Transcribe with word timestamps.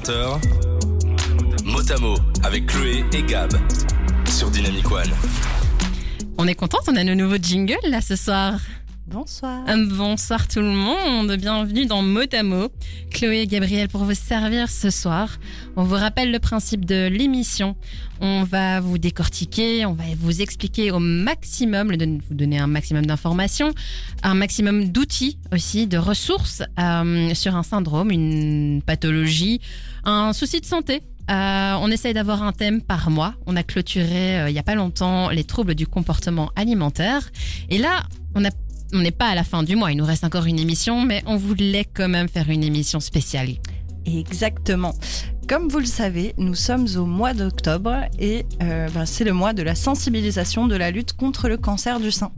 20h, 0.00 1.64
Motamo 1.64 2.14
avec 2.42 2.66
Chloé 2.66 3.04
et 3.12 3.22
Gab 3.22 3.52
sur 4.26 4.50
Dynamic 4.50 4.90
One. 4.90 5.10
On 6.38 6.46
est 6.46 6.54
contente, 6.54 6.82
on 6.88 6.96
a 6.96 7.04
nos 7.04 7.14
nouveaux 7.14 7.36
jingles 7.40 7.76
là 7.84 8.00
ce 8.00 8.16
soir. 8.16 8.60
Bonsoir. 9.12 9.64
Un 9.66 9.78
bonsoir 9.78 10.46
tout 10.46 10.60
le 10.60 10.70
monde, 10.70 11.32
bienvenue 11.32 11.84
dans 11.84 12.00
Motamo. 12.00 12.68
Chloé 13.10 13.40
et 13.40 13.46
Gabriel 13.48 13.88
pour 13.88 14.04
vous 14.04 14.14
servir 14.14 14.70
ce 14.70 14.88
soir. 14.88 15.40
On 15.74 15.82
vous 15.82 15.96
rappelle 15.96 16.30
le 16.30 16.38
principe 16.38 16.84
de 16.84 17.08
l'émission. 17.08 17.74
On 18.20 18.44
va 18.44 18.78
vous 18.78 18.98
décortiquer, 18.98 19.84
on 19.84 19.94
va 19.94 20.04
vous 20.16 20.42
expliquer 20.42 20.92
au 20.92 21.00
maximum, 21.00 21.90
vous 21.90 22.34
donner 22.36 22.60
un 22.60 22.68
maximum 22.68 23.04
d'informations, 23.04 23.72
un 24.22 24.34
maximum 24.34 24.90
d'outils 24.90 25.38
aussi, 25.52 25.88
de 25.88 25.98
ressources 25.98 26.62
euh, 26.78 27.34
sur 27.34 27.56
un 27.56 27.64
syndrome, 27.64 28.12
une 28.12 28.80
pathologie, 28.80 29.60
un 30.04 30.32
souci 30.32 30.60
de 30.60 30.66
santé. 30.66 31.02
Euh, 31.30 31.74
on 31.80 31.90
essaye 31.90 32.14
d'avoir 32.14 32.44
un 32.44 32.52
thème 32.52 32.80
par 32.80 33.10
mois. 33.10 33.34
On 33.46 33.56
a 33.56 33.64
clôturé 33.64 34.40
euh, 34.40 34.50
il 34.50 34.54
y 34.54 34.58
a 34.58 34.62
pas 34.62 34.76
longtemps 34.76 35.30
les 35.30 35.44
troubles 35.44 35.74
du 35.74 35.88
comportement 35.88 36.52
alimentaire. 36.54 37.30
Et 37.70 37.78
là, 37.78 38.04
on 38.36 38.44
a 38.44 38.50
on 38.92 38.98
n'est 38.98 39.10
pas 39.10 39.28
à 39.28 39.34
la 39.34 39.44
fin 39.44 39.62
du 39.62 39.76
mois, 39.76 39.92
il 39.92 39.96
nous 39.96 40.04
reste 40.04 40.24
encore 40.24 40.46
une 40.46 40.58
émission, 40.58 41.04
mais 41.04 41.22
on 41.26 41.36
voulait 41.36 41.84
quand 41.84 42.08
même 42.08 42.28
faire 42.28 42.50
une 42.50 42.64
émission 42.64 43.00
spéciale. 43.00 43.50
Exactement. 44.06 44.94
Comme 45.48 45.68
vous 45.68 45.80
le 45.80 45.86
savez, 45.86 46.32
nous 46.38 46.54
sommes 46.54 46.86
au 46.96 47.04
mois 47.04 47.34
d'octobre 47.34 48.04
et 48.18 48.46
euh, 48.62 48.88
ben, 48.94 49.04
c'est 49.04 49.24
le 49.24 49.32
mois 49.32 49.52
de 49.52 49.62
la 49.62 49.74
sensibilisation 49.74 50.68
de 50.68 50.76
la 50.76 50.90
lutte 50.90 51.12
contre 51.12 51.48
le 51.48 51.56
cancer 51.56 51.98
du 51.98 52.12
sein. 52.12 52.30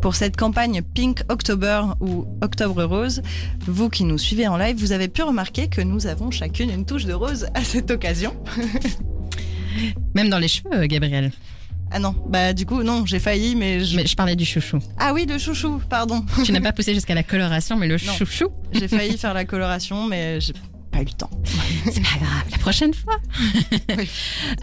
Pour 0.00 0.14
cette 0.14 0.36
campagne 0.36 0.82
Pink 0.82 1.22
October 1.28 1.82
ou 2.00 2.26
Octobre 2.42 2.84
Rose, 2.84 3.22
vous 3.66 3.88
qui 3.88 4.04
nous 4.04 4.18
suivez 4.18 4.46
en 4.46 4.56
live, 4.56 4.76
vous 4.76 4.92
avez 4.92 5.08
pu 5.08 5.22
remarquer 5.22 5.68
que 5.68 5.80
nous 5.80 6.06
avons 6.06 6.30
chacune 6.30 6.70
une 6.70 6.86
touche 6.86 7.06
de 7.06 7.12
rose 7.12 7.46
à 7.54 7.64
cette 7.64 7.90
occasion. 7.90 8.36
Même 10.14 10.28
dans 10.28 10.38
les 10.38 10.48
cheveux, 10.48 10.86
Gabriel. 10.86 11.32
Ah 11.90 11.98
non, 12.00 12.14
bah 12.28 12.52
du 12.52 12.66
coup 12.66 12.82
non, 12.82 13.06
j'ai 13.06 13.18
failli, 13.20 13.54
mais, 13.54 13.84
je... 13.84 13.96
Mais 13.96 14.06
je 14.06 14.16
parlais 14.16 14.34
du 14.36 14.44
chouchou. 14.44 14.78
ah 14.98 15.12
oui, 15.14 15.26
le 15.28 15.38
chouchou, 15.38 15.80
pardon. 15.88 16.24
tu 16.44 16.50
n'as 16.52 16.60
pas 16.60 16.72
poussé 16.72 16.92
jusqu'à 16.94 17.14
la 17.14 17.22
coloration, 17.22 17.76
mais 17.76 17.86
le 17.86 17.94
Non. 18.04 18.12
chouchou, 18.12 18.48
j'ai 18.72 18.88
failli 18.88 19.16
faire 19.16 19.34
la 19.34 19.44
coloration, 19.44 20.06
mais 20.08 20.40
j'ai 20.40 20.52
pas 20.90 21.00
eu 21.02 21.04
le 21.04 21.12
temps. 21.12 21.30
c'est 21.84 22.02
pas 22.02 22.18
grave, 22.18 22.44
la 22.50 22.58
prochaine 22.58 22.94
fois. 22.94 23.16
Oui. 23.96 24.08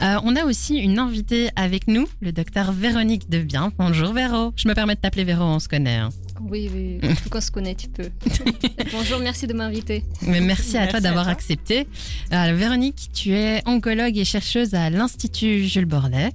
Euh, 0.01 0.19
on 0.23 0.35
a 0.35 0.43
aussi 0.45 0.75
une 0.77 0.99
invitée 0.99 1.49
avec 1.55 1.87
nous, 1.87 2.07
le 2.21 2.31
docteur 2.33 2.71
Véronique 2.73 3.29
Debien. 3.29 3.71
Bonjour 3.77 4.11
Véro. 4.13 4.51
Je 4.57 4.67
me 4.67 4.73
permets 4.73 4.95
de 4.95 4.99
t'appeler 4.99 5.23
Véro, 5.23 5.43
on 5.43 5.59
se 5.59 5.69
connaît. 5.69 5.97
hein. 5.97 6.09
Oui, 6.49 6.69
oui, 6.73 6.99
tout 7.23 7.29
qu'on 7.29 7.41
se 7.41 7.51
connaît, 7.51 7.75
tu 7.75 7.87
peux. 7.87 8.09
Bonjour, 8.91 9.19
merci 9.19 9.47
de 9.47 9.53
m'inviter. 9.53 10.03
Mais 10.23 10.41
merci 10.41 10.75
à 10.77 10.81
Merci 10.81 10.91
toi 10.91 10.99
d'avoir 11.01 11.27
accepté. 11.27 11.87
Euh, 12.33 12.53
Véronique, 12.53 13.09
tu 13.13 13.33
es 13.33 13.61
oncologue 13.67 14.17
et 14.17 14.25
chercheuse 14.25 14.73
à 14.73 14.89
l'Institut 14.89 15.65
Jules 15.65 15.85
Bordet. 15.85 16.29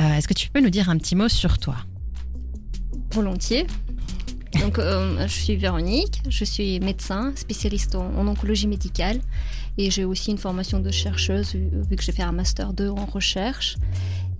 Euh, 0.00 0.14
Est-ce 0.14 0.28
que 0.28 0.34
tu 0.34 0.48
peux 0.48 0.60
nous 0.60 0.70
dire 0.70 0.88
un 0.88 0.96
petit 0.96 1.16
mot 1.16 1.28
sur 1.28 1.58
toi? 1.58 1.76
Volontiers. 3.12 3.66
Donc, 4.60 4.78
euh, 4.78 5.26
je 5.26 5.32
suis 5.32 5.56
Véronique, 5.56 6.22
je 6.28 6.44
suis 6.44 6.80
médecin, 6.80 7.32
spécialiste 7.34 7.94
en, 7.94 8.10
en 8.16 8.26
oncologie 8.26 8.66
médicale 8.66 9.20
et 9.76 9.90
j'ai 9.90 10.04
aussi 10.04 10.30
une 10.30 10.38
formation 10.38 10.80
de 10.80 10.90
chercheuse 10.90 11.54
vu 11.54 11.96
que 11.96 12.02
j'ai 12.02 12.12
fait 12.12 12.22
un 12.22 12.32
master 12.32 12.72
2 12.72 12.88
en 12.88 13.04
recherche. 13.06 13.76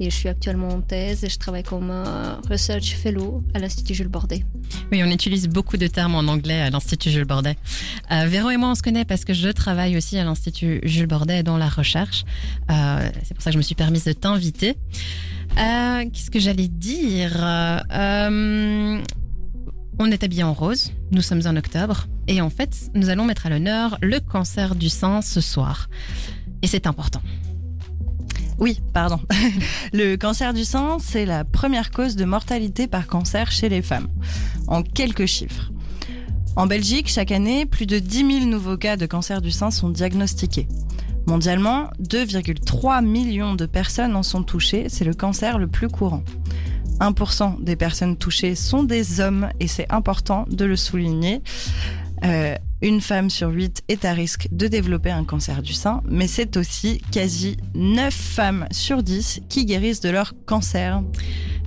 Et 0.01 0.11
je 0.11 0.15
suis 0.15 0.29
actuellement 0.29 0.69
en 0.69 0.81
thèse 0.81 1.25
et 1.25 1.29
je 1.29 1.39
travaille 1.39 1.65
comme 1.65 1.91
research 2.49 2.95
fellow 3.03 3.43
à 3.55 3.59
l'Institut 3.59 3.95
Jules 3.95 4.09
Bordet. 4.09 4.45
Oui, 4.93 5.03
on 5.03 5.11
utilise 5.11 5.49
beaucoup 5.49 5.77
de 5.77 5.89
termes 5.89 6.15
en 6.15 6.21
anglais 6.21 6.61
à 6.61 6.71
l'Institut 6.71 7.11
Jules 7.11 7.25
Bordet. 7.25 7.57
Euh, 8.13 8.27
Véro 8.27 8.51
et 8.51 8.57
moi, 8.57 8.71
on 8.71 8.75
se 8.77 8.83
connaît 8.83 9.05
parce 9.05 9.25
que 9.25 9.33
je 9.35 9.49
travaille 9.49 9.97
aussi 9.97 10.17
à 10.17 10.25
l'Institut 10.25 10.81
Jules 10.85 11.09
Bordet 11.09 11.43
dans 11.43 11.57
la 11.57 11.69
recherche. 11.69 12.25
Euh, 12.71 13.11
c'est 13.25 13.35
pour 13.35 13.43
ça 13.43 13.51
que 13.51 13.55
je 13.55 13.59
me 13.59 13.63
suis 13.63 13.75
permise 13.75 14.05
de 14.05 14.13
t'inviter. 14.13 14.77
Euh, 15.59 16.05
Qu'est-ce 16.13 16.31
que 16.31 16.39
j'allais 16.39 16.69
dire? 16.69 17.33
Euh, 17.41 19.01
On 19.99 20.11
est 20.13 20.23
habillé 20.23 20.45
en 20.45 20.53
rose, 20.53 20.93
nous 21.11 21.23
sommes 21.23 21.43
en 21.45 21.57
octobre, 21.57 22.07
et 22.29 22.41
en 22.41 22.51
fait, 22.51 22.91
nous 22.95 23.09
allons 23.09 23.25
mettre 23.25 23.47
à 23.47 23.51
l'honneur 23.51 23.99
le 24.01 24.21
cancer 24.21 24.77
du 24.77 24.89
sein 24.89 25.23
ce 25.23 25.41
soir. 25.41 25.89
Et 26.63 26.69
c'est 26.69 26.87
important. 26.87 27.21
Oui, 28.59 28.81
pardon. 28.93 29.21
Le 29.93 30.17
cancer 30.17 30.53
du 30.53 30.65
sein, 30.65 30.99
c'est 31.01 31.25
la 31.25 31.45
première 31.45 31.91
cause 31.91 32.17
de 32.17 32.25
mortalité 32.25 32.87
par 32.87 33.07
cancer 33.07 33.53
chez 33.53 33.69
les 33.69 33.83
femmes. 33.83 34.09
En 34.67 34.83
quelques 34.83 35.27
chiffres. 35.27 35.71
En 36.57 36.67
Belgique, 36.67 37.09
chaque 37.09 37.31
année, 37.31 37.67
plus 37.67 37.87
de 37.87 38.01
10 38.01 38.41
000 38.41 38.47
nouveaux 38.47 38.77
cas 38.77 38.97
de 38.97 39.07
cancer 39.07 39.41
du 39.41 39.53
sein 39.53 39.71
sont 39.71 39.91
diagnostiqués. 39.91 40.67
Mondialement, 41.27 41.91
2,3 42.03 43.05
millions 43.05 43.55
de 43.55 43.67
personnes 43.67 44.17
en 44.17 44.23
sont 44.25 44.43
touchées. 44.43 44.87
C'est 44.89 45.05
le 45.05 45.15
cancer 45.15 45.59
le 45.59 45.69
plus 45.69 45.89
courant. 45.89 46.25
1% 47.01 47.63
des 47.63 47.77
personnes 47.77 48.17
touchées 48.17 48.55
sont 48.55 48.83
des 48.83 49.21
hommes 49.21 49.51
et 49.61 49.69
c'est 49.69 49.87
important 49.93 50.47
de 50.51 50.65
le 50.65 50.75
souligner. 50.75 51.43
Euh, 52.25 52.57
une 52.81 53.01
femme 53.01 53.29
sur 53.29 53.49
8 53.49 53.83
est 53.89 54.05
à 54.05 54.13
risque 54.13 54.49
de 54.53 54.69
développer 54.69 55.11
un 55.11 55.25
cancer 55.25 55.63
du 55.63 55.73
sein, 55.73 56.01
mais 56.09 56.29
c'est 56.29 56.57
aussi 56.57 57.01
quasi 57.11 57.57
9 57.75 58.15
femmes 58.15 58.67
sur 58.71 59.03
10 59.03 59.41
qui 59.49 59.65
guérissent 59.65 60.01
de 60.01 60.11
leur 60.11 60.35
cancer. 60.47 61.03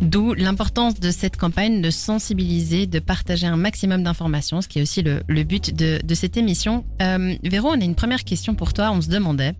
D'où 0.02 0.34
l'importance 0.34 1.00
de 1.00 1.12
cette 1.12 1.38
campagne 1.38 1.82
de 1.82 1.90
sensibiliser, 1.92 2.88
de 2.88 3.00
partager 3.00 3.46
un 3.46 3.58
maximum 3.58 4.04
d'informations, 4.04 4.62
ce 4.62 4.68
qui 4.68 4.80
est 4.80 4.82
aussi 4.82 5.04
le, 5.04 5.44
but 5.44 5.76
de, 5.76 6.00
de 6.04 6.16
cette 6.16 6.38
émission. 6.38 6.86
Euh, 7.02 7.36
Véro, 7.44 7.70
on 7.70 7.80
a 7.80 7.84
une 7.84 7.96
première 7.96 8.24
question 8.24 8.56
pour 8.56 8.74
toi. 8.74 8.92
On 8.92 9.02
se 9.02 9.10
demandait, 9.10 9.54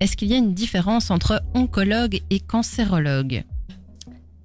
est-ce 0.00 0.16
qu'il 0.16 0.28
y 0.28 0.34
a 0.34 0.38
une 0.38 0.54
différence 0.54 1.10
entre 1.10 1.42
oncologue 1.54 2.20
et 2.30 2.40
cancérologue? 2.40 3.44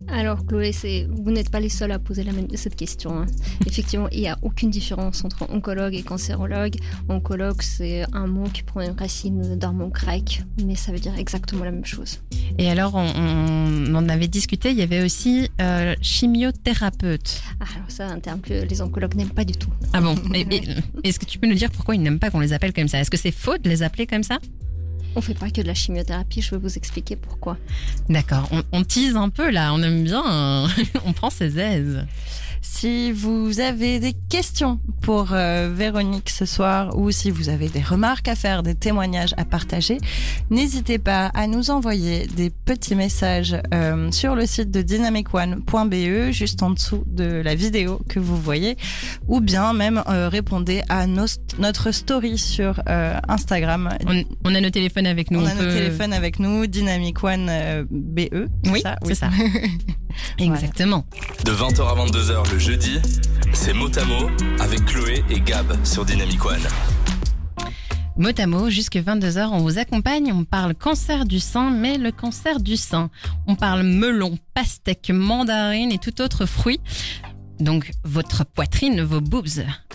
Alors, 0.07 0.45
Chloé, 0.45 0.71
vous 1.09 1.31
n'êtes 1.31 1.49
pas 1.49 1.59
les 1.59 1.69
seuls 1.69 1.91
à 1.91 1.99
poser 1.99 2.23
la 2.23 2.31
même- 2.33 2.47
cette 2.55 2.75
question. 2.75 3.19
hein. 3.19 3.25
Effectivement, 3.65 4.09
il 4.11 4.19
n'y 4.19 4.27
a 4.27 4.37
aucune 4.41 4.69
différence 4.69 5.23
entre 5.23 5.49
oncologue 5.49 5.93
et 5.93 6.01
cancérologue. 6.03 6.75
Oncologue, 7.07 7.61
c'est 7.61 8.03
un 8.11 8.27
mot 8.27 8.43
qui 8.53 8.63
prend 8.63 8.81
une 8.81 8.91
racine 8.97 9.55
d'un 9.57 9.71
mot 9.71 9.87
grec, 9.87 10.43
mais 10.65 10.75
ça 10.75 10.91
veut 10.91 10.99
dire 10.99 11.17
exactement 11.17 11.63
la 11.63 11.71
même 11.71 11.85
chose. 11.85 12.19
Et 12.57 12.69
alors, 12.69 12.95
on, 12.95 13.07
on 13.15 13.95
en 13.95 14.09
avait 14.09 14.27
discuté, 14.27 14.71
il 14.71 14.77
y 14.77 14.81
avait 14.81 15.03
aussi 15.03 15.49
euh, 15.61 15.95
chimiothérapeute. 16.01 17.41
Ah, 17.59 17.65
alors 17.75 17.89
ça, 17.89 18.07
un 18.07 18.19
terme 18.19 18.41
que 18.41 18.65
les 18.65 18.81
oncologues 18.81 19.15
n'aiment 19.15 19.29
pas 19.29 19.45
du 19.45 19.53
tout. 19.53 19.69
Ah 19.93 20.01
bon 20.01 20.15
Est-ce 21.03 21.19
que 21.19 21.25
tu 21.25 21.39
peux 21.39 21.47
nous 21.47 21.55
dire 21.55 21.71
pourquoi 21.71 21.95
ils 21.95 22.01
n'aiment 22.01 22.19
pas 22.19 22.29
qu'on 22.31 22.39
les 22.41 22.51
appelle 22.53 22.73
comme 22.73 22.87
ça? 22.89 22.99
Est-ce 22.99 23.11
que 23.11 23.17
c'est 23.17 23.31
faux 23.31 23.57
de 23.57 23.69
les 23.69 23.81
appeler 23.83 24.07
comme 24.07 24.23
ça? 24.23 24.39
On 25.15 25.21
fait 25.21 25.33
pas 25.33 25.49
que 25.49 25.61
de 25.61 25.67
la 25.67 25.73
chimiothérapie, 25.73 26.41
je 26.41 26.51
vais 26.51 26.57
vous 26.57 26.77
expliquer 26.77 27.15
pourquoi. 27.15 27.57
D'accord, 28.09 28.47
on, 28.51 28.63
on 28.71 28.83
tease 28.83 29.15
un 29.15 29.29
peu 29.29 29.49
là, 29.51 29.73
on 29.73 29.81
aime 29.83 30.03
bien, 30.03 30.23
hein. 30.25 30.67
on 31.05 31.13
prend 31.13 31.29
ses 31.29 31.59
aises. 31.59 32.05
Si 32.63 33.11
vous 33.11 33.59
avez 33.59 33.99
des 33.99 34.13
questions 34.29 34.79
pour 35.01 35.29
euh, 35.33 35.71
Véronique 35.75 36.29
ce 36.29 36.45
soir 36.45 36.95
ou 36.97 37.09
si 37.09 37.31
vous 37.31 37.49
avez 37.49 37.69
des 37.69 37.81
remarques 37.81 38.27
à 38.27 38.35
faire, 38.35 38.61
des 38.61 38.75
témoignages 38.75 39.33
à 39.37 39.45
partager, 39.45 39.97
n'hésitez 40.51 40.99
pas 40.99 41.27
à 41.33 41.47
nous 41.47 41.71
envoyer 41.71 42.27
des 42.27 42.51
petits 42.51 42.93
messages 42.95 43.55
euh, 43.73 44.11
sur 44.11 44.35
le 44.35 44.45
site 44.45 44.69
de 44.69 44.83
dynamicone.be, 44.83 46.31
juste 46.31 46.61
en 46.61 46.69
dessous 46.69 47.03
de 47.07 47.23
la 47.43 47.55
vidéo 47.55 47.99
que 48.07 48.19
vous 48.19 48.37
voyez, 48.37 48.77
ou 49.27 49.41
bien 49.41 49.73
même 49.73 50.03
euh, 50.07 50.29
répondez 50.29 50.83
à 50.87 51.07
nos- 51.07 51.25
notre 51.57 51.91
story 51.91 52.37
sur 52.37 52.79
euh, 52.87 53.17
Instagram. 53.27 53.89
On, 54.05 54.23
on 54.45 54.53
a 54.55 54.61
nos 54.61 54.69
téléphones 54.69 55.07
avec 55.07 55.31
nous. 55.31 55.41
On 55.41 55.45
a 55.47 55.55
peut- 55.55 55.65
nos 55.65 55.71
téléphones 55.73 56.13
avec 56.13 56.37
nous, 56.39 56.67
Dynamic 56.67 57.23
One 57.23 57.47
euh, 57.49 57.83
BE. 57.89 58.47
Oui, 58.71 58.81
ça? 58.81 58.97
c'est 59.03 59.15
ça. 59.15 59.29
Exactement. 60.37 61.05
De 61.45 61.51
20h 61.51 61.81
à 61.81 62.05
22h 62.05 62.51
le 62.51 62.59
jeudi, 62.59 62.99
c'est 63.53 63.73
Motamo 63.73 64.29
avec 64.59 64.85
Chloé 64.85 65.23
et 65.29 65.39
Gab 65.39 65.73
sur 65.85 66.05
Dynamic 66.05 66.45
One. 66.45 66.67
Mot 68.17 68.37
à 68.37 68.45
mot, 68.45 68.69
jusque 68.69 68.97
22h, 68.97 69.47
on 69.51 69.59
vous 69.59 69.79
accompagne. 69.79 70.31
On 70.33 70.43
parle 70.43 70.75
cancer 70.75 71.25
du 71.25 71.39
sein, 71.39 71.71
mais 71.71 71.97
le 71.97 72.11
cancer 72.11 72.59
du 72.59 72.75
sein. 72.75 73.09
On 73.47 73.55
parle 73.55 73.83
melon, 73.83 74.37
pastèque, 74.53 75.11
mandarine 75.11 75.91
et 75.91 75.97
tout 75.97 76.21
autre 76.21 76.45
fruit. 76.45 76.81
Donc, 77.61 77.91
votre 78.03 78.43
poitrine, 78.43 79.01
vos 79.01 79.21
boobs. 79.21 79.47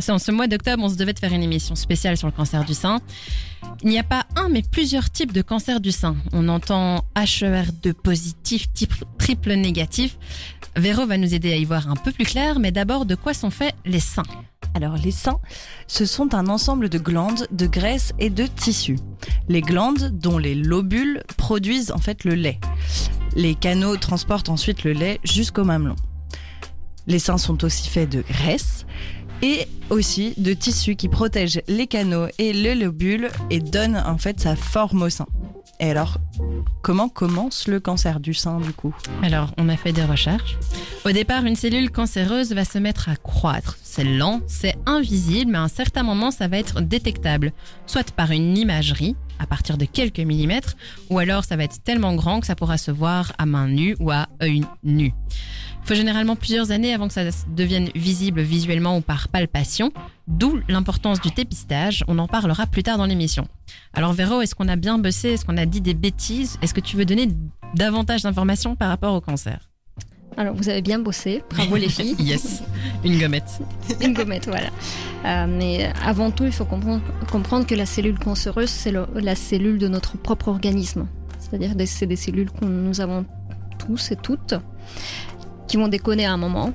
En 0.09 0.19
ce 0.19 0.31
mois 0.31 0.47
d'octobre, 0.47 0.85
on 0.85 0.89
se 0.89 0.95
devait 0.95 1.13
de 1.13 1.19
faire 1.19 1.33
une 1.33 1.43
émission 1.43 1.75
spéciale 1.75 2.17
sur 2.17 2.29
le 2.29 2.33
cancer 2.33 2.65
du 2.65 2.75
sein. 2.75 3.01
Il 3.83 3.89
n'y 3.89 3.99
a 3.99 4.05
pas 4.05 4.25
un, 4.37 4.49
mais 4.49 4.63
plusieurs 4.63 5.11
types 5.11 5.33
de 5.33 5.43
cancer 5.43 5.81
du 5.81 5.91
sein. 5.91 6.17
On 6.33 6.49
entend 6.49 7.05
HER2 7.17 7.93
positif, 7.93 8.73
type 8.73 8.95
triple 9.19 9.55
négatif. 9.55 10.17
Véro 10.77 11.07
va 11.07 11.19
nous 11.19 11.35
aider 11.35 11.53
à 11.53 11.57
y 11.57 11.65
voir 11.65 11.91
un 11.91 11.97
peu 11.97 12.13
plus 12.13 12.25
clair, 12.25 12.61
mais 12.61 12.71
d'abord, 12.71 13.05
de 13.05 13.17
quoi 13.17 13.35
sont 13.35 13.51
faits 13.51 13.75
les 13.85 14.01
seins 14.01 14.23
Alors 14.75 14.97
les 14.97 15.11
seins, 15.11 15.41
ce 15.89 16.07
sont 16.07 16.35
un 16.35 16.47
ensemble 16.47 16.89
de 16.89 16.99
glandes, 16.99 17.49
de 17.51 17.67
graisses 17.67 18.13
et 18.21 18.31
de 18.31 18.47
tissus. 18.47 18.99
Les 19.49 19.61
glandes, 19.61 20.13
dont 20.13 20.39
les 20.39 20.55
lobules, 20.55 21.25
produisent 21.37 21.91
en 21.91 21.99
fait 21.99 22.23
le 22.23 22.35
lait. 22.35 22.61
Les 23.35 23.57
canaux 23.57 23.97
transportent 23.97 24.51
ensuite 24.51 24.85
le 24.85 24.93
lait 24.93 25.19
jusqu'au 25.25 25.65
mamelon. 25.65 25.97
Les 27.06 27.19
seins 27.19 27.38
sont 27.38 27.64
aussi 27.64 27.88
faits 27.88 28.11
de 28.11 28.23
graisse 28.23 28.87
et 29.43 29.67
aussi 29.91 30.35
de 30.37 30.53
tissu 30.55 30.97
qui 30.97 31.08
protège 31.08 31.61
les 31.69 31.87
canaux 31.87 32.26
et 32.38 32.53
le 32.53 32.75
lobule 32.75 33.29
et 33.50 33.61
donne 33.61 33.97
en 33.97 34.19
fait 34.19 34.41
sa 34.41 34.56
forme 34.56 35.03
au 35.03 35.11
sein. 35.11 35.26
Et 35.79 35.91
alors, 35.91 36.19
comment 36.82 37.08
commence 37.08 37.69
le 37.69 37.81
cancer 37.81 38.19
du 38.19 38.32
sein 38.32 38.61
du 38.61 38.73
coup? 38.73 38.94
Alors, 39.23 39.53
on 39.58 39.69
a 39.69 39.76
fait 39.76 39.93
des 39.93 40.05
recherches. 40.05 40.56
Au 41.05 41.11
départ, 41.11 41.44
une 41.44 41.55
cellule 41.55 41.91
cancéreuse 41.91 42.55
va 42.55 42.64
se 42.64 42.79
mettre 42.79 43.11
à 43.11 43.17
croître. 43.17 43.76
C'est 43.82 44.05
lent, 44.05 44.41
c'est 44.47 44.75
invisible, 44.87 45.53
mais 45.53 45.58
à 45.58 45.62
un 45.62 45.69
certain 45.69 46.03
moment, 46.03 46.31
ça 46.31 46.49
va 46.49 46.56
être 46.56 46.81
détectable, 46.81 47.53
soit 47.87 48.11
par 48.12 48.31
une 48.31 48.56
imagerie 48.56 49.17
à 49.38 49.47
partir 49.47 49.76
de 49.76 49.85
quelques 49.85 50.20
millimètres, 50.20 50.76
ou 51.11 51.19
alors 51.19 51.44
ça 51.44 51.56
va 51.56 51.64
être 51.64 51.82
tellement 51.82 52.14
grand 52.14 52.41
que 52.41 52.47
ça 52.47 52.56
pourra 52.56 52.79
se 52.79 52.91
voir 52.91 53.32
à 53.37 53.44
main 53.44 53.69
nue 53.69 53.94
ou 54.00 54.11
à 54.11 54.29
œil 54.43 54.64
nu. 54.82 55.12
Il 55.87 55.91
faut 55.91 55.94
généralement 55.94 56.35
plusieurs 56.35 56.73
années 56.73 56.93
avant 56.93 57.06
que 57.06 57.15
ça 57.15 57.23
devienne 57.47 57.91
visible 57.94 58.41
visuellement 58.41 58.97
ou 58.97 59.00
par 59.03 59.29
palpation, 59.29 59.93
d'où 60.27 60.59
l'importance 60.69 61.21
du 61.21 61.31
dépistage. 61.31 62.03
On 62.09 62.19
en 62.19 62.27
parlera 62.27 62.67
plus 62.67 62.83
tard 62.83 62.99
dans 62.99 63.06
l'émission. 63.06 63.47
Alors 63.94 64.12
Véro, 64.12 64.41
est-ce 64.41 64.56
qu'on 64.56 64.67
a 64.67 64.75
bien 64.75 64.99
bossé? 64.99 65.35
Est-ce 65.35 65.44
qu'on 65.44 65.56
a 65.56 65.65
dit 65.65 65.81
des 65.81 65.94
bêtises? 65.94 66.59
Est-ce 66.61 66.75
que 66.75 66.81
tu 66.81 66.97
veux 66.97 67.05
donner 67.05 67.29
davantage 67.77 68.25
d'informations 68.25 68.75
par 68.75 68.88
rapport 68.88 69.15
au 69.15 69.21
cancer? 69.21 69.71
Alors 70.37 70.56
vous 70.56 70.69
avez 70.69 70.83
bien 70.83 70.99
bossé, 70.99 71.44
bravo 71.50 71.77
les 71.77 71.89
filles. 71.89 72.17
yes, 72.19 72.65
une 73.05 73.21
gommette. 73.21 73.61
Une 74.00 74.12
gommette, 74.12 74.49
voilà. 74.49 74.71
Euh, 75.25 75.47
mais 75.49 75.93
avant 76.05 76.32
tout, 76.32 76.47
il 76.47 76.53
faut 76.53 76.65
comprendre, 76.65 77.00
comprendre 77.31 77.65
que 77.65 77.77
la 77.77 77.87
cellule 77.87 78.19
cancéreuse, 78.19 78.71
c'est 78.71 78.93
la 79.15 79.37
cellule 79.37 79.79
de 79.79 79.87
notre 79.87 80.19
propre 80.19 80.49
organisme. 80.49 81.06
C'est-à-dire 81.39 81.77
que 81.77 81.87
c'est 81.87 82.06
des 82.06 82.17
cellules 82.17 82.50
que 82.50 82.65
nous 82.65 83.00
avons 83.00 83.25
tous 83.79 84.11
et 84.11 84.17
toutes, 84.17 84.55
qui 85.69 85.77
vont 85.77 85.89
déconner 85.89 86.27
à 86.27 86.33
un 86.33 86.37
moment. 86.37 86.73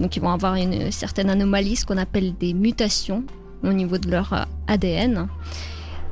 Donc 0.00 0.16
ils 0.16 0.22
vont 0.22 0.30
avoir 0.30 0.54
une 0.54 0.90
certaine 0.90 1.30
anomalie, 1.30 1.76
ce 1.76 1.86
qu'on 1.86 1.98
appelle 1.98 2.34
des 2.36 2.54
mutations 2.54 3.24
au 3.62 3.72
niveau 3.72 3.98
de 3.98 4.10
leur 4.10 4.32
euh, 4.32 4.42
ADN. 4.66 5.28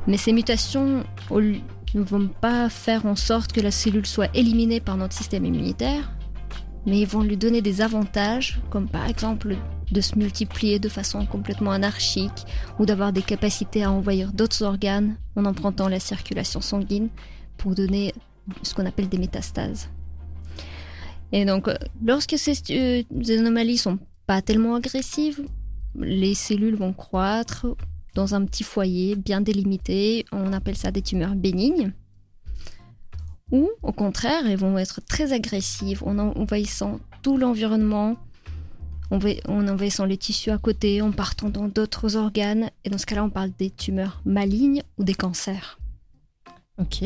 Mais 0.07 0.17
ces 0.17 0.33
mutations 0.33 1.03
ne 1.29 2.01
vont 2.01 2.27
pas 2.27 2.69
faire 2.69 3.05
en 3.05 3.15
sorte 3.15 3.51
que 3.51 3.61
la 3.61 3.71
cellule 3.71 4.05
soit 4.05 4.29
éliminée 4.35 4.79
par 4.79 4.97
notre 4.97 5.13
système 5.13 5.45
immunitaire, 5.45 6.11
mais 6.85 6.99
ils 6.99 7.07
vont 7.07 7.21
lui 7.21 7.37
donner 7.37 7.61
des 7.61 7.81
avantages, 7.81 8.59
comme 8.69 8.87
par 8.87 9.07
exemple 9.07 9.55
de 9.91 10.01
se 10.01 10.17
multiplier 10.17 10.79
de 10.79 10.89
façon 10.89 11.25
complètement 11.25 11.71
anarchique 11.71 12.45
ou 12.79 12.85
d'avoir 12.85 13.11
des 13.11 13.21
capacités 13.21 13.83
à 13.83 13.91
envahir 13.91 14.31
d'autres 14.31 14.63
organes 14.63 15.17
en 15.35 15.45
empruntant 15.45 15.89
la 15.89 15.99
circulation 15.99 16.61
sanguine 16.61 17.09
pour 17.57 17.75
donner 17.75 18.13
ce 18.63 18.73
qu'on 18.73 18.85
appelle 18.85 19.09
des 19.09 19.17
métastases. 19.17 19.89
Et 21.31 21.45
donc, 21.45 21.67
euh, 21.67 21.75
lorsque 22.05 22.37
ces, 22.37 22.53
euh, 22.71 23.03
ces 23.23 23.37
anomalies 23.39 23.77
sont 23.77 23.99
pas 24.27 24.41
tellement 24.41 24.75
agressives, 24.75 25.41
les 25.95 26.33
cellules 26.33 26.75
vont 26.75 26.93
croître 26.93 27.65
dans 28.15 28.35
un 28.35 28.45
petit 28.45 28.63
foyer 28.63 29.15
bien 29.15 29.41
délimité. 29.41 30.25
On 30.31 30.51
appelle 30.53 30.75
ça 30.75 30.91
des 30.91 31.01
tumeurs 31.01 31.35
bénignes. 31.35 31.93
Ou, 33.51 33.69
au 33.81 33.91
contraire, 33.91 34.45
elles 34.47 34.57
vont 34.57 34.77
être 34.77 35.01
très 35.01 35.33
agressives 35.33 36.03
en 36.05 36.17
envahissant 36.19 36.99
tout 37.21 37.37
l'environnement, 37.37 38.15
en 39.09 39.17
enva- 39.17 39.41
en 39.47 39.67
envahissant 39.67 40.05
les 40.05 40.17
tissus 40.17 40.51
à 40.51 40.57
côté, 40.57 41.01
en 41.01 41.11
partant 41.11 41.49
dans 41.49 41.67
d'autres 41.67 42.15
organes. 42.15 42.69
Et 42.85 42.89
dans 42.89 42.97
ce 42.97 43.05
cas-là, 43.05 43.25
on 43.25 43.29
parle 43.29 43.51
des 43.59 43.69
tumeurs 43.69 44.21
malignes 44.25 44.83
ou 44.97 45.03
des 45.03 45.15
cancers. 45.15 45.79
Ok. 46.77 47.03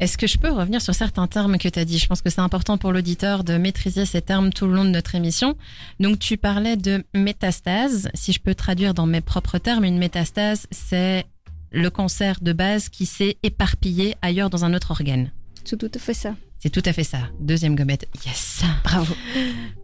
Est-ce 0.00 0.16
que 0.16 0.28
je 0.28 0.38
peux 0.38 0.50
revenir 0.50 0.80
sur 0.80 0.94
certains 0.94 1.26
termes 1.26 1.58
que 1.58 1.68
tu 1.68 1.78
as 1.78 1.84
dit? 1.84 1.98
Je 1.98 2.06
pense 2.06 2.22
que 2.22 2.30
c'est 2.30 2.40
important 2.40 2.78
pour 2.78 2.92
l'auditeur 2.92 3.42
de 3.42 3.56
maîtriser 3.56 4.06
ces 4.06 4.22
termes 4.22 4.52
tout 4.52 4.66
le 4.66 4.74
long 4.74 4.84
de 4.84 4.90
notre 4.90 5.16
émission. 5.16 5.56
Donc 5.98 6.20
tu 6.20 6.36
parlais 6.36 6.76
de 6.76 7.04
métastase. 7.14 8.08
Si 8.14 8.32
je 8.32 8.38
peux 8.38 8.54
traduire 8.54 8.94
dans 8.94 9.06
mes 9.06 9.20
propres 9.20 9.58
termes, 9.58 9.84
une 9.84 9.98
métastase, 9.98 10.68
c'est 10.70 11.26
le 11.72 11.90
cancer 11.90 12.36
de 12.40 12.52
base 12.52 12.88
qui 12.88 13.06
s'est 13.06 13.38
éparpillé 13.42 14.14
ailleurs 14.22 14.50
dans 14.50 14.64
un 14.64 14.72
autre 14.72 14.92
organe. 14.92 15.32
C'est 15.64 15.76
tout 15.76 15.90
à 15.92 15.98
fait 15.98 16.14
ça. 16.14 16.34
C'est 16.60 16.70
tout 16.70 16.82
à 16.84 16.92
fait 16.92 17.04
ça. 17.04 17.18
Deuxième 17.38 17.76
gommette. 17.76 18.08
Yes. 18.26 18.62
Bravo. 18.82 19.14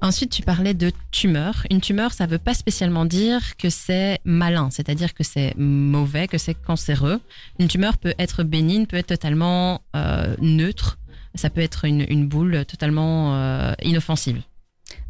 Ensuite, 0.01 0.31
tu 0.31 0.43
parlais 0.43 0.75
de 0.75 0.91
tumeur. 1.13 1.65
Une 1.71 1.81
tumeur, 1.81 2.13
ça 2.13 2.27
veut 2.27 2.39
pas 2.39 2.55
spécialement 2.55 3.05
dire 3.05 3.57
que 3.57 3.71
c'est 3.71 4.19
malin, 4.25 4.71
c'est-à-dire 4.71 5.15
que 5.15 5.23
c'est 5.23 5.55
mauvais, 5.57 6.27
que 6.27 6.37
c'est 6.37 6.55
cancéreux. 6.55 7.21
Une 7.61 7.69
tumeur 7.69 7.97
peut 7.97 8.15
être 8.19 8.43
bénigne, 8.43 8.87
peut 8.87 8.97
être 8.97 9.07
totalement 9.07 9.83
euh, 9.95 10.35
neutre. 10.41 10.99
Ça 11.37 11.49
peut 11.49 11.61
être 11.61 11.85
une, 11.85 12.05
une 12.09 12.27
boule 12.27 12.65
totalement 12.67 13.37
euh, 13.37 13.73
inoffensive. 13.83 14.43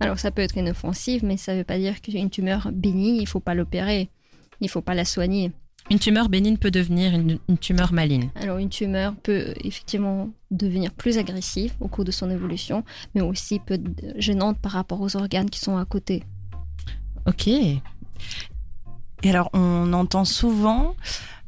Alors 0.00 0.18
ça 0.18 0.30
peut 0.30 0.42
être 0.42 0.56
inoffensive, 0.56 1.24
mais 1.24 1.36
ça 1.38 1.52
ne 1.52 1.58
veut 1.58 1.64
pas 1.64 1.78
dire 1.78 2.00
qu'une 2.02 2.30
tumeur 2.30 2.70
bénigne, 2.72 3.16
il 3.16 3.22
ne 3.22 3.28
faut 3.28 3.40
pas 3.40 3.54
l'opérer. 3.54 4.10
Il 4.60 4.64
ne 4.64 4.70
faut 4.70 4.82
pas 4.82 4.94
la 4.94 5.04
soigner. 5.04 5.50
Une 5.90 5.98
tumeur 5.98 6.28
bénigne 6.28 6.56
peut 6.56 6.70
devenir 6.70 7.14
une, 7.14 7.38
une 7.48 7.58
tumeur 7.58 7.92
maligne. 7.92 8.30
Alors 8.36 8.58
une 8.58 8.70
tumeur 8.70 9.14
peut 9.22 9.52
effectivement 9.62 10.30
devenir 10.50 10.92
plus 10.92 11.18
agressive 11.18 11.74
au 11.80 11.88
cours 11.88 12.04
de 12.04 12.10
son 12.10 12.30
évolution, 12.30 12.84
mais 13.14 13.20
aussi 13.20 13.58
peut 13.58 13.74
être 13.74 14.14
gênante 14.16 14.58
par 14.58 14.72
rapport 14.72 15.00
aux 15.00 15.16
organes 15.16 15.50
qui 15.50 15.60
sont 15.60 15.76
à 15.76 15.84
côté. 15.84 16.24
Ok. 17.26 17.48
Et 17.48 17.80
alors, 19.24 19.50
on 19.54 19.92
entend 19.92 20.24
souvent 20.24 20.94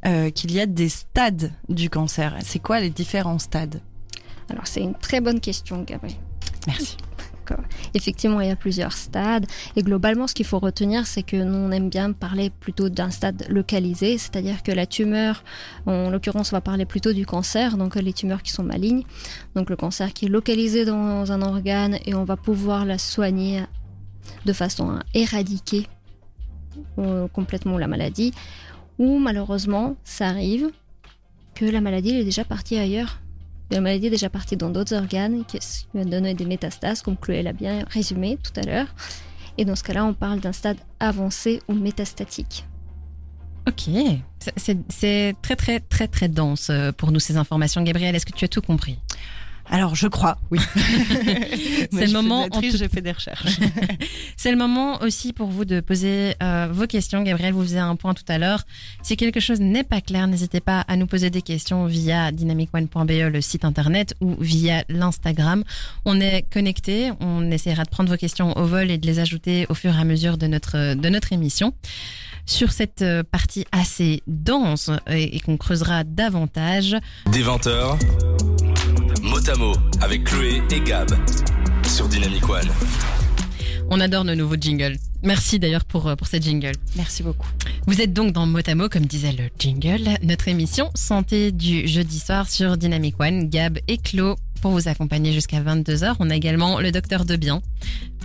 euh, 0.07 0.31
qu'il 0.31 0.53
y 0.53 0.61
a 0.61 0.67
des 0.67 0.89
stades 0.89 1.53
du 1.69 1.91
cancer. 1.91 2.37
C'est 2.43 2.59
quoi 2.59 2.81
les 2.81 2.91
différents 2.91 3.39
stades? 3.39 3.81
Alors 4.49 4.67
c'est 4.67 4.81
une 4.81 4.95
très 4.95 5.21
bonne 5.21 5.41
question, 5.41 5.83
Gabriel. 5.83 6.17
Merci. 6.67 6.97
Effectivement, 7.95 8.41
il 8.41 8.49
y 8.49 8.51
a 8.51 8.57
plusieurs 8.57 8.93
stades. 8.93 9.47
Et 9.77 9.83
globalement, 9.83 10.27
ce 10.27 10.35
qu'il 10.35 10.47
faut 10.47 10.59
retenir, 10.59 11.07
c'est 11.07 11.23
que 11.23 11.37
nous, 11.37 11.57
on 11.57 11.71
aime 11.71 11.89
bien 11.89 12.13
parler 12.13 12.51
plutôt 12.51 12.89
d'un 12.89 13.11
stade 13.11 13.47
localisé, 13.49 14.19
c'est-à-dire 14.19 14.63
que 14.63 14.73
la 14.73 14.87
tumeur, 14.87 15.45
en 15.87 16.11
l'occurrence, 16.11 16.53
on 16.53 16.57
va 16.57 16.61
parler 16.61 16.87
plutôt 16.87 17.13
du 17.13 17.27
cancer, 17.27 17.77
donc 17.77 17.95
les 17.97 18.13
tumeurs 18.13 18.43
qui 18.43 18.53
sont 18.53 18.63
malignes. 18.63 19.05
Donc 19.55 19.71
le 19.71 19.77
cancer 19.77 20.13
qui 20.13 20.27
est 20.27 20.29
localisé 20.29 20.85
dans 20.85 21.33
un 21.33 21.43
organe 21.43 21.99
et 22.05 22.15
on 22.15 22.25
va 22.25 22.37
pouvoir 22.37 22.85
la 22.85 22.99
soigner 22.99 23.63
de 24.45 24.53
façon 24.53 24.91
à 24.91 25.01
éradiquer 25.15 25.87
euh, 26.99 27.29
complètement 27.29 27.79
la 27.79 27.87
maladie. 27.87 28.33
Ou 28.99 29.19
malheureusement, 29.19 29.97
ça 30.05 30.29
arrive 30.29 30.71
que 31.55 31.65
la 31.65 31.81
maladie 31.81 32.11
est 32.11 32.25
déjà 32.25 32.45
partie 32.45 32.79
ailleurs 32.79 33.21
la 33.71 33.81
maladie 33.81 34.07
est 34.07 34.11
déjà 34.11 34.31
partie 34.31 34.57
dans 34.57 34.71
d'autres 34.71 34.95
organes 34.95 35.45
qui 35.45 35.59
va 35.95 36.05
donner 36.05 36.35
des 36.35 36.45
métastases, 36.45 37.03
comme 37.03 37.17
Chloé 37.17 37.43
l'a 37.43 37.53
bien 37.53 37.85
résumé 37.91 38.39
tout 38.43 38.59
à 38.61 38.65
l'heure. 38.65 38.87
Et 39.59 39.65
dans 39.65 39.75
ce 39.75 39.83
cas-là, 39.83 40.05
on 40.05 40.15
parle 40.15 40.41
d'un 40.41 40.53
stade 40.53 40.77
avancé 41.01 41.63
ou 41.69 41.75
métastatique. 41.75 42.65
Ok. 43.67 43.91
C'est 44.57 45.35
très 45.43 45.57
très 45.57 45.81
très 45.81 46.07
très 46.07 46.29
dense 46.29 46.69
euh, 46.71 46.93
pour 46.93 47.11
nous 47.11 47.19
ces 47.19 47.37
informations. 47.37 47.83
Gabriel, 47.83 48.15
est-ce 48.15 48.27
que 48.27 48.33
tu 48.33 48.45
as 48.45 48.49
tout 48.49 48.63
compris? 48.63 48.99
Alors, 49.71 49.95
je 49.97 50.07
crois, 50.07 50.39
oui. 50.51 50.59
C'est 51.93 52.07
le 52.07 52.13
moment, 52.13 52.43
en 52.43 52.47
En 52.47 52.61
tout- 52.61 52.77
j'ai 52.77 52.89
fait 52.89 53.01
des 53.01 53.13
recherches. 53.13 53.59
C'est 54.37 54.51
le 54.51 54.57
moment 54.57 55.03
aussi 55.03 55.33
pour 55.33 55.49
vous 55.49 55.65
de 55.65 55.81
poser 55.81 56.35
euh, 56.43 56.69
vos 56.71 56.87
questions. 56.87 57.23
Gabriel 57.23 57.53
vous 57.53 57.63
faisait 57.63 57.79
un 57.79 57.97
point 57.97 58.15
tout 58.15 58.25
à 58.29 58.39
l'heure. 58.39 58.63
Si 59.03 59.17
quelque 59.17 59.41
chose 59.41 59.61
n'est 59.61 59.83
pas 59.85 60.01
clair, 60.01 60.27
n'hésitez 60.29 60.61
pas 60.61 60.81
à 60.87 60.97
nous 60.97 61.07
poser 61.07 61.31
des 61.31 61.43
questions 61.43 61.87
via 61.87 62.31
dynamicone.be, 62.33 63.11
le 63.33 63.41
site 63.41 63.65
internet, 63.65 64.15
ou 64.21 64.37
via 64.41 64.85
l'Instagram. 64.89 65.65
On 66.05 66.21
est 66.21 66.45
connecté. 66.53 67.11
On 67.21 67.51
essaiera 67.51 67.85
de 67.85 67.91
prendre 67.91 68.09
vos 68.11 68.17
questions 68.17 68.57
au 68.57 68.65
vol 68.67 68.91
et 68.91 68.99
de 68.99 69.07
les 69.07 69.19
ajouter 69.19 69.67
au 69.69 69.75
fur 69.75 69.95
et 69.97 70.01
à 70.01 70.05
mesure 70.05 70.39
de 70.39 70.47
notre 70.47 70.95
de 70.95 71.09
notre 71.09 71.33
émission. 71.33 71.73
Sur 72.49 72.71
cette 72.71 73.03
euh, 73.03 73.25
partie 73.25 73.65
assez 73.73 74.23
dense 74.29 74.91
et, 75.11 75.35
et 75.37 75.41
qu'on 75.41 75.57
creusera 75.57 76.05
davantage, 76.05 76.95
Des 77.33 77.43
20h, 77.43 77.99
mot 78.45 78.56
à 79.49 79.55
mot 79.55 79.75
avec 80.01 80.25
Chloé 80.25 80.63
et 80.71 80.81
Gab 80.81 81.09
sur 81.85 82.09
Dynamic 82.09 82.49
One. 82.49 82.69
on 83.91 84.01
adore 84.01 84.25
nos 84.25 84.35
nouveaux 84.35 84.57
jingles. 84.57 84.97
Merci 85.23 85.59
d'ailleurs 85.59 85.85
pour, 85.85 86.09
euh, 86.09 86.17
pour 86.17 86.27
ces 86.27 86.41
jingles. 86.41 86.75
Merci 86.97 87.23
beaucoup. 87.23 87.47
Vous 87.87 88.01
êtes 88.01 88.13
donc 88.13 88.33
dans 88.33 88.47
Motamo, 88.47 88.89
comme 88.89 89.07
disait 89.07 89.33
le 89.33 89.49
jingle, 89.59 90.17
notre 90.23 90.49
émission 90.49 90.91
santé 90.95 91.53
du 91.53 91.87
jeudi 91.87 92.19
soir 92.19 92.49
sur 92.49 92.77
Dynamic 92.77 93.21
One. 93.21 93.49
Gab 93.49 93.79
et 93.87 93.99
Clo 93.99 94.37
pour 94.63 94.73
vous 94.73 94.89
accompagner 94.89 95.33
jusqu'à 95.33 95.61
22h. 95.61 96.17
On 96.19 96.31
a 96.31 96.35
également 96.35 96.81
le 96.81 96.91
docteur 96.91 97.25
de 97.25 97.37
bien. 97.37 97.63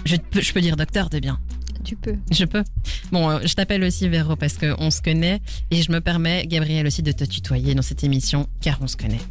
Je 0.06 0.16
peux, 0.16 0.42
je 0.42 0.54
peux 0.54 0.62
dire 0.62 0.75
docteur 0.75 1.10
de 1.10 1.20
bien. 1.20 1.40
Tu 1.84 1.96
peux. 1.96 2.16
Je 2.32 2.46
peux. 2.46 2.63
Bon, 3.12 3.30
euh, 3.30 3.40
je 3.44 3.54
t'appelle 3.54 3.84
aussi 3.84 4.08
Véro 4.08 4.36
parce 4.36 4.58
qu'on 4.58 4.90
se 4.90 5.01
connaît 5.01 5.42
et 5.70 5.82
je 5.82 5.92
me 5.92 6.00
permets, 6.00 6.48
Gabriel 6.48 6.88
aussi, 6.88 7.04
de 7.04 7.12
te 7.12 7.25
tutoyer 7.25 7.75
dans 7.75 7.82
cette 7.82 8.04
émission 8.04 8.48
car 8.62 8.80
on 8.82 8.88
se 8.88 8.98
connaît. 8.98 9.22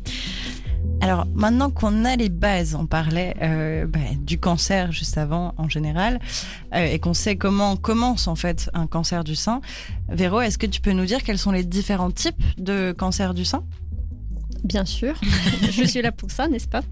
Alors 1.00 1.26
maintenant 1.34 1.70
qu'on 1.70 2.04
a 2.04 2.16
les 2.16 2.28
bases, 2.28 2.74
on 2.74 2.86
parlait 2.86 3.34
euh, 3.42 3.86
bah, 3.86 4.00
du 4.18 4.38
cancer 4.38 4.92
juste 4.92 5.16
avant 5.16 5.54
en 5.56 5.68
général, 5.68 6.20
euh, 6.74 6.84
et 6.84 6.98
qu'on 6.98 7.14
sait 7.14 7.36
comment 7.36 7.76
commence 7.76 8.28
en 8.28 8.34
fait 8.34 8.70
un 8.74 8.86
cancer 8.86 9.24
du 9.24 9.34
sein. 9.34 9.60
Véro, 10.08 10.40
est-ce 10.40 10.58
que 10.58 10.66
tu 10.66 10.80
peux 10.80 10.92
nous 10.92 11.06
dire 11.06 11.22
quels 11.22 11.38
sont 11.38 11.52
les 11.52 11.64
différents 11.64 12.10
types 12.10 12.42
de 12.58 12.92
cancer 12.92 13.32
du 13.34 13.44
sein? 13.44 13.64
Bien 14.62 14.84
sûr. 14.84 15.14
Je 15.70 15.84
suis 15.84 16.02
là 16.02 16.12
pour 16.12 16.30
ça, 16.30 16.48
n'est-ce 16.48 16.68
pas? 16.68 16.82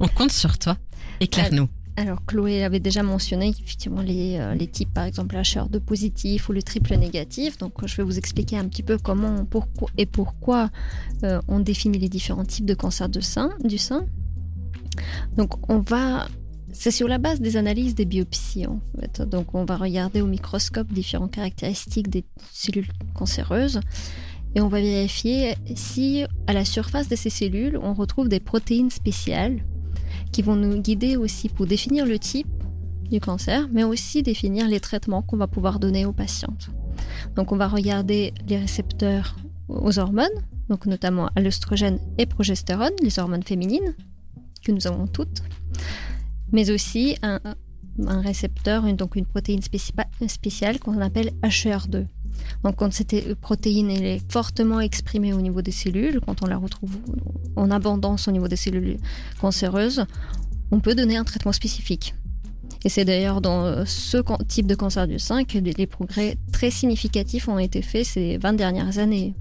On 0.00 0.08
compte 0.08 0.32
sur 0.32 0.58
toi. 0.58 0.76
Éclaire-nous. 1.20 1.68
Alors, 1.98 2.24
Chloé 2.26 2.62
avait 2.62 2.80
déjà 2.80 3.02
mentionné 3.02 3.48
effectivement 3.48 4.02
les, 4.02 4.36
euh, 4.38 4.54
les 4.54 4.66
types, 4.66 4.92
par 4.92 5.04
exemple, 5.04 5.34
HR2 5.34 5.80
positif 5.80 6.48
ou 6.48 6.52
le 6.52 6.62
triple 6.62 6.94
négatif. 6.96 7.56
Donc, 7.56 7.86
je 7.86 7.96
vais 7.96 8.02
vous 8.02 8.18
expliquer 8.18 8.58
un 8.58 8.68
petit 8.68 8.82
peu 8.82 8.98
comment 8.98 9.46
pourquoi, 9.46 9.88
et 9.96 10.04
pourquoi 10.04 10.70
euh, 11.24 11.40
on 11.48 11.58
définit 11.58 11.98
les 11.98 12.10
différents 12.10 12.44
types 12.44 12.66
de 12.66 12.74
cancer 12.74 13.08
de 13.08 13.20
sein, 13.20 13.50
du 13.64 13.78
sein. 13.78 14.04
Donc, 15.36 15.70
on 15.70 15.78
va. 15.78 16.28
C'est 16.72 16.90
sur 16.90 17.08
la 17.08 17.16
base 17.16 17.40
des 17.40 17.56
analyses 17.56 17.94
des 17.94 18.04
biopsies, 18.04 18.66
en 18.66 18.80
fait. 19.00 19.22
Donc, 19.22 19.54
on 19.54 19.64
va 19.64 19.78
regarder 19.78 20.20
au 20.20 20.26
microscope 20.26 20.92
différentes 20.92 21.30
caractéristiques 21.30 22.10
des 22.10 22.26
cellules 22.52 22.88
cancéreuses 23.14 23.80
et 24.54 24.60
on 24.60 24.68
va 24.68 24.80
vérifier 24.80 25.54
si, 25.74 26.24
à 26.46 26.52
la 26.52 26.66
surface 26.66 27.08
de 27.08 27.16
ces 27.16 27.30
cellules, 27.30 27.78
on 27.82 27.94
retrouve 27.94 28.28
des 28.28 28.40
protéines 28.40 28.90
spéciales 28.90 29.62
qui 30.32 30.42
vont 30.42 30.56
nous 30.56 30.80
guider 30.80 31.16
aussi 31.16 31.48
pour 31.48 31.66
définir 31.66 32.06
le 32.06 32.18
type 32.18 32.46
du 33.10 33.20
cancer, 33.20 33.68
mais 33.72 33.84
aussi 33.84 34.22
définir 34.22 34.68
les 34.68 34.80
traitements 34.80 35.22
qu'on 35.22 35.36
va 35.36 35.46
pouvoir 35.46 35.78
donner 35.78 36.06
aux 36.06 36.12
patientes. 36.12 36.70
Donc 37.34 37.52
on 37.52 37.56
va 37.56 37.68
regarder 37.68 38.34
les 38.48 38.58
récepteurs 38.58 39.36
aux 39.68 39.98
hormones, 39.98 40.28
donc 40.68 40.86
notamment 40.86 41.30
à 41.36 41.40
l'œstrogène 41.40 41.98
et 42.18 42.26
progestérone, 42.26 42.92
les 43.02 43.18
hormones 43.18 43.42
féminines 43.42 43.94
que 44.64 44.72
nous 44.72 44.86
avons 44.86 45.06
toutes, 45.06 45.42
mais 46.52 46.70
aussi 46.70 47.16
un, 47.22 47.40
récepteur, 47.98 48.82
donc 48.94 49.16
une 49.16 49.26
protéine 49.26 49.62
spéciale 49.62 50.78
qu'on 50.80 51.00
appelle 51.00 51.32
HER2. 51.42 52.06
Donc 52.64 52.76
quand 52.76 52.92
cette 52.92 53.34
protéine 53.34 53.90
est 53.90 54.20
fortement 54.30 54.80
exprimée 54.80 55.32
au 55.32 55.40
niveau 55.40 55.62
des 55.62 55.72
cellules, 55.72 56.20
quand 56.24 56.42
on 56.42 56.46
la 56.46 56.56
retrouve 56.56 56.96
en 57.56 57.70
abondance 57.70 58.28
au 58.28 58.32
niveau 58.32 58.48
des 58.48 58.56
cellules 58.56 58.98
cancéreuses, 59.40 60.04
on 60.70 60.80
peut 60.80 60.94
donner 60.94 61.16
un 61.16 61.24
traitement 61.24 61.52
spécifique. 61.52 62.14
Et 62.84 62.88
c'est 62.88 63.04
d'ailleurs 63.04 63.40
dans 63.40 63.84
ce 63.86 64.18
type 64.46 64.66
de 64.66 64.74
cancer 64.74 65.08
du 65.08 65.18
sein 65.18 65.44
que 65.44 65.58
les 65.58 65.86
progrès 65.86 66.36
très 66.52 66.70
significatifs 66.70 67.48
ont 67.48 67.58
été 67.58 67.82
faits 67.82 68.04
ces 68.04 68.38
20 68.38 68.52
dernières 68.52 68.98
années. 68.98 69.34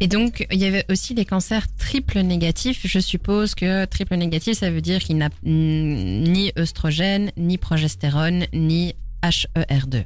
Et 0.00 0.08
donc, 0.08 0.46
il 0.50 0.58
y 0.58 0.64
avait 0.64 0.84
aussi 0.90 1.14
les 1.14 1.24
cancers 1.24 1.64
triple 1.76 2.18
négatifs. 2.20 2.80
Je 2.84 2.98
suppose 2.98 3.54
que 3.54 3.84
triple 3.84 4.16
négatif, 4.16 4.58
ça 4.58 4.68
veut 4.68 4.80
dire 4.80 4.98
qu'il 4.98 5.16
n'a 5.16 5.28
ni 5.44 6.50
œstrogène, 6.58 7.30
ni 7.36 7.56
progestérone, 7.56 8.46
ni 8.52 8.94
HER2. 9.22 10.04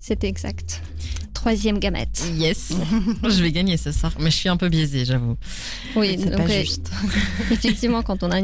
C'est 0.00 0.24
exact. 0.24 0.82
Troisième 1.34 1.78
gamète. 1.78 2.24
Yes. 2.34 2.72
je 3.22 3.42
vais 3.42 3.52
gagner 3.52 3.76
ce 3.76 3.92
soir, 3.92 4.12
mais 4.18 4.30
je 4.30 4.36
suis 4.36 4.48
un 4.48 4.56
peu 4.56 4.68
biaisée, 4.68 5.04
j'avoue. 5.04 5.36
Oui, 5.94 6.16
c'est 6.18 6.30
pas 6.30 6.42
euh, 6.42 6.60
juste. 6.60 6.90
effectivement, 7.50 8.02
quand 8.02 8.22
on 8.22 8.30
a 8.30 8.40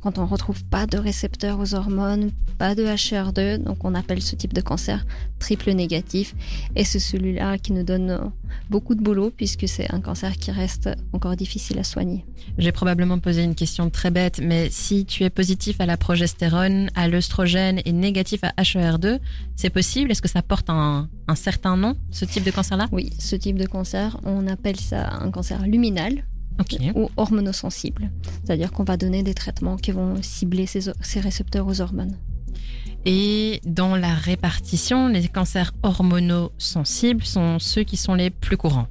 quand 0.00 0.18
on 0.18 0.26
retrouve 0.26 0.64
pas 0.64 0.86
de 0.86 0.98
récepteurs 0.98 1.58
aux 1.58 1.74
hormones, 1.74 2.30
pas 2.58 2.74
de 2.74 2.84
HR2, 2.84 3.58
donc 3.58 3.84
on 3.84 3.94
appelle 3.94 4.22
ce 4.22 4.36
type 4.36 4.52
de 4.52 4.60
cancer 4.60 5.04
triple 5.38 5.72
négatif. 5.72 6.34
Et 6.76 6.84
c'est 6.84 6.98
celui-là 6.98 7.58
qui 7.58 7.72
nous 7.72 7.82
donne 7.82 8.30
beaucoup 8.70 8.94
de 8.94 9.02
boulot 9.02 9.30
puisque 9.34 9.68
c'est 9.68 9.92
un 9.92 10.00
cancer 10.00 10.36
qui 10.36 10.50
reste 10.50 10.88
encore 11.12 11.36
difficile 11.36 11.78
à 11.78 11.84
soigner. 11.84 12.24
J'ai 12.58 12.72
probablement 12.72 13.18
posé 13.18 13.42
une 13.42 13.54
question 13.54 13.90
très 13.90 14.10
bête, 14.10 14.40
mais 14.42 14.68
si 14.70 15.04
tu 15.04 15.24
es 15.24 15.30
positif 15.30 15.80
à 15.80 15.86
la 15.86 15.96
progestérone, 15.96 16.90
à 16.94 17.08
l'œstrogène 17.08 17.80
et 17.84 17.92
négatif 17.92 18.40
à 18.44 18.50
HER2, 18.62 19.18
c'est 19.56 19.70
possible? 19.70 20.10
Est-ce 20.10 20.22
que 20.22 20.28
ça 20.28 20.42
porte 20.42 20.70
un, 20.70 21.08
un 21.28 21.34
certain 21.34 21.76
nom, 21.76 21.96
ce 22.10 22.24
type 22.24 22.44
de 22.44 22.50
cancer-là? 22.50 22.88
Oui, 22.92 23.10
ce 23.18 23.36
type 23.36 23.58
de 23.58 23.66
cancer, 23.66 24.18
on 24.24 24.46
appelle 24.46 24.78
ça 24.78 25.10
un 25.20 25.30
cancer 25.30 25.62
luminal. 25.66 26.24
Ou 26.94 27.10
hormonosensible. 27.16 28.10
C'est-à-dire 28.44 28.72
qu'on 28.72 28.84
va 28.84 28.96
donner 28.96 29.22
des 29.22 29.34
traitements 29.34 29.76
qui 29.76 29.92
vont 29.92 30.22
cibler 30.22 30.66
ces, 30.66 30.90
ces 31.00 31.20
récepteurs 31.20 31.66
aux 31.66 31.80
hormones. 31.80 32.16
Et 33.06 33.60
dans 33.66 33.96
la 33.96 34.14
répartition, 34.14 35.08
les 35.08 35.28
cancers 35.28 35.72
hormonosensibles 35.82 37.24
sont 37.24 37.58
ceux 37.58 37.82
qui 37.82 37.96
sont 37.96 38.14
les 38.14 38.30
plus 38.30 38.56
courants. 38.56 38.88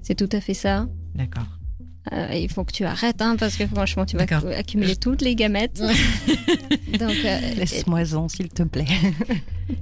C'est 0.00 0.14
tout 0.14 0.28
à 0.32 0.40
fait 0.40 0.54
ça. 0.54 0.88
D'accord. 1.14 1.46
Euh, 2.10 2.34
il 2.34 2.50
faut 2.50 2.64
que 2.64 2.72
tu 2.72 2.84
arrêtes, 2.84 3.22
hein, 3.22 3.36
parce 3.38 3.56
que 3.56 3.66
franchement, 3.66 4.04
tu 4.04 4.16
vas 4.16 4.24
accumuler 4.56 4.96
toutes 4.96 5.22
les 5.22 5.36
gamètes. 5.36 5.80
Donc, 6.98 7.16
euh, 7.24 7.54
laisse-moi-en, 7.54 8.28
s'il 8.28 8.48
te 8.48 8.64
plaît. 8.64 8.86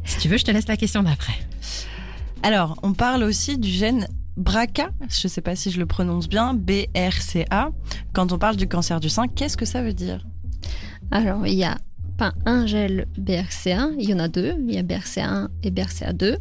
si 0.05 0.19
tu 0.19 0.29
veux, 0.29 0.37
je 0.37 0.45
te 0.45 0.51
laisse 0.51 0.69
la 0.69 0.77
question 0.77 1.03
d'après. 1.03 1.33
Alors, 2.43 2.79
on 2.83 2.93
parle 2.93 3.23
aussi 3.23 3.57
du 3.57 3.71
gène 3.71 4.07
BRCA, 4.41 4.91
je 5.09 5.27
ne 5.27 5.29
sais 5.29 5.43
pas 5.43 5.55
si 5.55 5.71
je 5.71 5.79
le 5.79 5.87
prononce 5.87 6.29
bien, 6.29 6.55
BRCA. 6.55 7.71
Quand 8.15 8.33
on 8.33 8.39
parle 8.39 8.57
du 8.57 8.67
cancer 8.67 8.99
du 8.99 9.11
sein, 9.11 9.29
qu'est-ce 9.29 9.57
que 9.57 9.67
ça 9.67 9.83
veut 9.83 9.93
dire? 9.93 10.27
Alors, 11.11 11.47
il 11.47 11.55
y 11.55 11.65
a 11.65 11.77
pas 12.17 12.33
un 12.47 12.67
gène 12.67 13.05
BRCA, 13.19 13.91
il 13.99 14.09
y 14.09 14.15
en 14.15 14.19
a 14.19 14.29
deux. 14.29 14.55
Il 14.67 14.75
y 14.75 14.79
a 14.79 14.83
BRCA1 14.83 15.49
et 15.63 15.71
BRCA2. 15.71 16.39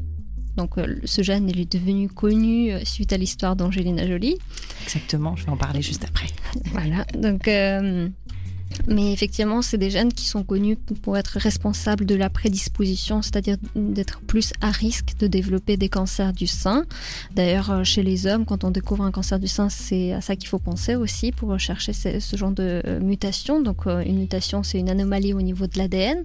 Donc 0.56 0.77
euh, 0.77 1.00
ce 1.06 1.22
gène 1.22 1.48
il 1.48 1.60
est 1.60 1.72
devenu 1.72 2.10
connu 2.10 2.74
euh, 2.74 2.79
suite 2.84 3.13
à 3.13 3.18
l'histoire 3.18 3.56
d'Angelina 3.56 4.06
Jolie. 4.06 4.38
Exactement, 4.84 5.36
je 5.38 5.46
vais 5.46 5.51
en 5.51 5.58
parler 5.58 5.82
juste 5.82 6.03
après. 6.03 6.27
voilà, 6.72 7.06
donc 7.18 7.48
euh, 7.48 8.10
mais 8.88 9.11
effectivement, 9.11 9.61
c'est 9.61 9.77
des 9.77 9.89
gènes 9.89 10.13
qui 10.13 10.25
sont 10.25 10.43
connus 10.43 10.77
pour 11.01 11.17
être 11.17 11.38
responsables 11.39 12.05
de 12.05 12.15
la 12.15 12.29
prédisposition, 12.29 13.21
c'est-à-dire 13.21 13.57
d'être 13.75 14.21
plus 14.21 14.53
à 14.61 14.71
risque 14.71 15.17
de 15.19 15.27
développer 15.27 15.77
des 15.77 15.89
cancers 15.89 16.33
du 16.33 16.47
sein. 16.47 16.85
D'ailleurs, 17.35 17.71
euh, 17.71 17.83
chez 17.83 18.03
les 18.03 18.27
hommes, 18.27 18.45
quand 18.45 18.63
on 18.63 18.71
découvre 18.71 19.03
un 19.03 19.11
cancer 19.11 19.39
du 19.39 19.47
sein, 19.47 19.69
c'est 19.69 20.13
à 20.13 20.21
ça 20.21 20.35
qu'il 20.35 20.47
faut 20.47 20.59
penser 20.59 20.95
aussi 20.95 21.31
pour 21.31 21.49
rechercher 21.49 21.93
ce, 21.93 22.35
genre 22.35 22.51
de 22.51 22.81
euh, 22.85 22.99
mutation. 22.99 23.61
Donc, 23.61 23.88
euh, 23.88 24.01
une 24.05 24.19
mutation, 24.19 24.63
c'est 24.63 24.79
une 24.79 24.89
anomalie 24.89 25.33
au 25.33 25.41
niveau 25.41 25.67
de 25.67 25.77
l'ADN, 25.77 26.23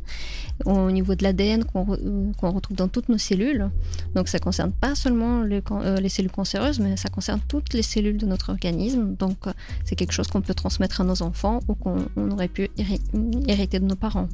au 0.64 0.90
niveau 0.90 1.14
de 1.14 1.22
l'ADN 1.22 1.64
qu'on 1.64 1.84
retrouve 1.84 2.76
dans 2.76 2.88
toutes 2.88 3.08
nos 3.08 3.18
cellules. 3.18 3.70
Donc, 4.14 4.28
ça 4.28 4.38
concerne 4.38 4.72
pas 4.72 4.94
seulement 4.94 5.42
les 5.42 6.08
cellules 6.08 6.30
cancéreuses, 6.30 6.80
mais 6.80 6.96
ça 6.96 7.08
concerne 7.08 7.40
toutes 7.48 7.74
les 7.74 7.82
cellules 7.82 8.18
de 8.18 8.26
notre 8.26 8.50
organisme. 8.50 9.14
Donc, 9.16 9.38
c'est 9.84 9.96
quelque 9.96 10.12
chose 10.12 10.28
qu'on 10.28 10.42
peut 10.42 10.54
transmettre 10.54 11.00
à 11.00 11.04
nos 11.04 11.22
enfants 11.22 11.60
ou 11.68 11.74
qu'on 11.74 12.30
aurait 12.30 12.48
pu 12.48 12.70
hériter 13.48 13.80
de 13.80 13.84
nos 13.84 13.96
parents. 13.96 14.28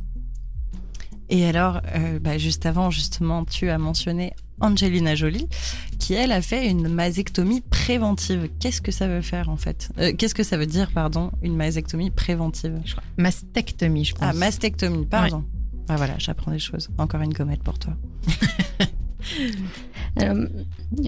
Et 1.30 1.46
alors, 1.46 1.80
euh, 1.94 2.18
bah, 2.18 2.38
juste 2.38 2.66
avant, 2.66 2.90
justement, 2.90 3.44
tu 3.44 3.70
as 3.70 3.78
mentionné 3.78 4.32
Angelina 4.60 5.14
Jolie, 5.14 5.46
qui 5.98 6.14
elle 6.14 6.32
a 6.32 6.42
fait 6.42 6.68
une 6.68 6.88
mastectomie 6.88 7.60
préventive. 7.60 8.50
Qu'est-ce 8.58 8.82
que 8.82 8.90
ça 8.90 9.06
veut 9.06 9.22
faire 9.22 9.48
en 9.48 9.56
fait? 9.56 9.90
Euh, 9.98 10.12
Qu'est-ce 10.16 10.34
que 10.34 10.42
ça 10.42 10.56
veut 10.56 10.66
dire, 10.66 10.90
pardon, 10.92 11.30
une 11.42 11.56
mastectomie 11.56 12.10
préventive? 12.10 12.80
Je 12.84 12.92
crois. 12.92 13.04
Mastectomie, 13.16 14.04
je 14.04 14.14
pense. 14.14 14.24
Ah, 14.28 14.32
mastectomie, 14.32 15.06
pardon. 15.06 15.44
Ah 15.92 15.96
voilà, 15.96 16.14
j'apprends 16.18 16.52
des 16.52 16.60
choses. 16.60 16.88
Encore 16.98 17.20
une 17.20 17.32
gommette 17.32 17.64
pour 17.64 17.76
toi. 17.76 17.96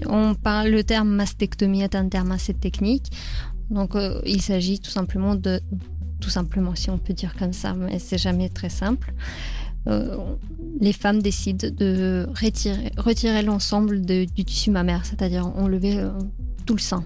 on 0.07 0.35
parle, 0.35 0.71
le 0.71 0.83
terme 0.83 1.07
mastectomie 1.07 1.83
est 1.83 1.95
un 1.95 2.09
terme 2.09 2.33
assez 2.33 2.53
technique. 2.53 3.09
Donc, 3.69 3.95
euh, 3.95 4.19
il 4.25 4.41
s'agit 4.41 4.81
tout 4.81 4.89
simplement 4.89 5.35
de 5.35 5.61
tout 6.19 6.29
simplement, 6.29 6.75
si 6.75 6.89
on 6.89 6.97
peut 6.97 7.13
dire 7.13 7.33
comme 7.37 7.53
ça, 7.53 7.73
mais 7.73 7.97
c'est 7.97 8.17
jamais 8.17 8.49
très 8.49 8.67
simple. 8.67 9.13
Euh, 9.87 10.17
les 10.81 10.91
femmes 10.91 11.21
décident 11.21 11.69
de 11.69 12.27
retirer, 12.41 12.91
retirer 12.97 13.41
l'ensemble 13.41 14.01
du 14.01 14.27
tissu 14.27 14.69
mammaire, 14.69 15.05
c'est-à-dire 15.05 15.47
enlever 15.47 15.99
euh, 15.99 16.09
tout 16.65 16.75
le 16.75 16.81
sein. 16.81 17.05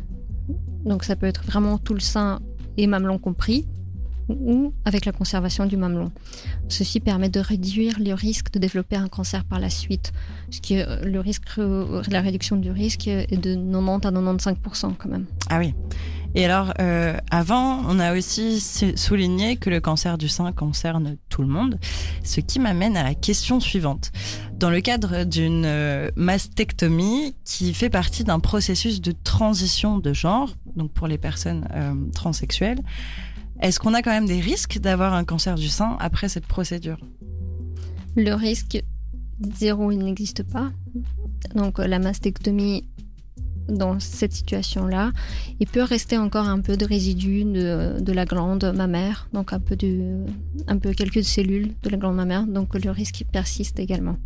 Donc 0.84 1.04
ça 1.04 1.16
peut 1.16 1.28
être 1.28 1.44
vraiment 1.44 1.78
tout 1.78 1.94
le 1.94 2.00
sein 2.00 2.40
et 2.76 2.88
mamelon 2.88 3.20
compris, 3.20 3.68
ou 4.30 4.74
avec 4.86 5.06
la 5.06 5.12
conservation 5.12 5.66
du 5.66 5.78
mamelon. 5.78 6.12
Ceci 6.68 7.00
permet 7.00 7.30
de 7.30 7.40
réduire 7.40 8.00
le 8.00 8.14
risque 8.14 8.52
de 8.52 8.60
développer 8.60 8.96
un 8.96 9.08
cancer 9.08 9.46
par 9.46 9.60
la 9.60 9.70
suite. 9.70 10.12
Qui 10.62 10.76
est 10.76 11.06
le 11.06 11.20
risque, 11.20 11.50
la 11.58 12.22
réduction 12.22 12.56
du 12.56 12.72
risque 12.72 13.08
est 13.08 13.38
de 13.38 13.56
90 13.56 14.08
à 14.08 14.12
95% 14.12 14.94
quand 14.98 15.10
même. 15.10 15.26
Ah 15.50 15.60
oui. 15.60 15.74
Et 16.36 16.46
alors, 16.46 16.74
euh, 16.80 17.18
avant, 17.32 17.82
on 17.88 18.00
a 18.00 18.16
aussi 18.16 18.60
souligné 18.96 19.58
que 19.58 19.70
le 19.70 19.80
cancer 19.80 20.18
du 20.18 20.28
sein 20.28 20.52
concerne 20.52 21.18
tout 21.30 21.42
le 21.42 21.48
monde, 21.48 21.80
ce 22.24 22.42
qui 22.42 22.60
m'amène 22.60 22.96
à 22.96 23.04
la 23.04 23.16
question 23.16 23.60
suivante. 23.60 24.12
Dans 24.54 24.70
le 24.70 24.82
cadre 24.82 25.24
d'une 25.24 25.66
euh, 25.66 26.10
mastectomie 26.16 27.36
qui 27.44 27.74
fait 27.74 27.90
partie 27.90 28.24
d'un 28.24 28.40
processus 28.40 29.02
de 29.02 29.14
transition 29.24 29.98
de 29.98 30.14
genre, 30.14 30.52
donc 30.76 30.92
pour 30.92 31.08
les 31.08 31.18
personnes 31.18 31.68
euh, 31.74 31.94
transsexuelles, 32.14 32.80
est-ce 33.62 33.80
qu'on 33.80 33.94
a 33.94 34.02
quand 34.02 34.12
même 34.12 34.28
des 34.28 34.40
risques 34.40 34.80
d'avoir 34.80 35.14
un 35.14 35.24
cancer 35.24 35.56
du 35.56 35.68
sein 35.68 35.98
après 36.00 36.30
cette 36.30 36.46
procédure? 36.46 37.00
Le 38.16 38.34
risque 38.34 38.82
zéro, 39.56 39.92
il 39.92 40.00
n'existe 40.00 40.44
pas. 40.44 40.72
Donc 41.56 41.80
la 41.80 42.00
mastectomie 42.00 42.88
dans 43.68 44.00
cette 44.00 44.34
situation-là, 44.34 45.12
il 45.60 45.68
peut 45.68 45.84
rester 45.84 46.18
encore 46.18 46.48
un 46.48 46.62
peu 46.62 46.78
de 46.78 46.86
résidus 46.86 47.44
de, 47.44 48.12
la 48.12 48.26
glande 48.26 48.72
mammaire, 48.76 49.28
donc 49.34 49.54
un 49.54 49.60
peu, 49.60 49.76
de, 49.76 50.26
un 50.68 50.78
peu 50.78 50.94
quelques 50.94 51.24
cellules 51.24 51.74
de 51.84 51.90
la 51.90 51.98
glande 51.98 52.16
mammaire, 52.16 52.48
donc 52.48 52.76
le 52.76 52.92
risque 52.92 53.26
persiste 53.32 53.80
également. 53.80 54.18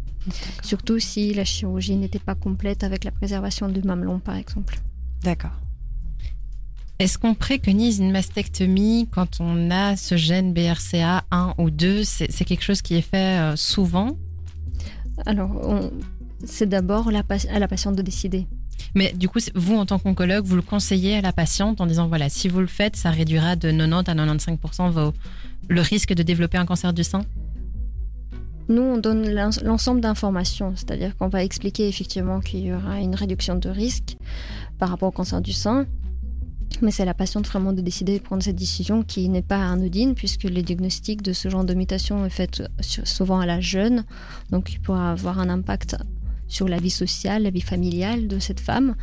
Surtout 0.62 1.00
si 1.00 1.34
la 1.34 1.44
chirurgie 1.44 1.96
n'était 1.96 2.20
pas 2.20 2.36
complète 2.36 2.84
avec 2.84 3.04
la 3.04 3.12
préservation 3.12 3.68
du 3.68 3.82
mamelon, 3.82 4.20
par 4.20 4.36
exemple. 4.36 4.80
D'accord. 5.24 5.58
Est-ce 7.02 7.18
qu'on 7.18 7.34
préconise 7.34 7.98
une 7.98 8.12
mastectomie 8.12 9.08
quand 9.10 9.40
on 9.40 9.72
a 9.72 9.96
ce 9.98 10.18
gène 10.18 10.54
BRCA 10.54 11.24
1 11.32 11.56
ou 11.58 11.72
2 11.72 12.04
C'est 12.04 12.46
quelque 12.46 12.62
chose 12.64 12.84
qui 12.84 12.94
est 12.94 13.02
fait 13.02 13.40
euh, 13.40 13.56
souvent? 13.56 14.18
Alors, 15.26 15.90
c'est 16.46 16.70
d'abord 16.70 17.08
à 17.08 17.60
la 17.60 17.68
patiente 17.68 17.96
de 17.96 18.04
décider. 18.04 18.46
Mais 18.94 19.14
du 19.14 19.28
coup, 19.30 19.40
vous, 19.56 19.78
en 19.78 19.88
tant 19.88 19.98
qu'oncologue, 19.98 20.46
vous 20.46 20.56
le 20.56 20.62
conseillez 20.62 21.18
à 21.18 21.22
la 21.22 21.34
patiente 21.34 21.82
en 21.82 21.88
disant, 21.88 22.08
voilà, 22.08 22.30
si 22.30 22.48
vous 22.50 22.60
le 22.60 22.68
faites, 22.68 22.96
ça 22.96 23.10
réduira 23.10 23.56
de 23.56 23.72
90 23.72 24.10
à 24.12 24.14
95% 24.14 24.92
vos, 24.92 25.14
le 25.70 25.82
risque 25.82 26.14
de 26.14 26.22
développer 26.22 26.60
un 26.60 26.68
cancer 26.68 26.94
du 26.94 27.04
sein? 27.04 27.26
Nous, 28.70 28.82
on 28.84 28.98
donne 29.00 29.28
l'en- 29.28 29.50
l'ensemble 29.64 30.02
d'informations, 30.02 30.74
c'est-à-dire 30.76 31.18
qu'on 31.18 31.30
va 31.30 31.44
expliquer 31.44 31.88
effectivement 31.88 32.42
qu'il 32.42 32.60
y 32.60 32.72
aura 32.72 33.00
une 33.00 33.16
réduction 33.16 33.56
de 33.56 33.70
risque 33.70 34.18
par 34.78 34.90
rapport 34.90 35.10
au 35.10 35.12
cancer 35.12 35.42
du 35.42 35.52
sein. 35.52 35.88
Mais 36.82 36.92
c'est 36.92 37.06
la 37.06 37.14
patiente 37.14 37.48
vraiment 37.48 37.74
de 37.74 37.82
décider 37.82 38.18
de 38.18 38.24
prendre 38.24 38.42
cette 38.42 38.56
décision 38.56 39.04
qui 39.04 39.30
n'est 39.30 39.42
pas 39.42 39.58
anodine 39.58 40.16
puisque 40.16 40.44
les 40.44 40.64
diagnostics 40.64 41.22
de 41.22 41.34
ce 41.34 41.50
genre 41.50 41.64
de 41.64 41.74
mutation 41.74 42.26
est 42.26 42.30
fait 42.30 42.64
souvent 42.82 43.40
à 43.40 43.46
la 43.46 43.62
jeune. 43.62 44.06
Donc 44.50 44.74
il 44.74 44.80
pourra 44.80 45.12
avoir 45.12 45.40
un 45.40 45.50
impact 45.50 45.98
sur 46.52 46.68
la 46.68 46.78
vie 46.78 46.90
sociale, 46.90 47.44
la 47.44 47.50
vie 47.50 47.62
familiale 47.62 48.28
de 48.28 48.38
cette 48.38 48.60
femme. 48.60 48.96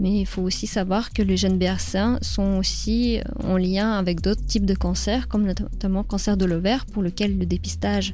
Mais 0.00 0.20
il 0.20 0.26
faut 0.26 0.42
aussi 0.42 0.66
savoir 0.66 1.12
que 1.12 1.22
les 1.22 1.36
gènes 1.36 1.58
BRCA 1.58 2.18
sont 2.22 2.58
aussi 2.58 3.20
en 3.44 3.56
lien 3.56 3.92
avec 3.92 4.20
d'autres 4.20 4.44
types 4.44 4.66
de 4.66 4.74
cancers, 4.74 5.28
comme 5.28 5.46
notamment 5.46 6.00
le 6.00 6.04
cancer 6.04 6.36
de 6.36 6.44
l'ovaire, 6.44 6.84
pour 6.86 7.02
lequel 7.02 7.38
le 7.38 7.46
dépistage 7.46 8.12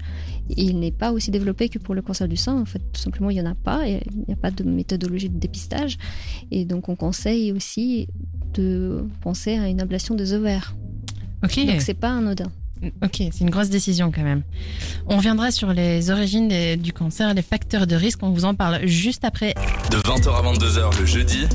il 0.51 0.79
n'est 0.79 0.93
pas 0.93 1.13
aussi 1.13 1.31
développé 1.31 1.71
que 1.71 1.79
pour 1.79 1.95
le 1.95 2.03
cancer 2.03 2.29
du 2.29 2.37
sein. 2.37 2.61
En 2.61 2.67
fait, 2.67 2.83
tout 2.93 3.01
simplement, 3.01 3.31
il 3.31 3.35
n'y 3.35 3.41
en 3.41 3.51
a 3.51 3.55
pas. 3.55 3.87
Il 3.87 4.01
n'y 4.29 4.35
a 4.35 4.37
pas 4.37 4.51
de 4.51 4.63
méthodologie 4.63 5.31
de 5.31 5.39
dépistage. 5.39 5.97
Et 6.51 6.67
donc, 6.67 6.91
on 6.91 6.97
conseille 6.97 7.53
aussi 7.53 8.09
de 8.55 9.05
penser 9.21 9.57
à 9.59 9.69
une 9.69 9.81
ablation 9.81 10.15
des 10.15 10.33
ovaires. 10.33 10.75
Ok. 11.43 11.65
Donc, 11.67 11.81
c'est 11.81 11.95
pas 11.95 12.11
anodin. 12.17 12.51
Ok, 13.03 13.17
c'est 13.17 13.41
une 13.41 13.51
grosse 13.51 13.71
décision 13.71 14.11
quand 14.15 14.23
même. 14.25 14.43
On 15.07 15.17
reviendra 15.17 15.51
sur 15.51 15.73
les 15.73 16.11
origines 16.11 16.49
des- 16.49 16.77
du 16.77 16.93
cancer, 16.93 17.33
les 17.33 17.41
facteurs 17.41 17.87
de 17.87 17.97
risque. 17.97 18.19
On 18.23 18.31
vous 18.31 18.45
en 18.45 18.55
parle 18.55 18.87
juste 18.87 19.25
après. 19.25 19.55
De 19.91 19.97
20h 19.97 20.35
à 20.35 20.43
22h 20.43 20.99
le 21.01 21.07
jeudi, 21.07 21.47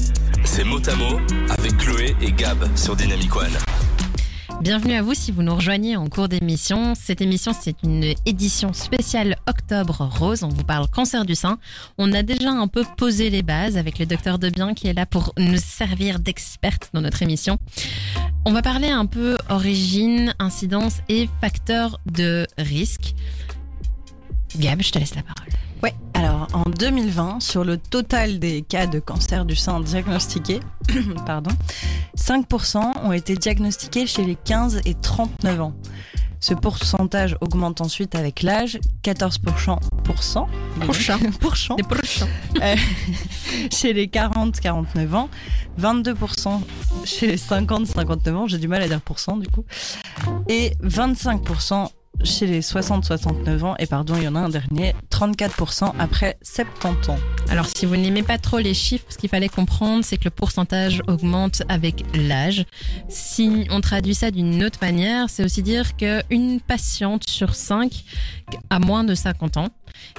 c'est 0.43 0.63
mot 0.63 0.79
à 0.89 0.95
mot 0.95 1.19
avec 1.49 1.77
Chloé 1.77 2.15
et 2.21 2.31
Gab 2.31 2.57
sur 2.75 2.95
Dynamic 2.95 3.35
One. 3.35 3.45
Bienvenue 4.61 4.95
à 4.95 5.01
vous 5.01 5.13
si 5.13 5.31
vous 5.31 5.41
nous 5.41 5.55
rejoignez 5.55 5.95
en 5.95 6.07
cours 6.07 6.27
d'émission. 6.27 6.93
Cette 6.93 7.21
émission, 7.21 7.53
c'est 7.57 7.81
une 7.81 8.13
édition 8.25 8.73
spéciale 8.73 9.37
Octobre 9.47 10.09
Rose. 10.19 10.43
On 10.43 10.49
vous 10.49 10.65
parle 10.65 10.89
cancer 10.89 11.23
du 11.23 11.33
sein. 11.33 11.59
On 11.97 12.11
a 12.11 12.23
déjà 12.23 12.51
un 12.51 12.67
peu 12.67 12.83
posé 12.97 13.29
les 13.29 13.41
bases 13.41 13.77
avec 13.77 13.99
le 13.99 14.05
docteur 14.05 14.37
Debien 14.37 14.73
qui 14.73 14.87
est 14.87 14.93
là 14.93 15.05
pour 15.05 15.33
nous 15.37 15.57
servir 15.57 16.19
d'experte 16.19 16.89
dans 16.93 16.99
notre 16.99 17.23
émission. 17.23 17.57
On 18.45 18.51
va 18.51 18.61
parler 18.61 18.89
un 18.89 19.05
peu 19.05 19.37
origine, 19.47 20.35
incidence 20.39 20.97
et 21.07 21.29
facteurs 21.39 22.01
de 22.05 22.45
risque. 22.57 23.15
Gab, 24.57 24.81
je 24.81 24.91
te 24.91 24.99
laisse 24.99 25.15
la 25.15 25.23
parole. 25.23 25.68
Ouais, 25.83 25.93
alors 26.13 26.47
en 26.53 26.69
2020, 26.69 27.39
sur 27.39 27.63
le 27.63 27.77
total 27.77 28.39
des 28.39 28.61
cas 28.61 28.87
de 28.87 28.99
cancer 28.99 29.45
du 29.45 29.55
sein 29.55 29.79
diagnostiqués, 29.79 30.59
pardon, 31.25 31.51
5% 32.17 33.03
ont 33.03 33.11
été 33.13 33.35
diagnostiqués 33.35 34.05
chez 34.07 34.23
les 34.23 34.35
15 34.35 34.81
et 34.85 34.93
39 34.93 35.61
ans. 35.61 35.73
Ce 36.41 36.53
pourcentage 36.53 37.35
augmente 37.41 37.81
ensuite 37.81 38.15
avec 38.15 38.43
l'âge, 38.43 38.79
14% 39.03 39.77
Prochain. 40.79 41.19
pourcent 41.39 41.75
Des 41.75 41.83
prochains. 41.83 42.27
chez 43.71 43.91
les 43.91 44.07
40-49 44.07 45.13
ans, 45.15 45.29
22% 45.79 46.61
chez 47.03 47.27
les 47.27 47.37
50-59 47.37 48.33
ans, 48.33 48.47
j'ai 48.47 48.57
du 48.57 48.67
mal 48.69 48.81
à 48.81 48.87
dire 48.87 49.01
pourcent 49.01 49.37
du 49.37 49.47
coup, 49.47 49.65
et 50.47 50.71
25% 50.83 51.89
chez 52.23 52.47
les 52.47 52.61
60-69 52.61 53.63
ans, 53.63 53.75
et 53.79 53.85
pardon, 53.85 54.15
il 54.17 54.23
y 54.23 54.27
en 54.27 54.35
a 54.35 54.39
un 54.39 54.49
dernier, 54.49 54.93
34% 55.09 55.93
après 55.99 56.37
70 56.41 57.09
ans. 57.09 57.17
Alors, 57.49 57.65
si 57.65 57.85
vous 57.85 57.95
n'aimez 57.95 58.23
pas 58.23 58.37
trop 58.37 58.57
les 58.59 58.73
chiffres, 58.73 59.05
ce 59.09 59.17
qu'il 59.17 59.29
fallait 59.29 59.49
comprendre, 59.49 60.03
c'est 60.03 60.17
que 60.17 60.25
le 60.25 60.29
pourcentage 60.29 61.01
augmente 61.07 61.63
avec 61.69 62.03
l'âge. 62.13 62.65
Si 63.07 63.67
on 63.69 63.81
traduit 63.81 64.15
ça 64.15 64.31
d'une 64.31 64.63
autre 64.63 64.79
manière, 64.81 65.29
c'est 65.29 65.43
aussi 65.43 65.63
dire 65.63 65.95
qu'une 65.95 66.59
patiente 66.59 67.27
sur 67.29 67.55
5 67.55 68.03
a 68.69 68.79
moins 68.79 69.03
de 69.03 69.15
50 69.15 69.57
ans 69.57 69.69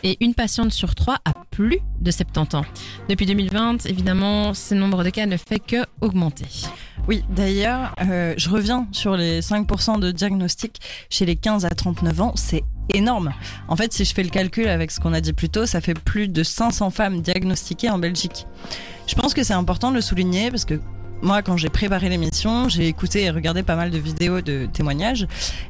et 0.02 0.16
une 0.20 0.34
patiente 0.34 0.72
sur 0.72 0.94
3 0.94 1.18
a 1.24 1.32
plus 1.50 1.80
de 2.00 2.10
70 2.10 2.56
ans. 2.56 2.64
Depuis 3.08 3.26
2020, 3.26 3.86
évidemment, 3.86 4.54
ce 4.54 4.74
nombre 4.74 5.04
de 5.04 5.10
cas 5.10 5.26
ne 5.26 5.36
fait 5.36 5.58
que 5.58 5.84
augmenter. 6.00 6.46
Oui, 7.08 7.24
d'ailleurs, 7.28 7.94
euh, 8.02 8.34
je 8.36 8.48
reviens 8.48 8.86
sur 8.92 9.16
les 9.16 9.40
5% 9.40 9.98
de 9.98 10.10
diagnostics 10.10 10.80
chez 11.08 11.26
les 11.26 11.36
15 11.36 11.64
à 11.64 11.70
39 11.70 12.20
ans, 12.20 12.32
c'est 12.36 12.62
énorme. 12.94 13.32
En 13.68 13.76
fait, 13.76 13.92
si 13.92 14.04
je 14.04 14.14
fais 14.14 14.22
le 14.22 14.30
calcul 14.30 14.68
avec 14.68 14.90
ce 14.90 15.00
qu'on 15.00 15.12
a 15.12 15.20
dit 15.20 15.32
plus 15.32 15.48
tôt, 15.48 15.66
ça 15.66 15.80
fait 15.80 15.94
plus 15.94 16.28
de 16.28 16.42
500 16.42 16.90
femmes 16.90 17.20
diagnostiquées 17.20 17.90
en 17.90 17.98
Belgique. 17.98 18.46
Je 19.06 19.14
pense 19.14 19.34
que 19.34 19.42
c'est 19.42 19.54
important 19.54 19.90
de 19.90 19.96
le 19.96 20.00
souligner 20.00 20.50
parce 20.50 20.64
que 20.64 20.80
moi, 21.22 21.42
quand 21.42 21.56
j'ai 21.56 21.68
préparé 21.68 22.08
l'émission, 22.08 22.68
j'ai 22.68 22.86
écouté 22.86 23.24
et 23.24 23.30
regardé 23.30 23.62
pas 23.62 23.76
mal 23.76 23.90
de 23.90 23.98
vidéos 23.98 24.40
de 24.40 24.66
témoignages 24.72 25.26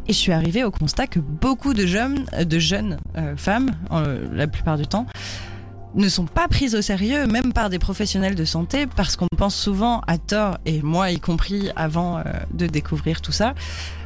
et 0.07 0.13
je 0.13 0.19
suis 0.19 0.33
arrivée 0.33 0.63
au 0.63 0.71
constat 0.71 1.07
que 1.09 1.19
beaucoup 1.19 1.75
de 1.75 1.87
jeunes, 1.87 2.25
de 2.39 2.59
jeunes 2.59 2.99
euh, 3.17 3.37
femmes, 3.37 3.71
la 4.33 4.47
plupart 4.47 4.79
du 4.79 4.87
temps, 4.87 5.07
ne 5.95 6.09
sont 6.09 6.27
pas 6.27 6.49
prises 6.49 6.75
au 6.75 6.83
sérieux, 6.83 7.27
même 7.27 7.53
par 7.53 7.71
des 7.71 7.79
professionnels 7.79 8.35
de 8.35 8.45
santé, 8.45 8.87
parce 8.87 9.17
qu'on 9.17 9.27
pense 9.37 9.55
souvent 9.55 10.03
à 10.07 10.19
tort, 10.19 10.59
et 10.65 10.83
moi 10.83 11.11
y 11.11 11.19
compris 11.19 11.71
avant 11.77 12.19
euh, 12.19 12.23
de 12.53 12.67
découvrir 12.67 13.21
tout 13.21 13.33
ça, 13.33 13.55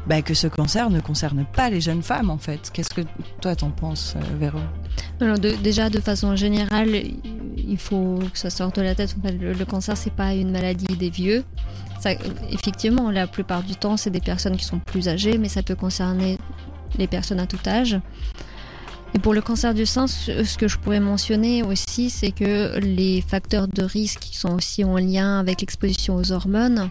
bah, 0.07 0.23
que 0.23 0.35
ce 0.35 0.47
cancer 0.47 0.91
ne 0.91 1.01
concerne 1.01 1.45
pas 1.45 1.71
les 1.71 1.81
jeunes 1.81 2.03
femmes 2.03 2.31
en 2.31 2.39
fait. 2.39 2.71
Qu'est-ce 2.73 2.95
que 2.95 3.03
toi 3.41 3.55
t'en 3.55 3.71
penses, 3.71 4.15
euh, 4.17 4.39
Véro? 4.39 4.59
Alors 5.21 5.39
déjà 5.39 5.91
de 5.91 6.01
façon 6.01 6.37
générale, 6.37 6.89
il 7.57 7.79
faut 7.79 8.19
que 8.33 8.39
ça 8.39 8.51
sorte 8.51 8.77
de 8.77 8.83
la 8.83 8.95
tête. 8.95 9.17
Le, 9.23 9.53
le 9.53 9.65
cancer 9.65 9.97
c'est 9.97 10.13
pas 10.13 10.35
une 10.35 10.51
maladie 10.51 10.97
des 10.97 11.11
vieux. 11.11 11.45
Effectivement, 12.51 13.11
la 13.11 13.27
plupart 13.27 13.63
du 13.63 13.77
temps 13.77 13.97
c'est 13.97 14.11
des 14.11 14.21
personnes 14.21 14.57
qui 14.57 14.65
sont 14.65 14.79
plus 14.79 15.09
âgées, 15.09 15.39
mais 15.39 15.49
ça 15.49 15.63
peut 15.63 15.75
concerner 15.77 16.39
les 16.99 17.07
personnes 17.07 17.41
à 17.41 17.47
tout 17.47 17.59
âge. 17.67 17.99
Et 19.17 19.21
pour 19.21 19.33
le 19.33 19.41
cancer 19.41 19.75
du 19.75 19.87
sein, 19.87 20.09
ce 20.09 20.59
que 20.59 20.67
je 20.67 20.77
pourrais 20.77 20.99
mentionner 20.99 21.63
aussi, 21.63 22.11
c'est 22.11 22.33
que 22.33 22.81
les 22.81 23.21
facteurs 23.21 23.69
de 23.69 23.83
risque 23.85 24.19
qui 24.19 24.37
sont 24.37 24.53
aussi 24.53 24.83
en 24.83 24.97
lien 24.97 25.39
avec 25.39 25.61
l'exposition 25.61 26.17
aux 26.17 26.33
hormones, 26.33 26.91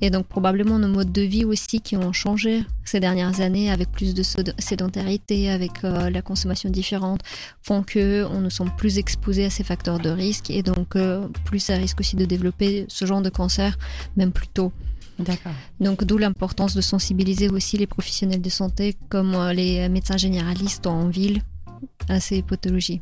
et 0.00 0.10
donc 0.10 0.26
probablement 0.26 0.78
nos 0.78 0.86
modes 0.86 1.10
de 1.10 1.22
vie 1.22 1.44
aussi 1.44 1.80
qui 1.80 1.96
ont 1.96 2.12
changé 2.12 2.64
ces 2.84 3.00
dernières 3.00 3.40
années 3.40 3.68
avec 3.68 3.90
plus 3.90 4.14
de 4.14 4.22
séd- 4.22 4.54
sédentarité, 4.60 5.50
avec 5.50 5.82
euh, 5.82 6.08
la 6.08 6.22
consommation 6.22 6.70
différente, 6.70 7.22
font 7.62 7.82
que 7.82 8.24
on 8.30 8.40
nous 8.42 8.50
sommes 8.50 8.70
plus 8.76 8.98
exposés 8.98 9.46
à 9.46 9.50
ces 9.50 9.64
facteurs 9.64 9.98
de 9.98 10.10
risque 10.10 10.50
et 10.50 10.62
donc 10.62 10.94
euh, 10.94 11.26
plus 11.44 11.68
à 11.70 11.74
risque 11.74 11.98
aussi 11.98 12.14
de 12.14 12.24
développer 12.24 12.86
ce 12.86 13.06
genre 13.06 13.22
de 13.22 13.28
cancer 13.28 13.76
même 14.16 14.30
plus 14.30 14.48
tôt. 14.48 14.70
D'accord. 15.18 15.52
Donc 15.80 16.04
d'où 16.04 16.16
l'importance 16.16 16.74
de 16.76 16.80
sensibiliser 16.80 17.48
aussi 17.48 17.76
les 17.76 17.88
professionnels 17.88 18.42
de 18.42 18.50
santé 18.50 18.96
comme 19.08 19.34
euh, 19.34 19.52
les 19.52 19.88
médecins 19.88 20.16
généralistes 20.16 20.86
en 20.86 21.08
ville 21.08 21.42
à 22.08 22.20
ces 22.20 22.42
pathologies. 22.42 23.00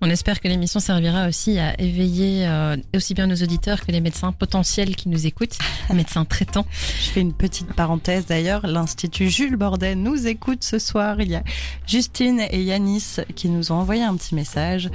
On 0.00 0.10
espère 0.10 0.40
que 0.40 0.48
l'émission 0.48 0.80
servira 0.80 1.28
aussi 1.28 1.58
à 1.58 1.78
éveiller 1.80 2.46
euh, 2.46 2.76
aussi 2.94 3.14
bien 3.14 3.26
nos 3.26 3.34
auditeurs 3.34 3.84
que 3.84 3.90
les 3.90 4.00
médecins 4.00 4.32
potentiels 4.32 4.96
qui 4.96 5.08
nous 5.08 5.26
écoutent, 5.26 5.58
médecins 5.92 6.24
traitants. 6.24 6.66
Je 6.70 7.10
fais 7.10 7.20
une 7.20 7.32
petite 7.32 7.72
parenthèse 7.72 8.26
d'ailleurs. 8.26 8.66
L'Institut 8.66 9.28
Jules 9.28 9.56
Bordet 9.56 9.94
nous 9.94 10.26
écoute 10.26 10.62
ce 10.62 10.78
soir. 10.78 11.20
Il 11.20 11.30
y 11.30 11.36
a 11.36 11.42
Justine 11.86 12.40
et 12.50 12.62
Yanis 12.62 13.16
qui 13.34 13.48
nous 13.48 13.72
ont 13.72 13.76
envoyé 13.76 14.02
un 14.02 14.16
petit 14.16 14.34
message. 14.34 14.90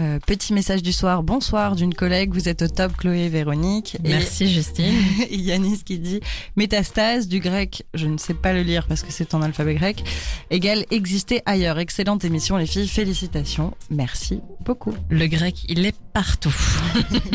Euh, 0.00 0.18
petit 0.26 0.52
message 0.52 0.82
du 0.82 0.92
soir. 0.92 1.22
Bonsoir 1.22 1.76
d'une 1.76 1.94
collègue. 1.94 2.34
Vous 2.34 2.48
êtes 2.48 2.62
au 2.62 2.66
top, 2.68 2.96
Chloé 2.96 3.28
Véronique. 3.28 3.96
Et- 4.04 4.08
Merci 4.08 4.48
Justine. 4.52 4.92
Et 5.30 5.36
Yanis 5.36 5.82
qui 5.84 5.98
dit 6.00 6.20
métastase 6.56 7.28
du 7.28 7.38
grec, 7.38 7.86
je 7.94 8.06
ne 8.06 8.18
sais 8.18 8.34
pas 8.34 8.52
le 8.52 8.62
lire 8.62 8.86
parce 8.88 9.02
que 9.02 9.12
c'est 9.12 9.32
en 9.32 9.42
alphabet 9.42 9.74
grec, 9.76 10.02
égale 10.50 10.84
exister 10.90 11.40
ailleurs. 11.46 11.78
Excellente 11.78 12.24
émission 12.24 12.56
les 12.56 12.66
filles, 12.66 12.88
félicitations. 12.88 13.74
Merci 13.88 14.40
beaucoup. 14.64 14.92
Le 15.08 15.26
grec, 15.28 15.64
il 15.68 15.86
est 15.86 15.94
partout. 16.16 16.56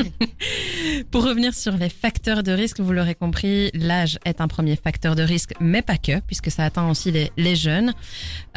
Pour 1.11 1.23
revenir 1.23 1.53
sur 1.53 1.77
les 1.77 1.89
facteurs 1.89 2.41
de 2.41 2.51
risque, 2.51 2.79
vous 2.79 2.91
l'aurez 2.93 3.13
compris, 3.13 3.69
l'âge 3.75 4.17
est 4.25 4.41
un 4.41 4.47
premier 4.47 4.75
facteur 4.75 5.15
de 5.15 5.21
risque, 5.21 5.53
mais 5.59 5.83
pas 5.83 5.97
que, 5.97 6.19
puisque 6.21 6.49
ça 6.49 6.65
atteint 6.65 6.89
aussi 6.89 7.11
les, 7.11 7.55
jeunes. 7.55 7.93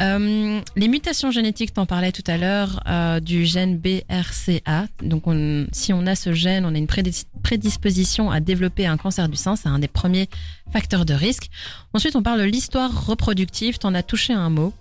Euh, 0.01 0.59
les 0.75 0.87
mutations 0.87 1.29
génétiques, 1.29 1.75
t'en 1.75 1.85
parlais 1.85 2.11
tout 2.11 2.23
à 2.25 2.37
l'heure, 2.37 2.81
euh, 2.87 3.19
du 3.19 3.45
gène 3.45 3.77
BRCA. 3.77 4.87
Donc, 5.03 5.27
on, 5.27 5.67
si 5.71 5.93
on 5.93 6.07
a 6.07 6.15
ce 6.15 6.33
gène, 6.33 6.65
on 6.65 6.73
a 6.73 6.77
une 6.79 6.87
prédis- 6.87 7.27
prédisposition 7.43 8.31
à 8.31 8.39
développer 8.39 8.87
un 8.87 8.97
cancer 8.97 9.29
du 9.29 9.37
sein. 9.37 9.55
C'est 9.55 9.69
un 9.69 9.77
des 9.77 9.87
premiers 9.87 10.27
facteurs 10.73 11.05
de 11.05 11.13
risque. 11.13 11.51
Ensuite, 11.93 12.15
on 12.15 12.23
parle 12.23 12.39
de 12.39 12.45
l'histoire 12.45 13.05
reproductive. 13.05 13.77
T'en 13.77 13.93
as 13.93 14.01
touché 14.01 14.33
un 14.33 14.49
mot. 14.49 14.73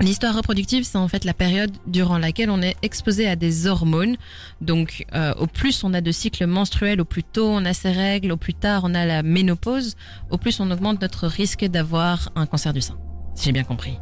L'histoire 0.00 0.36
reproductive, 0.36 0.84
c'est 0.84 0.98
en 0.98 1.08
fait 1.08 1.24
la 1.24 1.32
période 1.32 1.72
durant 1.86 2.18
laquelle 2.18 2.50
on 2.50 2.60
est 2.60 2.76
exposé 2.82 3.26
à 3.26 3.34
des 3.34 3.66
hormones. 3.66 4.16
Donc, 4.60 5.06
euh, 5.14 5.32
au 5.38 5.46
plus 5.46 5.84
on 5.84 5.94
a 5.94 6.02
de 6.02 6.12
cycles 6.12 6.46
menstruels, 6.46 7.00
au 7.00 7.06
plus 7.06 7.22
tôt 7.22 7.48
on 7.48 7.64
a 7.64 7.72
ses 7.72 7.92
règles, 7.92 8.32
au 8.32 8.36
plus 8.36 8.52
tard 8.52 8.82
on 8.84 8.94
a 8.94 9.06
la 9.06 9.22
ménopause, 9.22 9.96
au 10.30 10.36
plus 10.36 10.60
on 10.60 10.70
augmente 10.70 11.00
notre 11.00 11.26
risque 11.26 11.64
d'avoir 11.64 12.30
un 12.36 12.44
cancer 12.44 12.74
du 12.74 12.82
sein. 12.82 12.98
Si 13.34 13.46
j'ai 13.46 13.52
bien 13.52 13.64
compris. 13.64 13.98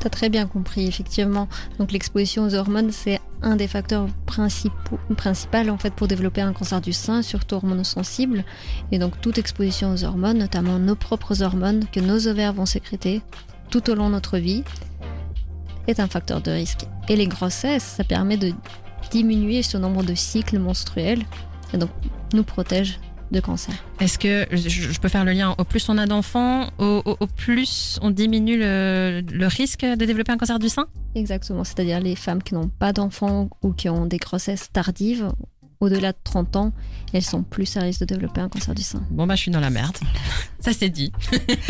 T'as 0.00 0.08
très 0.08 0.28
bien 0.28 0.48
compris, 0.48 0.88
effectivement. 0.88 1.48
Donc 1.78 1.92
l'exposition 1.92 2.44
aux 2.44 2.54
hormones, 2.54 2.90
c'est 2.90 3.20
un 3.42 3.54
des 3.54 3.68
facteurs 3.68 4.08
principaux, 4.26 4.98
en 5.08 5.78
fait 5.78 5.94
pour 5.94 6.08
développer 6.08 6.40
un 6.40 6.52
cancer 6.52 6.80
du 6.80 6.92
sein, 6.92 7.22
surtout 7.22 7.54
hormonosensible. 7.54 8.44
Et 8.90 8.98
donc 8.98 9.20
toute 9.20 9.38
exposition 9.38 9.92
aux 9.92 10.02
hormones, 10.02 10.38
notamment 10.38 10.80
nos 10.80 10.96
propres 10.96 11.42
hormones 11.42 11.84
que 11.92 12.00
nos 12.00 12.26
ovaires 12.26 12.52
vont 12.52 12.66
sécréter 12.66 13.22
tout 13.70 13.88
au 13.90 13.94
long 13.94 14.08
de 14.08 14.14
notre 14.14 14.38
vie, 14.38 14.64
est 15.88 16.00
un 16.00 16.06
facteur 16.08 16.40
de 16.40 16.50
risque. 16.50 16.86
Et 17.08 17.16
les 17.16 17.26
grossesses, 17.26 17.82
ça 17.82 18.04
permet 18.04 18.36
de 18.36 18.52
diminuer 19.10 19.62
ce 19.62 19.76
nombre 19.76 20.02
de 20.02 20.14
cycles 20.14 20.58
menstruels 20.58 21.22
et 21.74 21.78
donc 21.78 21.90
nous 22.32 22.44
protège 22.44 22.98
de 23.30 23.40
cancer. 23.40 23.74
Est-ce 23.98 24.18
que 24.18 24.46
je, 24.54 24.98
peux 25.00 25.08
faire 25.08 25.24
le 25.24 25.32
lien 25.32 25.54
Au 25.56 25.64
plus 25.64 25.88
on 25.88 25.96
a 25.96 26.06
d'enfants, 26.06 26.68
au, 26.78 27.02
au- 27.04 27.16
au 27.18 27.26
plus 27.26 27.98
on 28.02 28.10
diminue 28.10 28.58
le, 28.58 29.22
le 29.32 29.46
risque 29.46 29.84
de 29.84 30.04
développer 30.04 30.32
un 30.32 30.36
cancer 30.36 30.58
du 30.58 30.68
sein? 30.68 30.86
Exactement, 31.14 31.64
c'est-à-dire 31.64 32.00
les 32.00 32.14
femmes 32.14 32.42
qui 32.42 32.52
n'ont 32.54 32.68
pas 32.68 32.92
d'enfants 32.92 33.48
ou 33.62 33.72
qui 33.72 33.88
ont 33.88 34.04
des 34.04 34.18
grossesses 34.18 34.70
tardives, 34.70 35.32
au-delà 35.82 36.12
de 36.12 36.18
30 36.22 36.56
ans, 36.56 36.72
elles 37.12 37.24
sont 37.24 37.42
plus 37.42 37.76
à 37.76 37.80
risque 37.80 38.00
de 38.00 38.06
développer 38.06 38.40
un 38.40 38.48
cancer 38.48 38.74
du 38.74 38.82
sein. 38.82 39.02
Bon 39.10 39.26
bah 39.26 39.34
je 39.34 39.40
suis 39.40 39.50
dans 39.50 39.60
la 39.60 39.70
merde. 39.70 39.96
Ça 40.60 40.72
c'est 40.72 40.88
dit. 40.88 41.12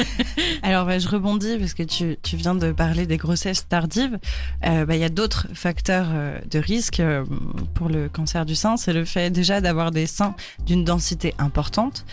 Alors, 0.62 0.84
bah, 0.84 0.98
je 0.98 1.08
rebondis 1.08 1.56
parce 1.58 1.72
que 1.72 1.82
tu, 1.82 2.18
tu 2.22 2.36
viens 2.36 2.54
de 2.54 2.72
parler 2.72 3.06
des 3.06 3.16
grossesses 3.16 3.66
tardives. 3.66 4.18
Euh, 4.66 4.84
bah, 4.84 4.96
Il 4.96 5.00
y 5.00 5.04
a 5.04 5.08
d'autres 5.08 5.48
facteurs 5.54 6.08
euh, 6.10 6.38
de 6.50 6.58
risque 6.58 7.00
euh, 7.00 7.24
pour 7.72 7.88
le 7.88 8.10
cancer 8.10 8.44
du 8.44 8.54
sein. 8.54 8.76
C'est 8.76 8.92
le 8.92 9.06
fait 9.06 9.30
déjà 9.30 9.62
d'avoir 9.62 9.92
des 9.92 10.06
seins 10.06 10.34
d'une 10.66 10.84
densité 10.84 11.34
importante, 11.38 12.04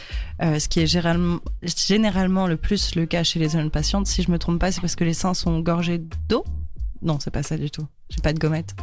euh, 0.41 0.57
ce 0.57 0.69
qui 0.69 0.79
est 0.79 0.87
généralement, 0.87 1.39
généralement 1.63 2.47
le 2.47 2.55
plus 2.55 2.95
le 2.95 3.05
cas 3.05 3.23
chez 3.23 3.39
les 3.39 3.49
jeunes 3.49 3.71
patientes. 3.71 4.07
Si 4.07 4.23
je 4.23 4.31
me 4.31 4.39
trompe 4.39 4.59
pas, 4.59 4.71
c'est 4.71 4.79
parce 4.79 4.95
que 4.95 5.03
les 5.03 5.13
seins 5.13 5.33
sont 5.33 5.59
gorgés 5.59 6.01
d'eau 6.29 6.45
Non, 7.01 7.19
c'est 7.19 7.31
pas 7.31 7.43
ça 7.43 7.57
du 7.57 7.69
tout. 7.69 7.85
J'ai 8.09 8.21
pas 8.21 8.31
de 8.31 8.39
gommette. 8.39 8.73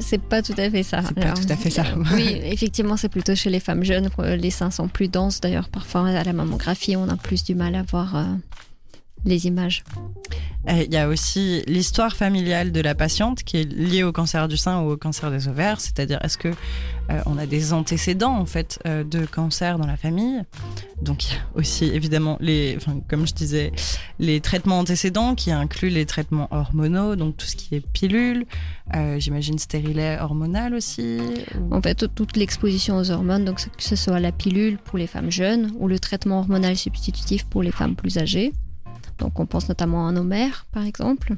C'est 0.00 0.20
pas 0.22 0.42
tout 0.42 0.54
à 0.56 0.70
fait 0.70 0.82
ça. 0.82 1.02
C'est 1.06 1.14
pas 1.14 1.32
tout 1.32 1.46
à 1.48 1.56
fait 1.56 1.70
ça. 1.70 1.82
euh, 1.82 2.02
oui, 2.14 2.40
effectivement, 2.44 2.96
c'est 2.96 3.08
plutôt 3.08 3.34
chez 3.34 3.50
les 3.50 3.60
femmes 3.60 3.84
jeunes. 3.84 4.08
euh, 4.18 4.36
Les 4.36 4.50
seins 4.50 4.70
sont 4.70 4.88
plus 4.88 5.08
denses. 5.08 5.40
D'ailleurs, 5.40 5.68
parfois 5.68 6.08
à 6.08 6.24
la 6.24 6.32
mammographie, 6.32 6.96
on 6.96 7.08
a 7.08 7.16
plus 7.16 7.44
du 7.44 7.54
mal 7.54 7.74
à 7.74 7.82
voir 7.82 8.16
euh, 8.16 8.24
les 9.24 9.46
images. 9.46 9.84
Il 10.68 10.92
y 10.92 10.98
a 10.98 11.08
aussi 11.08 11.62
l'histoire 11.66 12.14
familiale 12.14 12.70
de 12.70 12.82
la 12.82 12.94
patiente 12.94 13.42
qui 13.44 13.56
est 13.56 13.64
liée 13.64 14.02
au 14.02 14.12
cancer 14.12 14.46
du 14.46 14.58
sein 14.58 14.82
ou 14.82 14.90
au 14.90 14.96
cancer 14.98 15.30
des 15.30 15.48
ovaires, 15.48 15.80
c'est-à-dire 15.80 16.18
est-ce 16.22 16.36
que 16.36 16.48
euh, 16.48 17.22
on 17.24 17.38
a 17.38 17.46
des 17.46 17.72
antécédents 17.72 18.36
en 18.36 18.44
fait 18.44 18.78
euh, 18.86 19.02
de 19.02 19.24
cancer 19.24 19.78
dans 19.78 19.86
la 19.86 19.96
famille? 19.96 20.42
Donc 21.00 21.24
il 21.24 21.32
y 21.32 21.36
a 21.36 21.40
aussi 21.54 21.86
évidemment 21.86 22.36
les, 22.40 22.74
enfin, 22.76 23.00
comme 23.08 23.26
je 23.26 23.32
disais, 23.32 23.72
les 24.18 24.42
traitements 24.42 24.78
antécédents 24.78 25.34
qui 25.34 25.50
incluent 25.50 25.88
les 25.88 26.04
traitements 26.04 26.46
hormonaux, 26.50 27.16
donc 27.16 27.38
tout 27.38 27.46
ce 27.46 27.56
qui 27.56 27.74
est 27.74 27.80
pilule, 27.80 28.44
euh, 28.94 29.18
j'imagine 29.18 29.58
stérilet 29.58 30.18
hormonal 30.20 30.74
aussi. 30.74 31.20
En 31.70 31.80
fait, 31.80 31.94
toute- 31.94 32.14
toute 32.14 32.36
l'exposition 32.36 32.98
aux 32.98 33.10
hormones, 33.10 33.46
donc 33.46 33.56
que 33.64 33.82
ce 33.82 33.96
soit 33.96 34.20
la 34.20 34.30
pilule 34.30 34.76
pour 34.76 34.98
les 34.98 35.06
femmes 35.06 35.30
jeunes 35.30 35.72
ou 35.78 35.88
le 35.88 35.98
traitement 35.98 36.40
hormonal 36.40 36.76
substitutif 36.76 37.44
pour 37.46 37.62
les 37.62 37.72
femmes 37.72 37.96
plus 37.96 38.18
âgées. 38.18 38.52
Donc 39.20 39.38
on 39.38 39.46
pense 39.46 39.68
notamment 39.68 40.08
à 40.08 40.12
nos 40.12 40.24
mères, 40.24 40.66
par 40.72 40.84
exemple. 40.84 41.36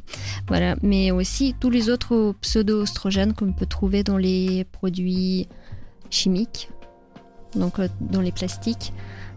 Voilà, 0.49 0.77
mais 0.83 1.11
aussi 1.11 1.55
tous 1.61 1.69
les 1.69 1.91
autres 1.91 2.35
pseudo-oestrogènes 2.41 3.35
qu'on 3.35 3.53
peut 3.53 3.67
trouver 3.67 4.03
dans 4.05 4.17
les 4.17 4.65
produits 4.65 5.49
chimiques, 6.09 6.71
donc 7.55 7.79
euh, 7.79 7.89
dans 8.01 8.21
les 8.21 8.33
plastiques. 8.33 8.93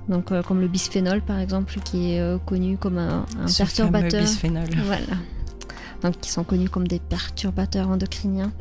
Donc 0.08 0.32
euh, 0.32 0.44
comme 0.44 0.62
le 0.62 0.68
bisphénol, 0.68 1.22
par 1.22 1.40
exemple, 1.40 1.80
qui 1.84 2.12
est 2.12 2.20
euh, 2.22 2.38
connu 2.38 2.78
comme 2.78 3.00
un, 3.00 3.26
un 3.42 3.48
ce 3.48 3.58
perturbateur. 3.58 4.22
bisphénol. 4.22 4.68
Voilà. 4.86 5.18
Donc, 6.02 6.20
qui 6.20 6.30
sont 6.30 6.44
connus 6.44 6.70
comme 6.70 6.88
des 6.88 7.00
perturbateurs 7.00 7.90
endocriniens, 7.90 8.52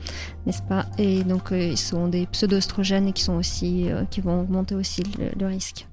n'est-ce 0.46 0.62
pas? 0.62 0.86
Et 0.96 1.24
donc, 1.24 1.52
euh, 1.52 1.72
ils 1.72 1.76
sont 1.76 2.08
des 2.08 2.26
pseudo-oestrogènes 2.26 3.08
et 3.08 3.12
qui 3.12 3.22
sont 3.22 3.34
aussi, 3.34 3.88
qui 4.10 4.22
vont 4.22 4.40
augmenter 4.40 4.74
aussi 4.74 5.02
le, 5.18 5.30
le 5.38 5.46
risque. 5.46 5.86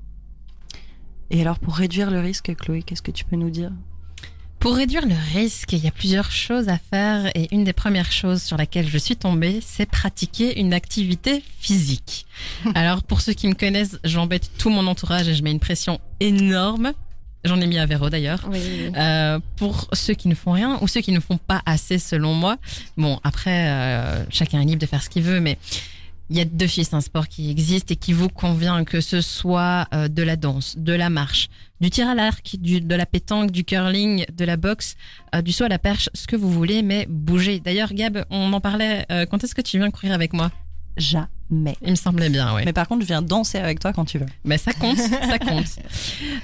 Et 1.31 1.41
alors 1.41 1.59
pour 1.59 1.75
réduire 1.75 2.11
le 2.11 2.19
risque, 2.19 2.53
Chloé, 2.55 2.83
qu'est-ce 2.83 3.01
que 3.01 3.11
tu 3.11 3.23
peux 3.23 3.37
nous 3.37 3.49
dire? 3.49 3.71
Pour 4.59 4.75
réduire 4.75 5.07
le 5.07 5.15
risque, 5.33 5.71
il 5.73 5.79
y 5.79 5.87
a 5.87 5.91
plusieurs 5.91 6.29
choses 6.29 6.69
à 6.69 6.77
faire 6.77 7.31
et 7.33 7.47
une 7.51 7.63
des 7.63 7.73
premières 7.73 8.11
choses 8.11 8.43
sur 8.43 8.57
laquelle 8.57 8.87
je 8.87 8.97
suis 8.97 9.15
tombée, 9.15 9.59
c'est 9.65 9.87
pratiquer 9.87 10.59
une 10.59 10.73
activité 10.73 11.41
physique. 11.59 12.27
Alors 12.75 13.01
pour 13.01 13.21
ceux 13.21 13.33
qui 13.33 13.47
me 13.47 13.53
connaissent, 13.53 13.97
j'embête 14.03 14.51
tout 14.57 14.69
mon 14.69 14.85
entourage 14.87 15.29
et 15.29 15.33
je 15.33 15.41
mets 15.41 15.51
une 15.51 15.59
pression 15.61 15.99
énorme. 16.19 16.91
J'en 17.45 17.59
ai 17.59 17.65
mis 17.65 17.79
à 17.79 17.85
Véro 17.85 18.09
d'ailleurs. 18.09 18.41
Oui, 18.51 18.59
oui. 18.61 18.91
Euh, 18.97 19.39
pour 19.55 19.87
ceux 19.93 20.13
qui 20.13 20.27
ne 20.27 20.35
font 20.35 20.51
rien 20.51 20.77
ou 20.81 20.87
ceux 20.87 21.01
qui 21.01 21.13
ne 21.13 21.21
font 21.21 21.37
pas 21.37 21.61
assez 21.65 21.97
selon 21.97 22.35
moi. 22.35 22.57
Bon, 22.97 23.19
après, 23.23 23.67
euh, 23.69 24.25
chacun 24.29 24.61
est 24.61 24.65
libre 24.65 24.81
de 24.81 24.85
faire 24.85 25.01
ce 25.01 25.09
qu'il 25.09 25.23
veut, 25.23 25.39
mais 25.39 25.57
il 26.31 26.37
y 26.37 26.39
a 26.39 26.45
d'office 26.45 26.93
un 26.93 27.01
sport 27.01 27.27
qui 27.27 27.51
existe 27.51 27.91
et 27.91 27.97
qui 27.97 28.13
vous 28.13 28.29
convient, 28.29 28.85
que 28.85 29.01
ce 29.01 29.19
soit 29.19 29.85
euh, 29.93 30.07
de 30.07 30.23
la 30.23 30.37
danse, 30.37 30.77
de 30.77 30.93
la 30.93 31.09
marche, 31.09 31.49
du 31.81 31.89
tir 31.89 32.07
à 32.07 32.15
l'arc, 32.15 32.55
de 32.57 32.95
la 32.95 33.05
pétanque, 33.05 33.51
du 33.51 33.65
curling, 33.65 34.25
de 34.33 34.45
la 34.45 34.55
boxe, 34.55 34.95
euh, 35.35 35.41
du 35.41 35.51
saut 35.51 35.65
à 35.65 35.67
la 35.67 35.77
perche, 35.77 36.09
ce 36.13 36.27
que 36.27 36.37
vous 36.37 36.49
voulez, 36.49 36.83
mais 36.83 37.05
bougez. 37.09 37.59
D'ailleurs, 37.59 37.93
Gab, 37.93 38.23
on 38.29 38.53
en 38.53 38.61
parlait, 38.61 39.05
euh, 39.11 39.25
quand 39.25 39.43
est-ce 39.43 39.53
que 39.53 39.61
tu 39.61 39.77
viens 39.77 39.91
courir 39.91 40.13
avec 40.13 40.31
moi? 40.31 40.51
Jamais. 40.97 41.75
Il 41.81 41.91
me 41.91 41.95
semblait 41.95 42.29
bien, 42.29 42.55
oui. 42.55 42.61
Mais 42.65 42.73
par 42.73 42.87
contre, 42.87 43.01
je 43.01 43.07
viens 43.07 43.21
danser 43.21 43.57
avec 43.57 43.79
toi 43.79 43.91
quand 43.91 44.05
tu 44.05 44.17
veux. 44.17 44.25
Mais 44.45 44.57
ça 44.57 44.73
compte, 44.73 44.97
ça 44.97 45.39
compte. 45.39 45.65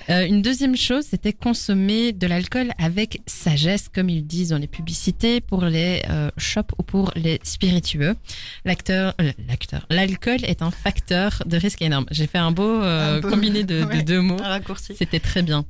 Euh, 0.09 0.25
une 0.25 0.41
deuxième 0.41 0.77
chose, 0.77 1.05
c'était 1.09 1.33
consommer 1.33 2.13
de 2.13 2.27
l'alcool 2.27 2.71
avec 2.77 3.21
sagesse, 3.25 3.89
comme 3.93 4.09
ils 4.09 4.25
disent 4.25 4.49
dans 4.49 4.57
les 4.57 4.67
publicités 4.67 5.41
pour 5.41 5.65
les 5.65 6.01
euh, 6.09 6.29
shops 6.37 6.71
ou 6.77 6.83
pour 6.83 7.11
les 7.15 7.39
spiritueux. 7.43 8.15
L'acteur, 8.63 9.13
euh, 9.19 9.31
l'acteur, 9.49 9.85
l'alcool 9.89 10.45
est 10.45 10.61
un 10.61 10.71
facteur 10.71 11.43
de 11.45 11.57
risque 11.57 11.81
énorme. 11.81 12.05
J'ai 12.11 12.27
fait 12.27 12.37
un 12.37 12.51
beau, 12.51 12.81
euh, 12.81 13.17
Un 13.17 13.21
combiné 13.21 13.63
de, 13.63 13.81
de 13.81 13.85
ouais. 13.85 14.03
deux 14.03 14.21
mots. 14.21 14.37
Un 14.41 14.47
raccourci. 14.47 14.95
C'était 14.97 15.19
très 15.19 15.41
bien. 15.41 15.65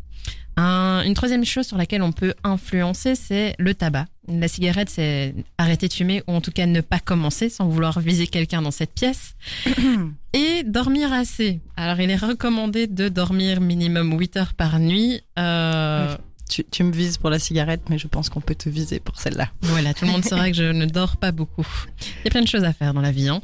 Un- 0.59 1.03
une 1.05 1.13
troisième 1.13 1.45
chose 1.45 1.67
sur 1.67 1.77
laquelle 1.77 2.01
on 2.01 2.11
peut 2.11 2.33
influencer, 2.43 3.13
c'est 3.15 3.53
le 3.59 3.73
tabac. 3.75 4.05
La 4.27 4.47
cigarette, 4.47 4.89
c'est 4.89 5.35
arrêter 5.57 5.87
de 5.87 5.93
fumer 5.93 6.23
ou 6.27 6.33
en 6.33 6.41
tout 6.41 6.51
cas 6.51 6.65
ne 6.65 6.81
pas 6.81 6.99
commencer 6.99 7.49
sans 7.49 7.67
vouloir 7.67 7.99
viser 7.99 8.25
quelqu'un 8.27 8.61
dans 8.63 8.71
cette 8.71 8.93
pièce. 8.93 9.35
Et 10.33 10.63
dormir 10.63 11.13
assez. 11.13 11.61
Alors, 11.75 11.99
il 11.99 12.09
est 12.09 12.15
recommandé 12.17 12.87
de 12.87 13.07
dormir 13.09 13.61
minimum 13.61 14.17
8 14.19 14.37
heures 14.37 14.53
par 14.53 14.79
nuit. 14.79 15.21
Euh, 15.39 16.15
Tu, 16.49 16.63
tu 16.71 16.83
me 16.83 16.91
vises 16.93 17.17
pour 17.17 17.29
la 17.29 17.39
cigarette, 17.39 17.81
mais 17.89 17.97
je 17.97 18.07
pense 18.07 18.29
qu'on 18.29 18.39
peut 18.41 18.55
te 18.55 18.69
viser 18.69 18.99
pour 19.01 19.19
celle-là. 19.19 19.49
Voilà, 19.63 19.93
tout 19.93 20.05
le 20.05 20.11
monde 20.11 20.23
saura 20.23 20.49
que 20.49 20.55
je 20.55 20.63
ne 20.71 20.85
dors 20.85 21.17
pas 21.17 21.31
beaucoup. 21.33 21.67
Il 22.21 22.25
y 22.25 22.27
a 22.27 22.31
plein 22.31 22.41
de 22.41 22.47
choses 22.47 22.63
à 22.63 22.71
faire 22.73 22.93
dans 22.93 23.01
la 23.01 23.11
vie. 23.11 23.27
Hein. 23.27 23.41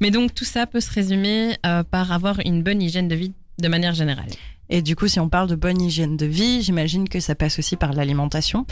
Mais 0.00 0.10
donc, 0.10 0.34
tout 0.34 0.44
ça 0.44 0.66
peut 0.66 0.80
se 0.80 0.92
résumer 0.92 1.56
euh, 1.64 1.84
par 1.84 2.10
avoir 2.12 2.40
une 2.44 2.62
bonne 2.62 2.82
hygiène 2.82 3.06
de 3.08 3.14
vie 3.14 3.32
de 3.60 3.68
manière 3.68 3.94
générale. 3.94 4.30
Et 4.70 4.82
du 4.82 4.96
coup, 4.96 5.08
si 5.08 5.20
on 5.20 5.28
parle 5.28 5.48
de 5.48 5.56
bonne 5.56 5.82
hygiène 5.82 6.16
de 6.16 6.26
vie, 6.26 6.62
j'imagine 6.62 7.08
que 7.08 7.20
ça 7.20 7.34
passe 7.34 7.58
aussi 7.58 7.76
par 7.76 7.92
l'alimentation. 7.92 8.66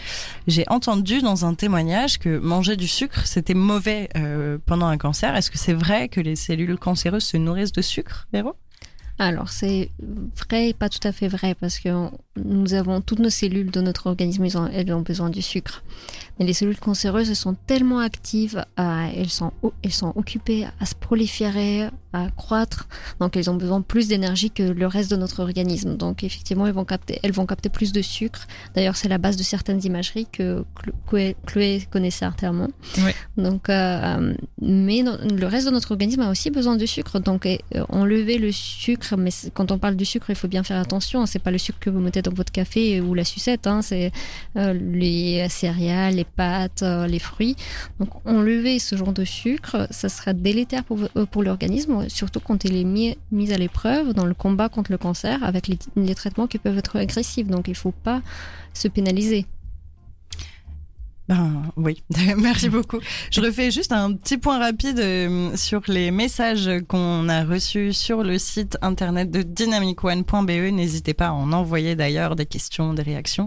J'ai 0.46 0.64
entendu 0.68 1.20
dans 1.20 1.44
un 1.44 1.54
témoignage 1.54 2.18
que 2.18 2.38
manger 2.38 2.76
du 2.76 2.88
sucre, 2.88 3.26
c'était 3.26 3.54
mauvais 3.54 4.08
euh, 4.16 4.58
pendant 4.64 4.87
un 4.87 4.96
cancer. 4.96 5.34
Est-ce 5.34 5.50
que 5.50 5.58
c'est 5.58 5.74
vrai 5.74 6.08
que 6.08 6.20
les 6.20 6.37
cellules 6.37 6.78
cancéreuses 6.78 7.24
se 7.24 7.37
nourrissent 7.37 7.72
de 7.72 7.82
sucre, 7.82 8.28
Véro? 8.32 8.54
Alors, 9.20 9.48
c'est 9.48 9.90
vrai 10.37 10.68
et 10.68 10.74
pas 10.74 10.88
tout 10.88 11.00
à 11.02 11.11
fait 11.11 11.26
vrai 11.26 11.56
parce 11.56 11.80
que 11.80 11.88
nous 12.37 12.74
avons 12.74 13.00
toutes 13.00 13.18
nos 13.18 13.30
cellules 13.30 13.72
de 13.72 13.80
notre 13.80 14.06
organisme, 14.06 14.44
elles 14.44 14.92
ont, 14.92 15.00
besoin 15.00 15.28
du 15.28 15.42
sucre. 15.42 15.82
Mais 16.38 16.46
les 16.46 16.52
cellules 16.52 16.78
cancéreuses 16.78 17.32
sont 17.32 17.54
tellement 17.54 17.98
actives, 17.98 18.64
euh, 18.78 19.08
elles 19.16 19.28
sont 19.28 20.12
occupées 20.14 20.68
à 20.78 20.87
se 20.87 20.94
proliférer, 20.94 21.88
à 22.12 22.29
croître, 22.37 22.88
donc 23.21 23.37
elles 23.37 23.51
ont 23.51 23.55
besoin 23.55 23.83
plus 23.83 24.09
d'énergie 24.09 24.51
que 24.51 24.62
le 24.62 24.87
reste 24.87 25.11
de 25.11 25.16
notre 25.16 25.40
organisme. 25.40 25.97
Donc 25.97 26.25
effectivement, 26.25 26.66
elles 26.66 26.73
vont 26.73 26.85
capter, 26.87 27.18
elles 27.23 27.33
vont 27.33 27.44
capter 27.47 27.68
plus 27.68 27.92
de 27.92 28.01
sucre. 28.03 28.47
D'ailleurs, 28.75 28.97
c'est 28.97 29.09
la 29.09 29.18
base 29.18 29.37
de 29.37 29.42
certaines 29.42 29.85
imageries 29.85 30.27
que 30.33 30.64
Chloé, 31.07 31.37
Chloé 31.47 31.83
connaît 31.90 32.11
certainement. 32.11 32.68
Oui. 32.99 33.11
Donc, 33.37 33.68
euh, 33.68 34.35
mais 34.62 35.03
no- 35.03 35.16
le 35.23 35.47
reste 35.47 35.66
de 35.66 35.73
notre 35.73 35.92
organisme 35.92 36.23
a 36.23 36.31
aussi 36.31 36.51
besoin 36.51 36.77
de 36.77 36.87
sucre. 36.87 37.18
Donc, 37.18 37.44
euh, 37.47 37.57
enlever 37.90 38.38
le 38.38 38.53
sucre, 38.53 39.16
mais 39.16 39.31
quand 39.55 39.71
on 39.71 39.79
parle 39.79 39.97
du 39.97 40.05
sucre, 40.05 40.31
il 40.31 40.37
faut 40.37 40.49
bien 40.49 40.62
faire 40.62 40.81
attention. 40.81 41.27
C'est 41.27 41.38
pas 41.38 41.51
le 41.51 41.59
sucre 41.59 41.79
que 41.79 41.90
vous 41.90 42.01
mettez 42.01 42.23
dans 42.23 42.33
votre 42.33 42.53
café 42.53 43.01
ou 43.01 43.14
la 43.14 43.25
sucette. 43.25 43.66
Hein, 43.66 43.83
c'est 43.83 44.12
euh, 44.57 44.73
les 44.73 45.47
céréales, 45.51 46.14
les 46.14 46.25
pâtes, 46.25 46.83
les 47.09 47.18
fruits. 47.18 47.57
Donc, 48.01 48.09
enlever 48.25 48.79
ce 48.79 48.97
genre 48.97 49.12
de 49.12 49.25
sucre, 49.25 49.87
ça 49.90 50.09
sera 50.09 50.33
délétère 50.33 50.85
pour 50.85 51.42
l'organisme, 51.42 51.97
surtout 52.08 52.40
quand 52.40 52.64
il 52.64 52.76
est 52.76 52.84
mis, 52.84 53.16
mis 53.32 53.52
à 53.52 53.58
l'épreuve 53.58 54.12
dans 54.12 54.26
le 54.26 54.34
combat 54.34 54.68
contre 54.68 54.92
le 54.92 54.98
cancer 54.98 55.42
avec 55.42 55.66
les, 55.68 55.78
les 55.96 56.14
traitements 56.14 56.46
qui 56.46 56.58
peuvent 56.58 56.78
être 56.78 56.96
agressifs. 56.96 57.48
Donc, 57.48 57.68
il 57.68 57.74
faut 57.74 57.92
pas 57.92 58.22
se 58.74 58.88
pénaliser. 58.88 59.46
Ben 61.29 61.62
oui, 61.77 62.03
merci 62.38 62.71
beaucoup. 62.71 63.01
Je 63.31 63.43
refais 63.43 63.71
juste 63.71 63.93
un 63.93 64.14
petit 64.14 64.38
point 64.38 64.59
rapide 64.59 64.99
euh, 64.99 65.55
sur 65.57 65.83
les 65.87 66.11
messages 66.11 66.71
qu'on 66.88 67.29
a 67.29 67.45
reçus 67.45 67.93
sur 67.93 68.23
le 68.23 68.38
site 68.38 68.79
internet 68.81 69.31
de 69.31 69.43
dynamicone.be. 69.43 70.73
N'hésitez 70.73 71.12
pas 71.12 71.27
à 71.27 71.33
en 71.33 71.53
envoyer 71.53 71.97
d'ailleurs 71.97 72.35
des 72.35 72.47
questions, 72.47 72.95
des 72.95 73.03
réactions. 73.03 73.47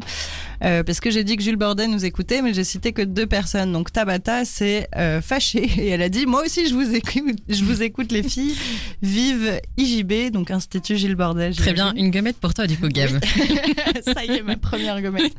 Euh, 0.64 0.84
parce 0.84 1.00
que 1.00 1.10
j'ai 1.10 1.24
dit 1.24 1.38
que 1.38 1.44
Jules 1.44 1.56
Bordet 1.56 1.88
nous 1.88 2.06
écoutait, 2.06 2.44
mais 2.44 2.54
j'ai 2.54 2.64
cité 2.64 2.94
que 2.94 3.02
deux 3.02 3.26
personnes. 3.26 3.72
Donc 3.72 3.92
Tabata 3.92 4.46
s'est 4.46 4.88
euh, 4.96 5.20
fâchée 5.20 5.64
et 5.80 5.90
elle 5.90 6.04
a 6.04 6.10
dit 6.10 6.28
moi 6.28 6.44
aussi 6.46 6.68
je 6.68 6.76
vous 6.76 6.94
écoute, 6.94 7.40
je 7.50 7.64
vous 7.64 7.82
écoute 7.82 8.12
les 8.12 8.22
filles. 8.22 8.56
Vive 9.02 9.60
IJB, 9.78 10.32
donc 10.32 10.52
Institut 10.52 10.98
Gilles 10.98 11.16
Bordet. 11.16 11.54
Très 11.54 11.74
bien, 11.74 11.94
une 11.96 12.12
gommette 12.12 12.38
pour 12.38 12.54
toi 12.54 12.68
du 12.68 12.78
coup 12.78 12.90
Gab. 12.90 13.10
Ça 14.14 14.24
y 14.24 14.34
est, 14.34 14.44
ma 14.44 14.56
première 14.56 15.02
gommette. 15.02 15.34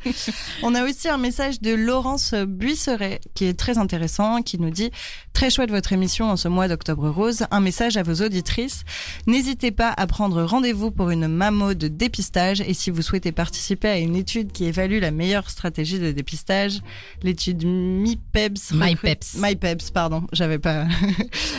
On 0.61 0.75
a 0.75 0.83
aussi 0.83 1.07
un 1.07 1.17
message 1.17 1.61
de 1.61 1.73
Laurence 1.73 2.32
Buisseret, 2.33 3.21
qui 3.33 3.45
est 3.45 3.53
très 3.53 3.77
intéressant, 3.77 4.41
qui 4.41 4.59
nous 4.59 4.69
dit 4.69 4.91
Très 5.33 5.49
chouette 5.49 5.71
votre 5.71 5.93
émission 5.93 6.29
en 6.29 6.37
ce 6.37 6.47
mois 6.47 6.67
d'octobre 6.67 7.09
rose. 7.09 7.45
Un 7.51 7.59
message 7.59 7.97
à 7.97 8.03
vos 8.03 8.23
auditrices. 8.23 8.83
N'hésitez 9.25 9.71
pas 9.71 9.93
à 9.95 10.07
prendre 10.07 10.43
rendez-vous 10.43 10.91
pour 10.91 11.09
une 11.09 11.27
mammo 11.27 11.73
de 11.73 11.87
dépistage 11.87 12.61
et 12.61 12.73
si 12.73 12.91
vous 12.91 13.01
souhaitez 13.01 13.31
participer 13.31 13.87
à 13.87 13.97
une 13.97 14.15
étude 14.15 14.51
qui 14.51 14.65
évalue 14.65 14.99
la 14.99 15.11
meilleure 15.11 15.49
stratégie 15.49 15.99
de 15.99 16.11
dépistage, 16.11 16.81
l'étude 17.23 17.65
MIPEBS. 17.65 18.73
MyPeps. 18.73 19.35
MyPeps, 19.35 19.91
pardon, 19.91 20.27
j'avais 20.31 20.59
pas. 20.59 20.85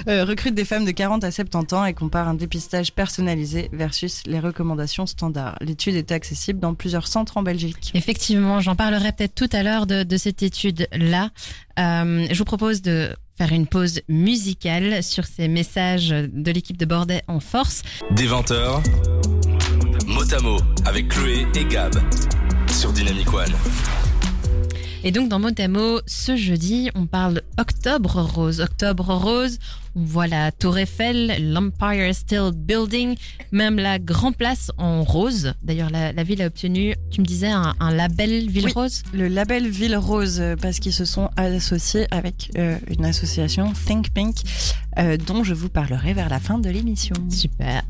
Euh, 0.09 0.25
recrute 0.25 0.55
des 0.55 0.65
femmes 0.65 0.85
de 0.85 0.91
40 0.91 1.25
à 1.25 1.31
70 1.31 1.75
ans 1.75 1.85
et 1.85 1.95
compare 1.95 2.29
un 2.29 2.35
dépistage 2.35 2.93
personnalisé 2.93 3.71
versus 3.73 4.23
les 4.27 4.39
recommandations 4.39 5.07
standards. 5.07 5.57
L'étude 5.61 5.95
est 5.95 6.13
accessible 6.13 6.61
dans 6.61 6.75
plusieurs 6.75 7.07
centres 7.07 7.39
en 7.39 7.43
Belgique. 7.43 7.91
Effectivement, 7.95 8.61
j'en 8.61 8.77
parlerai 8.77 9.13
peut-être 9.13 9.35
tout 9.35 9.49
à 9.53 9.63
l'heure 9.63 9.87
de, 9.87 10.03
de 10.03 10.17
cette 10.17 10.43
étude-là. 10.65 11.31
Euh, 11.79 12.27
je 12.31 12.39
vous 12.39 12.45
propose 12.45 12.83
de 12.83 13.11
faire 13.37 13.53
une 13.53 13.67
pause 13.67 14.01
musicale 14.09 15.03
sur 15.03 15.25
ces 15.25 15.49
messages 15.49 16.11
de 16.11 16.51
l'équipe 16.51 16.77
de 16.77 16.87
Bordet 16.87 17.23
en 17.29 17.41
force. 17.41 17.83
Des 18.13 18.29
20h, 18.29 18.83
Motamo 20.07 20.59
avec 20.85 21.09
Chloé 21.09 21.47
et 21.55 21.65
Gab 21.65 21.95
sur 22.69 22.93
Dynamic 22.93 23.33
One. 23.33 23.53
Et 25.07 25.13
donc 25.13 25.29
dans 25.29 25.39
Motamo, 25.39 26.01
ce 26.07 26.35
jeudi, 26.35 26.91
on 26.95 27.05
parle 27.05 27.43
Octobre 27.59 28.23
Rose. 28.23 28.63
Octobre 28.63 29.13
Rose, 29.15 29.59
on 29.95 30.03
voit 30.03 30.27
la 30.27 30.51
Tour 30.51 30.79
Eiffel, 30.79 31.53
l'Empire 31.53 32.15
Still 32.15 32.53
Building, 32.55 33.15
même 33.53 33.77
la 33.77 33.99
Grand 33.99 34.33
Place 34.33 34.73
en 34.79 35.05
rose. 35.05 35.53
D'ailleurs, 35.63 35.91
la, 35.91 36.13
la 36.13 36.23
ville 36.23 36.41
a 36.41 36.47
obtenu, 36.47 36.95
tu 37.11 37.21
me 37.21 37.27
disais, 37.27 37.51
un, 37.51 37.75
un 37.81 37.91
label 37.95 38.49
Ville 38.49 38.65
Oui. 38.65 38.73
Rose? 38.75 39.03
Le 39.13 39.29
label 39.29 39.69
Ville 39.69 39.97
Rose, 39.99 40.41
euh, 40.41 40.57
parce 40.57 40.79
qu'ils 40.79 40.95
se 40.95 41.05
sont 41.05 41.29
associés 41.37 42.07
avec 42.11 42.51
euh, 42.57 42.79
une 42.89 43.05
association 43.05 43.75
Think 43.87 44.09
Pink, 44.09 44.37
euh, 44.99 45.19
dont 45.19 45.45
je 45.45 45.53
vous 45.53 45.69
parlerai 45.69 46.15
vers 46.15 46.31
la 46.31 46.41
fin 46.41 46.59
de 46.59 46.71
l'émission. 46.71 47.15
Super. 47.29 47.83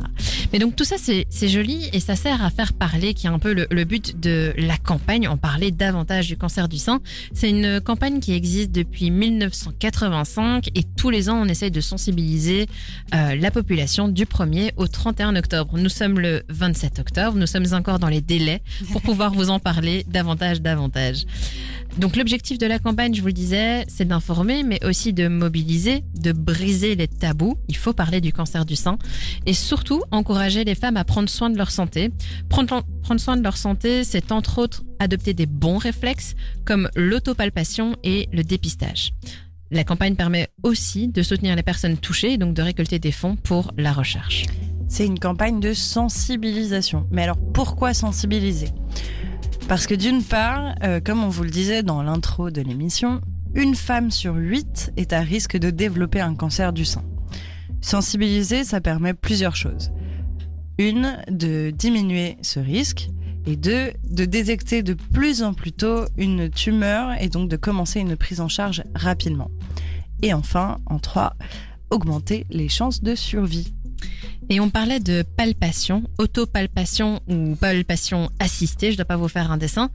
Mais 0.55 0.61
donc 0.61 0.77
tout 0.77 0.85
ça, 0.85 0.95
c'est 0.99 1.49
joli 1.49 1.91
et 1.93 1.99
ça 1.99 2.15
sert 2.15 2.45
à 2.45 2.49
faire 2.49 2.75
parler, 2.75 3.13
qui 3.13 3.27
est 3.27 3.29
un 3.29 3.41
peu 3.41 3.53
le, 3.53 3.67
le 3.73 3.83
but 3.83 4.21
de 4.21 4.55
la 4.57 4.77
campagne, 4.77 5.27
en 5.27 5.37
parler 5.37 5.73
davantage 5.73 6.29
du 6.29 6.37
cancer 6.37 6.69
du 6.69 6.79
sein. 6.79 7.01
C'est 7.33 7.51
une 7.51 7.81
campagne 7.81 8.21
qui 8.21 8.35
existe 8.35 8.71
depuis 8.71 9.11
1985 9.11 10.69
et 10.77 10.85
tous 10.85 11.11
les 11.11 11.29
ans, 11.29 11.43
on 11.43 11.47
essaye 11.47 11.73
de 11.73 11.81
sensibiliser 11.81 12.69
euh, 13.17 13.35
la 13.35 13.51
population 13.51 14.07
du 14.07 14.27
1er 14.27 14.71
au 14.77 14.87
31 14.87 15.35
octobre. 15.35 15.77
Nous 15.77 15.89
sommes 15.89 16.21
le 16.21 16.45
27 16.51 17.01
octobre, 17.01 17.37
nous 17.37 17.49
sommes 17.49 17.67
encore 17.73 17.99
dans 17.99 18.07
les 18.07 18.21
délais 18.21 18.63
pour 18.93 19.03
pouvoir 19.03 19.35
vous 19.35 19.51
en 19.51 19.59
parler 19.59 20.07
davantage, 20.09 20.61
davantage. 20.63 21.27
Donc 21.99 22.15
l'objectif 22.15 22.59
de 22.59 22.67
la 22.67 22.79
campagne, 22.79 23.13
je 23.15 23.21
vous 23.21 23.29
le 23.29 23.33
disais, 23.33 23.85
c'est 23.89 24.07
d'informer, 24.07 24.63
mais 24.63 24.85
aussi 24.85 25.13
de 25.13 25.27
mobiliser, 25.27 26.05
de 26.15 26.31
briser 26.31 26.95
les 26.95 27.09
tabous. 27.09 27.57
Il 27.69 27.77
faut 27.77 27.93
parler 27.93 28.21
du 28.21 28.33
cancer 28.33 28.65
du 28.65 28.77
sein 28.77 28.99
et 29.47 29.53
surtout 29.53 30.03
encourager 30.13 30.44
les 30.49 30.75
femmes 30.75 30.97
à 30.97 31.05
prendre 31.05 31.29
soin 31.29 31.51
de 31.51 31.57
leur 31.57 31.71
santé. 31.71 32.11
Prendre, 32.49 32.83
prendre 33.03 33.21
soin 33.21 33.37
de 33.37 33.43
leur 33.43 33.57
santé, 33.57 34.05
c'est 34.05 34.33
entre 34.33 34.59
autres 34.59 34.85
adopter 34.99 35.35
des 35.35 35.47
bons 35.47 35.79
réflexes 35.79 36.35
comme 36.65 36.89
l'autopalpation 36.95 37.97
et 38.05 38.29
le 38.33 38.45
dépistage. 38.45 39.13
La 39.71 39.85
campagne 39.85 40.15
permet 40.15 40.49
aussi 40.63 41.09
de 41.09 41.23
soutenir 41.23 41.57
les 41.57 41.63
personnes 41.63 41.97
touchées 41.97 42.35
et 42.35 42.39
donc 42.39 42.55
de 42.55 42.63
récolter 42.63 42.99
des 42.99 43.13
fonds 43.13 43.37
pour 43.37 43.73
la 43.77 43.93
recherche. 43.93 44.45
C'est 44.89 45.07
une 45.07 45.19
campagne 45.19 45.61
de 45.61 45.73
sensibilisation. 45.73 47.07
Mais 47.11 47.23
alors 47.23 47.39
pourquoi 47.53 47.95
sensibiliser? 47.95 48.69
Parce 49.67 49.87
que 49.87 49.95
d'une 49.95 50.23
part, 50.23 50.75
euh, 50.83 51.01
comme 51.01 51.25
on 51.25 51.29
vous 51.29 51.43
le 51.43 51.51
disait 51.51 51.83
dans 51.83 52.03
l'intro 52.03 52.51
de 52.51 52.61
l'émission, 52.61 53.23
une 53.55 53.75
femme 53.75 54.11
sur 54.11 54.35
huit 54.35 54.93
est 54.97 55.13
à 55.13 55.21
risque 55.21 55.57
de 55.57 55.71
développer 55.71 56.21
un 56.21 56.35
cancer 56.35 56.73
du 56.73 56.85
sein. 56.85 57.05
Sensibiliser, 57.81 58.65
ça 58.65 58.81
permet 58.81 59.15
plusieurs 59.15 59.57
choses. 59.57 59.91
Une, 60.79 61.19
de 61.31 61.71
diminuer 61.71 62.37
ce 62.43 62.61
risque. 62.61 63.11
Et 63.47 63.57
deux, 63.57 63.93
de 64.09 64.25
détecter 64.25 64.83
de 64.83 64.95
plus 64.95 65.43
en 65.43 65.53
plus 65.53 65.73
tôt 65.73 66.05
une 66.17 66.49
tumeur 66.49 67.11
et 67.21 67.29
donc 67.29 67.51
de 67.51 67.57
commencer 67.57 68.01
une 68.01 68.17
prise 68.17 68.41
en 68.41 68.49
charge 68.49 68.83
rapidement. 68.95 69.51
Et 70.23 70.33
enfin, 70.33 70.79
en 70.87 70.99
trois, 70.99 71.35
augmenter 71.91 72.47
les 72.51 72.69
chances 72.69 73.03
de 73.03 73.15
survie. 73.15 73.75
Et 74.51 74.61
on 74.61 74.69
parlait 74.69 75.01
de 75.01 75.23
palpation, 75.23 76.05
autopalpation 76.19 77.21
ou 77.29 77.57
palpation 77.57 78.31
assistée, 78.39 78.93
je 78.93 78.97
dois 78.97 79.07
pas 79.07 79.17
vous 79.17 79.29
faire 79.29 79.51
un 79.51 79.57
dessin. 79.57 79.91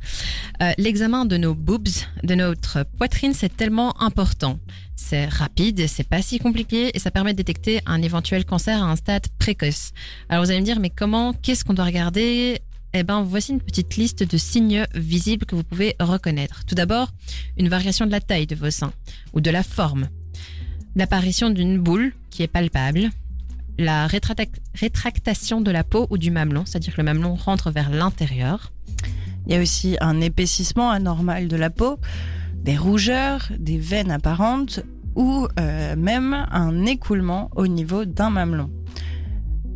Euh, 0.62 0.72
L'examen 0.78 1.26
de 1.26 1.38
nos 1.38 1.54
boobs, 1.54 1.88
de 2.24 2.36
notre 2.36 2.84
poitrine, 2.98 3.34
c'est 3.34 3.56
tellement 3.56 4.02
important. 4.02 4.60
C'est 4.96 5.26
rapide, 5.26 5.88
c'est 5.88 6.08
pas 6.08 6.22
si 6.22 6.40
compliqué 6.40 6.92
et 6.94 7.00
ça 7.00 7.12
permet 7.12 7.34
de 7.34 7.38
détecter 7.38 7.80
un 7.86 8.02
éventuel 8.02 8.44
cancer 8.44 8.84
à 8.84 8.88
un 8.88 8.96
stade 8.96 9.28
précoce. 9.38 9.92
Alors 10.30 10.44
vous 10.44 10.52
allez 10.52 10.60
me 10.60 10.66
dire, 10.66 10.80
mais 10.80 10.90
comment, 10.90 11.34
qu'est-ce 11.34 11.64
qu'on 11.64 11.74
doit 11.74 11.86
regarder? 11.86 12.60
Eh 12.94 13.04
ben, 13.04 13.22
voici 13.22 13.52
une 13.52 13.62
petite 13.62 13.98
liste 13.98 14.24
de 14.24 14.38
signes 14.38 14.86
visibles 14.96 15.46
que 15.46 15.56
vous 15.56 15.64
pouvez 15.64 15.96
reconnaître. 16.00 16.66
Tout 16.66 16.76
d'abord, 16.76 17.12
une 17.56 17.70
variation 17.70 18.08
de 18.08 18.12
la 18.12 18.20
taille 18.20 18.48
de 18.48 18.56
vos 18.56 18.72
seins 18.72 18.94
ou 19.34 19.42
de 19.42 19.52
la 19.52 19.62
forme. 19.62 20.10
L'apparition 20.96 21.52
d'une 21.52 21.78
boule 21.78 22.14
qui 22.32 22.42
est 22.42 22.48
palpable. 22.48 23.12
La 23.82 24.08
rétrac- 24.08 24.60
rétractation 24.76 25.62
de 25.62 25.72
la 25.72 25.86
peau 25.86 26.06
ou 26.10 26.18
du 26.18 26.32
mamelon, 26.32 26.64
c'est-à-dire 26.66 26.94
que 26.94 26.98
le 27.02 27.06
mamelon 27.06 27.34
rentre 27.36 27.72
vers 27.72 27.90
l'intérieur. 27.90 28.74
Il 29.48 29.54
y 29.54 29.56
a 29.56 29.62
aussi 29.62 29.96
un 30.02 30.20
épaississement 30.20 30.92
anormal 30.92 31.48
de 31.48 31.56
la 31.56 31.70
peau, 31.70 31.98
des 32.56 32.76
rougeurs, 32.76 33.50
des 33.58 33.78
veines 33.80 34.12
apparentes 34.12 34.82
ou 35.16 35.48
euh, 35.60 35.96
même 35.96 36.34
un 36.52 36.86
écoulement 36.86 37.50
au 37.56 37.68
niveau 37.68 38.04
d'un 38.04 38.30
mamelon. 38.30 38.70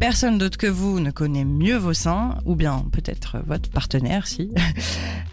Personne 0.01 0.37
d'autre 0.37 0.57
que 0.57 0.67
vous 0.67 0.99
ne 0.99 1.11
connaît 1.11 1.45
mieux 1.45 1.77
vos 1.77 1.93
seins, 1.93 2.37
ou 2.45 2.55
bien 2.55 2.85
peut-être 2.91 3.37
votre 3.47 3.69
partenaire, 3.69 4.27
si. 4.27 4.51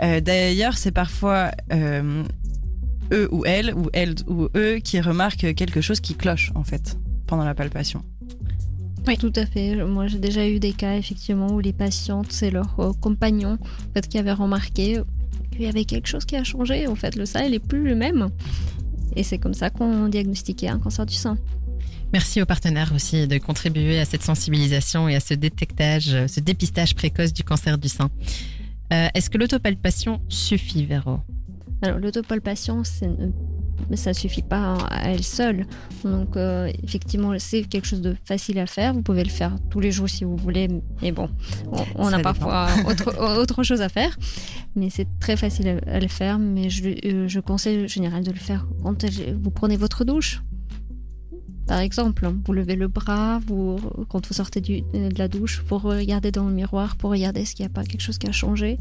Euh, 0.02 0.20
D'ailleurs, 0.20 0.78
c'est 0.78 0.92
parfois 0.92 1.50
euh, 1.74 2.22
eux 3.12 3.28
ou 3.33 3.44
elle, 3.44 3.74
ou 3.74 3.90
elle 3.92 4.14
ou 4.28 4.48
eux, 4.56 4.76
qui 4.83 4.98
remarquent 4.98 5.52
quelque 5.54 5.83
chose 5.83 6.00
qui 6.00 6.14
cloche, 6.14 6.52
en 6.54 6.64
fait, 6.64 6.96
pendant 7.26 7.44
la 7.44 7.54
palpation. 7.54 8.02
Tout 9.18 9.32
à 9.34 9.44
fait. 9.44 9.74
Moi, 9.84 10.06
j'ai 10.06 10.18
déjà 10.18 10.48
eu 10.48 10.60
des 10.60 10.72
cas, 10.72 10.96
effectivement, 10.96 11.48
où 11.52 11.58
les 11.60 11.72
patientes, 11.72 12.30
c'est 12.30 12.50
leur 12.50 12.78
euh, 12.78 12.92
compagnon 13.00 13.58
en 13.60 13.92
fait, 13.94 14.06
qui 14.08 14.18
avait 14.18 14.32
remarqué 14.32 15.00
qu'il 15.50 15.62
y 15.62 15.66
avait 15.66 15.84
quelque 15.84 16.06
chose 16.06 16.24
qui 16.24 16.36
a 16.36 16.44
changé. 16.44 16.86
En 16.86 16.94
fait, 16.94 17.16
le 17.16 17.26
sein, 17.26 17.42
il 17.42 17.54
est 17.54 17.58
plus 17.58 17.82
le 17.82 17.96
même. 17.96 18.28
Et 19.16 19.24
c'est 19.24 19.38
comme 19.38 19.54
ça 19.54 19.68
qu'on 19.68 20.06
diagnostiquait 20.08 20.68
un 20.68 20.78
cancer 20.78 21.04
du 21.06 21.14
sein. 21.14 21.36
Merci 22.12 22.40
aux 22.40 22.46
partenaires 22.46 22.92
aussi 22.94 23.26
de 23.26 23.38
contribuer 23.38 23.98
à 23.98 24.04
cette 24.04 24.22
sensibilisation 24.22 25.08
et 25.08 25.16
à 25.16 25.20
ce 25.20 25.34
détectage, 25.34 26.14
euh, 26.14 26.26
ce 26.28 26.38
dépistage 26.40 26.94
précoce 26.94 27.32
du 27.32 27.42
cancer 27.42 27.78
du 27.78 27.88
sein. 27.88 28.10
Euh, 28.92 29.08
Est-ce 29.14 29.28
que 29.28 29.38
l'autopalpation 29.38 30.20
suffit, 30.28 30.84
Véro? 30.86 31.18
Alors, 31.82 31.98
l'autopalpation, 31.98 32.84
c'est- 32.84 33.08
mais 33.88 33.96
ça 33.96 34.12
suffit 34.14 34.42
pas 34.42 34.74
à 34.90 35.08
elle 35.08 35.22
seule. 35.22 35.66
Donc, 36.04 36.36
euh, 36.36 36.70
effectivement, 36.82 37.32
c'est 37.38 37.62
quelque 37.62 37.86
chose 37.86 38.00
de 38.00 38.16
facile 38.24 38.58
à 38.58 38.66
faire. 38.66 38.92
Vous 38.94 39.02
pouvez 39.02 39.24
le 39.24 39.30
faire 39.30 39.56
tous 39.70 39.80
les 39.80 39.90
jours 39.92 40.08
si 40.08 40.24
vous 40.24 40.36
voulez. 40.36 40.68
Mais 41.02 41.12
bon, 41.12 41.28
on, 41.96 42.06
a 42.08 42.16
dépend. 42.18 42.32
parfois 42.34 42.68
autre, 42.90 43.38
autre 43.40 43.62
chose 43.62 43.80
à 43.80 43.88
faire. 43.88 44.16
Mais 44.76 44.90
c'est 44.90 45.08
très 45.18 45.36
facile 45.36 45.80
à, 45.86 45.90
à 45.96 46.00
le 46.00 46.08
faire. 46.08 46.38
Mais 46.38 46.70
je, 46.70 46.84
euh, 47.06 47.28
je 47.28 47.40
conseille 47.40 47.84
en 47.84 47.88
général 47.88 48.22
de 48.24 48.30
le 48.30 48.38
faire 48.38 48.66
quand 48.82 49.04
vous 49.42 49.50
prenez 49.50 49.76
votre 49.76 50.04
douche. 50.04 50.42
Par 51.66 51.78
exemple, 51.78 52.28
vous 52.44 52.52
levez 52.52 52.74
le 52.74 52.88
bras, 52.88 53.38
vous, 53.46 53.78
quand 54.08 54.26
vous 54.26 54.34
sortez 54.34 54.60
du- 54.60 54.80
de 54.82 55.16
la 55.18 55.28
douche, 55.28 55.62
pour 55.62 55.82
regarder 55.82 56.32
dans 56.32 56.48
le 56.48 56.52
miroir, 56.52 56.96
pour 56.96 57.10
regarder 57.10 57.44
s'il 57.44 57.60
n'y 57.60 57.66
a 57.66 57.68
pas 57.68 57.84
quelque 57.84 58.00
chose 58.00 58.18
qui 58.18 58.28
a 58.28 58.32
changé. 58.32 58.76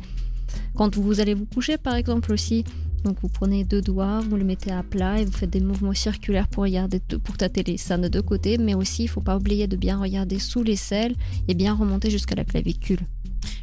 Quand 0.73 0.95
vous 0.95 1.19
allez 1.19 1.35
vous 1.35 1.45
coucher, 1.45 1.77
par 1.77 1.93
exemple, 1.93 2.33
aussi, 2.33 2.63
donc 3.03 3.17
vous 3.21 3.29
prenez 3.29 3.63
deux 3.63 3.81
doigts, 3.81 4.21
vous 4.21 4.35
le 4.35 4.43
mettez 4.43 4.71
à 4.71 4.83
plat 4.83 5.19
et 5.19 5.25
vous 5.25 5.31
faites 5.31 5.49
des 5.49 5.59
mouvements 5.59 5.93
circulaires 5.93 6.47
pour 6.47 6.63
regarder, 6.63 6.99
pour 7.23 7.37
tâter 7.37 7.63
les 7.63 7.77
seins 7.77 7.97
de 7.97 8.07
deux 8.07 8.21
côtés, 8.21 8.57
mais 8.57 8.73
aussi 8.73 9.03
il 9.03 9.07
faut 9.07 9.21
pas 9.21 9.37
oublier 9.37 9.67
de 9.67 9.75
bien 9.75 9.99
regarder 9.99 10.39
sous 10.39 10.63
les 10.63 10.75
selles 10.75 11.15
et 11.47 11.53
bien 11.53 11.73
remonter 11.73 12.09
jusqu'à 12.09 12.35
la 12.35 12.43
clavicule. 12.43 12.99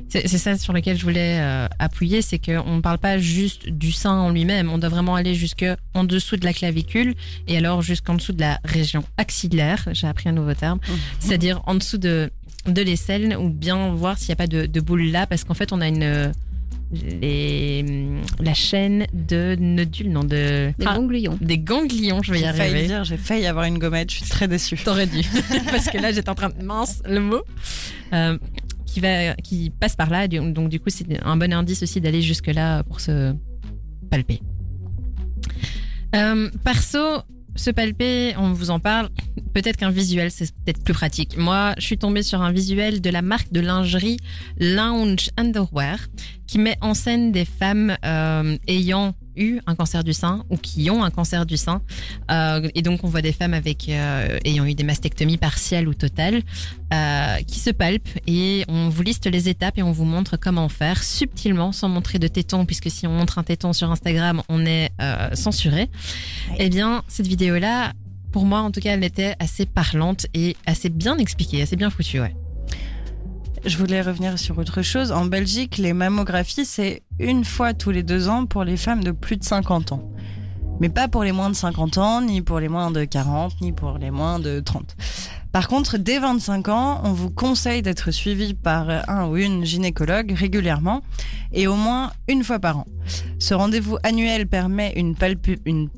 C'est 0.09 0.27
ça 0.29 0.57
sur 0.57 0.73
lequel 0.73 0.97
je 0.97 1.03
voulais 1.03 1.39
euh, 1.41 1.67
appuyer, 1.79 2.23
c'est 2.23 2.39
qu'on 2.39 2.77
ne 2.77 2.81
parle 2.81 2.99
pas 2.99 3.19
juste 3.19 3.69
du 3.69 3.93
sein 3.93 4.13
en 4.13 4.31
lui-même, 4.31 4.71
on 4.71 4.79
doit 4.79 4.89
vraiment 4.89 5.15
aller 5.15 5.35
jusque 5.35 5.67
en 5.95 6.05
dessous 6.05 6.37
de 6.37 6.45
la 6.45 6.55
clavicule 6.55 7.15
et 7.49 7.57
alors 7.57 7.83
jusqu'en 7.83 8.15
dessous 8.15 8.33
de 8.33 8.41
la 8.41 8.59
région 8.65 9.05
axillaire, 9.19 9.87
j'ai 9.93 10.07
appris 10.07 10.29
un 10.29 10.33
nouveau 10.33 10.55
terme, 10.55 10.79
c'est-à-dire 11.19 11.61
en 11.67 11.75
dessous 11.75 11.99
de, 11.99 12.31
de 12.67 12.83
l'aisselle 12.83 13.37
ou 13.37 13.51
bien 13.51 13.93
voir 13.93 14.19
s'il 14.19 14.29
n'y 14.29 14.35
a 14.35 14.37
pas 14.37 14.47
de, 14.47 14.65
de 14.65 14.81
boule 14.81 15.03
là, 15.03 15.27
parce 15.27 15.45
qu'en 15.45 15.55
fait 15.55 15.73
on 15.73 15.81
a 15.81 15.89
une... 15.89 16.33
Les, 16.93 17.85
la 18.41 18.55
chaîne 18.55 19.07
de 19.13 19.57
nodules, 19.59 20.11
non, 20.11 20.23
de... 20.23 20.73
Des 20.79 20.85
Ah, 20.87 20.95
ganglions. 20.97 21.37
des 21.41 21.59
ganglions, 21.59 22.23
je 22.23 22.33
vais 22.33 22.39
y 22.39 22.43
J'ai 22.43 22.53
failli 22.53 22.61
arriver. 22.75 22.87
dire, 22.87 23.05
j'ai 23.05 23.17
failli 23.17 23.47
avoir 23.47 23.65
une 23.65 23.79
gommette, 23.79 24.11
je 24.11 24.17
suis 24.19 24.27
très 24.27 24.47
déçue. 24.47 24.77
T'aurais 24.85 25.07
dû. 25.07 25.21
Parce 25.71 25.87
que 25.87 25.99
là, 25.99 26.13
j'étais 26.13 26.29
en 26.31 26.35
train 26.37 26.51
de 26.51 26.63
mince 26.65 27.03
le 27.09 27.21
mot. 27.21 27.43
Euh, 28.13 28.39
qui, 28.87 29.01
va, 29.01 29.35
qui 29.35 29.71
passe 29.71 29.97
par 29.97 30.11
là. 30.11 30.29
Donc, 30.29 30.69
du 30.69 30.79
coup, 30.81 30.89
c'est 30.91 31.07
un 31.25 31.37
bon 31.37 31.53
indice 31.53 31.83
aussi 31.83 32.01
d'aller 32.01 32.23
jusque-là 32.23 32.83
pour 32.85 33.01
se 33.01 33.35
palper. 34.11 34.41
Euh, 36.15 36.49
perso, 36.65 36.99
se 37.57 37.71
palper, 37.71 38.35
on 38.37 38.53
vous 38.53 38.71
en 38.71 38.81
parle. 38.81 39.09
Peut-être 39.55 39.77
qu'un 39.77 39.91
visuel, 39.91 40.31
c'est 40.31 40.55
peut-être 40.65 40.83
plus 40.83 40.95
pratique. 40.95 41.37
Moi, 41.37 41.75
je 41.79 41.85
suis 41.85 41.99
tombée 41.99 42.23
sur 42.23 42.43
un 42.43 42.53
visuel 42.53 43.01
de 43.01 43.11
la 43.11 43.23
marque 43.23 43.53
de 43.53 43.61
lingerie 43.61 44.19
Lounge 44.59 45.31
Underwear 45.37 45.99
qui 46.47 46.59
met 46.59 46.77
en 46.81 46.95
scène 46.95 47.33
des 47.33 47.45
femmes 47.45 47.97
euh, 48.05 48.57
ayant 48.69 49.15
eu 49.37 49.61
un 49.67 49.75
cancer 49.75 50.05
du 50.05 50.13
sein 50.13 50.45
ou 50.51 50.57
qui 50.57 50.91
ont 50.91 51.03
un 51.05 51.11
cancer 51.11 51.47
du 51.47 51.57
sein. 51.57 51.83
Euh, 52.31 52.69
et 52.75 52.83
donc, 52.83 53.05
on 53.05 53.09
voit 53.09 53.23
des 53.23 53.33
femmes 53.33 53.55
avec 53.55 53.89
euh, 53.89 54.39
ayant 54.45 54.65
eu 54.65 54.75
des 54.75 54.85
mastectomies 54.85 55.37
partielles 55.37 55.89
ou 55.89 55.95
totales 55.95 56.43
euh, 56.93 57.37
qui 57.47 57.59
se 57.59 57.71
palpent 57.71 58.19
et 58.27 58.65
on 58.69 58.89
vous 58.89 59.03
liste 59.03 59.27
les 59.27 59.49
étapes 59.49 59.79
et 59.79 59.83
on 59.83 59.93
vous 59.93 60.05
montre 60.05 60.37
comment 60.37 60.69
faire 60.69 61.03
subtilement 61.03 61.73
sans 61.73 61.89
montrer 61.89 62.19
de 62.19 62.29
téton 62.29 62.65
puisque 62.65 62.91
si 62.91 63.07
on 63.07 63.13
montre 63.13 63.39
un 63.39 63.43
téton 63.43 63.73
sur 63.73 63.91
Instagram, 63.91 64.43
on 64.49 64.65
est 64.65 64.91
censuré. 65.35 65.91
Eh 66.59 66.69
bien, 66.69 67.03
cette 67.09 67.27
vidéo-là, 67.27 67.93
pour 68.33 68.45
moi, 68.45 68.61
en 68.61 68.71
tout 68.71 68.81
cas, 68.81 68.95
elle 68.95 69.05
était 69.05 69.35
assez 69.39 69.67
parlante 69.67 70.27
et 70.35 70.57
assez 70.67 70.89
bien 70.89 71.19
expliquée, 71.19 71.63
assez 71.63 71.77
bien 71.77 71.91
foutue, 71.91 72.21
ouais. 72.21 72.35
Je 73.67 73.79
voulais 73.79 74.01
revenir 74.01 74.39
sur 74.39 74.57
autre 74.59 74.81
chose. 74.83 75.11
En 75.11 75.25
Belgique, 75.25 75.77
les 75.79 75.93
mammographies, 75.93 76.65
c'est 76.65 77.03
une 77.19 77.45
fois 77.45 77.75
tous 77.75 77.91
les 77.91 78.05
deux 78.05 78.29
ans 78.29 78.47
pour 78.47 78.63
les 78.63 78.77
femmes 78.77 79.03
de 79.03 79.11
plus 79.11 79.37
de 79.37 79.43
50 79.43 79.91
ans. 79.91 80.09
Mais 80.79 80.89
pas 80.89 81.09
pour 81.09 81.25
les 81.25 81.33
moins 81.33 81.51
de 81.51 81.57
50 81.57 81.99
ans, 81.99 82.21
ni 82.21 82.43
pour 82.43 82.61
les 82.61 82.69
moins 82.69 82.93
de 82.93 83.05
40, 83.05 83.61
ni 83.63 83.73
pour 83.73 83.99
les 83.99 84.13
moins 84.13 84.39
de 84.39 84.61
30. 84.61 84.95
Par 85.51 85.67
contre, 85.67 85.99
dès 85.99 86.21
25 86.21 86.69
ans, 86.69 87.01
on 87.03 87.13
vous 87.13 87.31
conseille 87.31 87.83
d'être 87.83 88.13
suivi 88.13 88.55
par 88.55 88.89
un 89.09 89.27
ou 89.27 89.37
une 89.37 89.65
gynécologue 89.65 90.33
régulièrement 90.37 91.03
et 91.53 91.67
au 91.67 91.75
moins 91.75 92.13
une 92.29 92.45
fois 92.45 92.61
par 92.61 92.79
an. 92.79 92.87
Ce 93.41 93.53
rendez-vous 93.53 93.99
annuel 94.05 94.47
permet 94.47 94.93
une 94.95 95.17
palpu... 95.17 95.59
une 95.65 95.89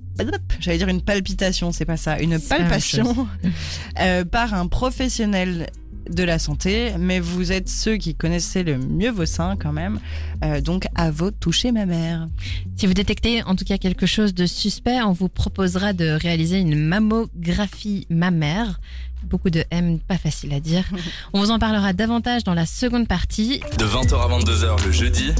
J'allais 0.58 0.78
dire 0.78 0.88
une 0.88 1.02
palpitation, 1.02 1.70
c'est 1.70 1.84
pas 1.84 1.96
ça, 1.96 2.18
une 2.18 2.40
palpation 2.40 3.28
euh, 4.00 4.24
par 4.24 4.54
un 4.54 4.66
professionnel 4.66 5.68
de 6.08 6.24
la 6.24 6.38
santé, 6.38 6.92
mais 6.98 7.20
vous 7.20 7.52
êtes 7.52 7.68
ceux 7.68 7.96
qui 7.96 8.14
connaissez 8.14 8.62
le 8.62 8.78
mieux 8.78 9.10
vos 9.10 9.26
seins 9.26 9.56
quand 9.56 9.72
même. 9.72 10.00
Euh, 10.44 10.60
donc 10.60 10.86
à 10.94 11.10
vous 11.10 11.30
de 11.30 11.36
toucher 11.36 11.72
ma 11.72 11.86
mère. 11.86 12.28
Si 12.76 12.86
vous 12.86 12.94
détectez 12.94 13.42
en 13.42 13.56
tout 13.56 13.64
cas 13.64 13.78
quelque 13.78 14.06
chose 14.06 14.34
de 14.34 14.46
suspect, 14.46 15.02
on 15.02 15.12
vous 15.12 15.28
proposera 15.28 15.92
de 15.92 16.10
réaliser 16.10 16.58
une 16.58 16.76
mammographie 16.76 18.06
mammaire. 18.10 18.80
Beaucoup 19.24 19.50
de 19.50 19.64
M, 19.70 19.98
pas 19.98 20.16
facile 20.16 20.54
à 20.54 20.60
dire. 20.60 20.84
On 21.32 21.40
vous 21.40 21.50
en 21.50 21.58
parlera 21.58 21.92
davantage 21.92 22.44
dans 22.44 22.54
la 22.54 22.66
seconde 22.66 23.08
partie. 23.08 23.60
De 23.76 23.84
20h 23.84 24.14
à 24.14 24.38
22h 24.38 24.86
le 24.86 24.92
jeudi, 24.92 25.32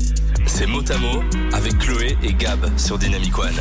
c'est 0.46 0.66
mot 0.66 0.83
à 0.90 0.98
mot 0.98 1.22
avec 1.52 1.78
Chloé 1.78 2.18
et 2.24 2.35
Gab 2.35 2.76
sur 2.76 2.98
Dynamic 2.98 3.38
One. 3.38 3.54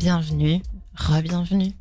Bienvenue, 0.00 0.60
re-bienvenue. 0.96 1.72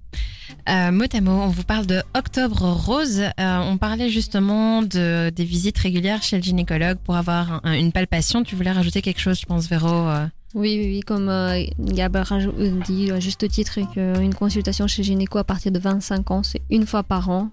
Euh, 0.67 0.91
mot 0.91 1.05
à 1.11 1.21
mot, 1.21 1.31
on 1.31 1.47
vous 1.47 1.63
parle 1.63 1.85
de 1.85 2.01
Octobre 2.15 2.61
Rose. 2.71 3.19
Euh, 3.21 3.57
on 3.59 3.77
parlait 3.77 4.09
justement 4.09 4.81
de, 4.81 5.29
des 5.31 5.43
visites 5.45 5.77
régulières 5.79 6.21
chez 6.23 6.37
le 6.37 6.43
gynécologue 6.43 6.97
pour 7.03 7.15
avoir 7.15 7.61
un- 7.63 7.73
une 7.73 7.91
palpation. 7.91 8.43
Tu 8.43 8.55
voulais 8.55 8.71
rajouter 8.71 9.01
quelque 9.01 9.19
chose, 9.19 9.39
je 9.39 9.45
pense, 9.45 9.67
Véro 9.67 9.87
euh, 9.87 10.25
Oui, 10.53 10.77
oui, 10.79 10.85
oui, 10.95 10.99
comme 11.01 11.29
euh, 11.29 11.63
Gab 11.79 12.15
a 12.15 12.23
euh, 12.31 12.79
dit 12.85 13.11
à 13.11 13.19
juste 13.19 13.47
titre, 13.49 13.79
qu'une 13.93 14.33
consultation 14.33 14.85
chez 14.87 15.03
gynéco 15.03 15.37
à 15.39 15.43
partir 15.43 15.71
de 15.71 15.79
25 15.79 16.31
ans, 16.31 16.43
c'est 16.43 16.61
une 16.69 16.85
fois 16.85 17.03
par 17.03 17.29
an. 17.29 17.49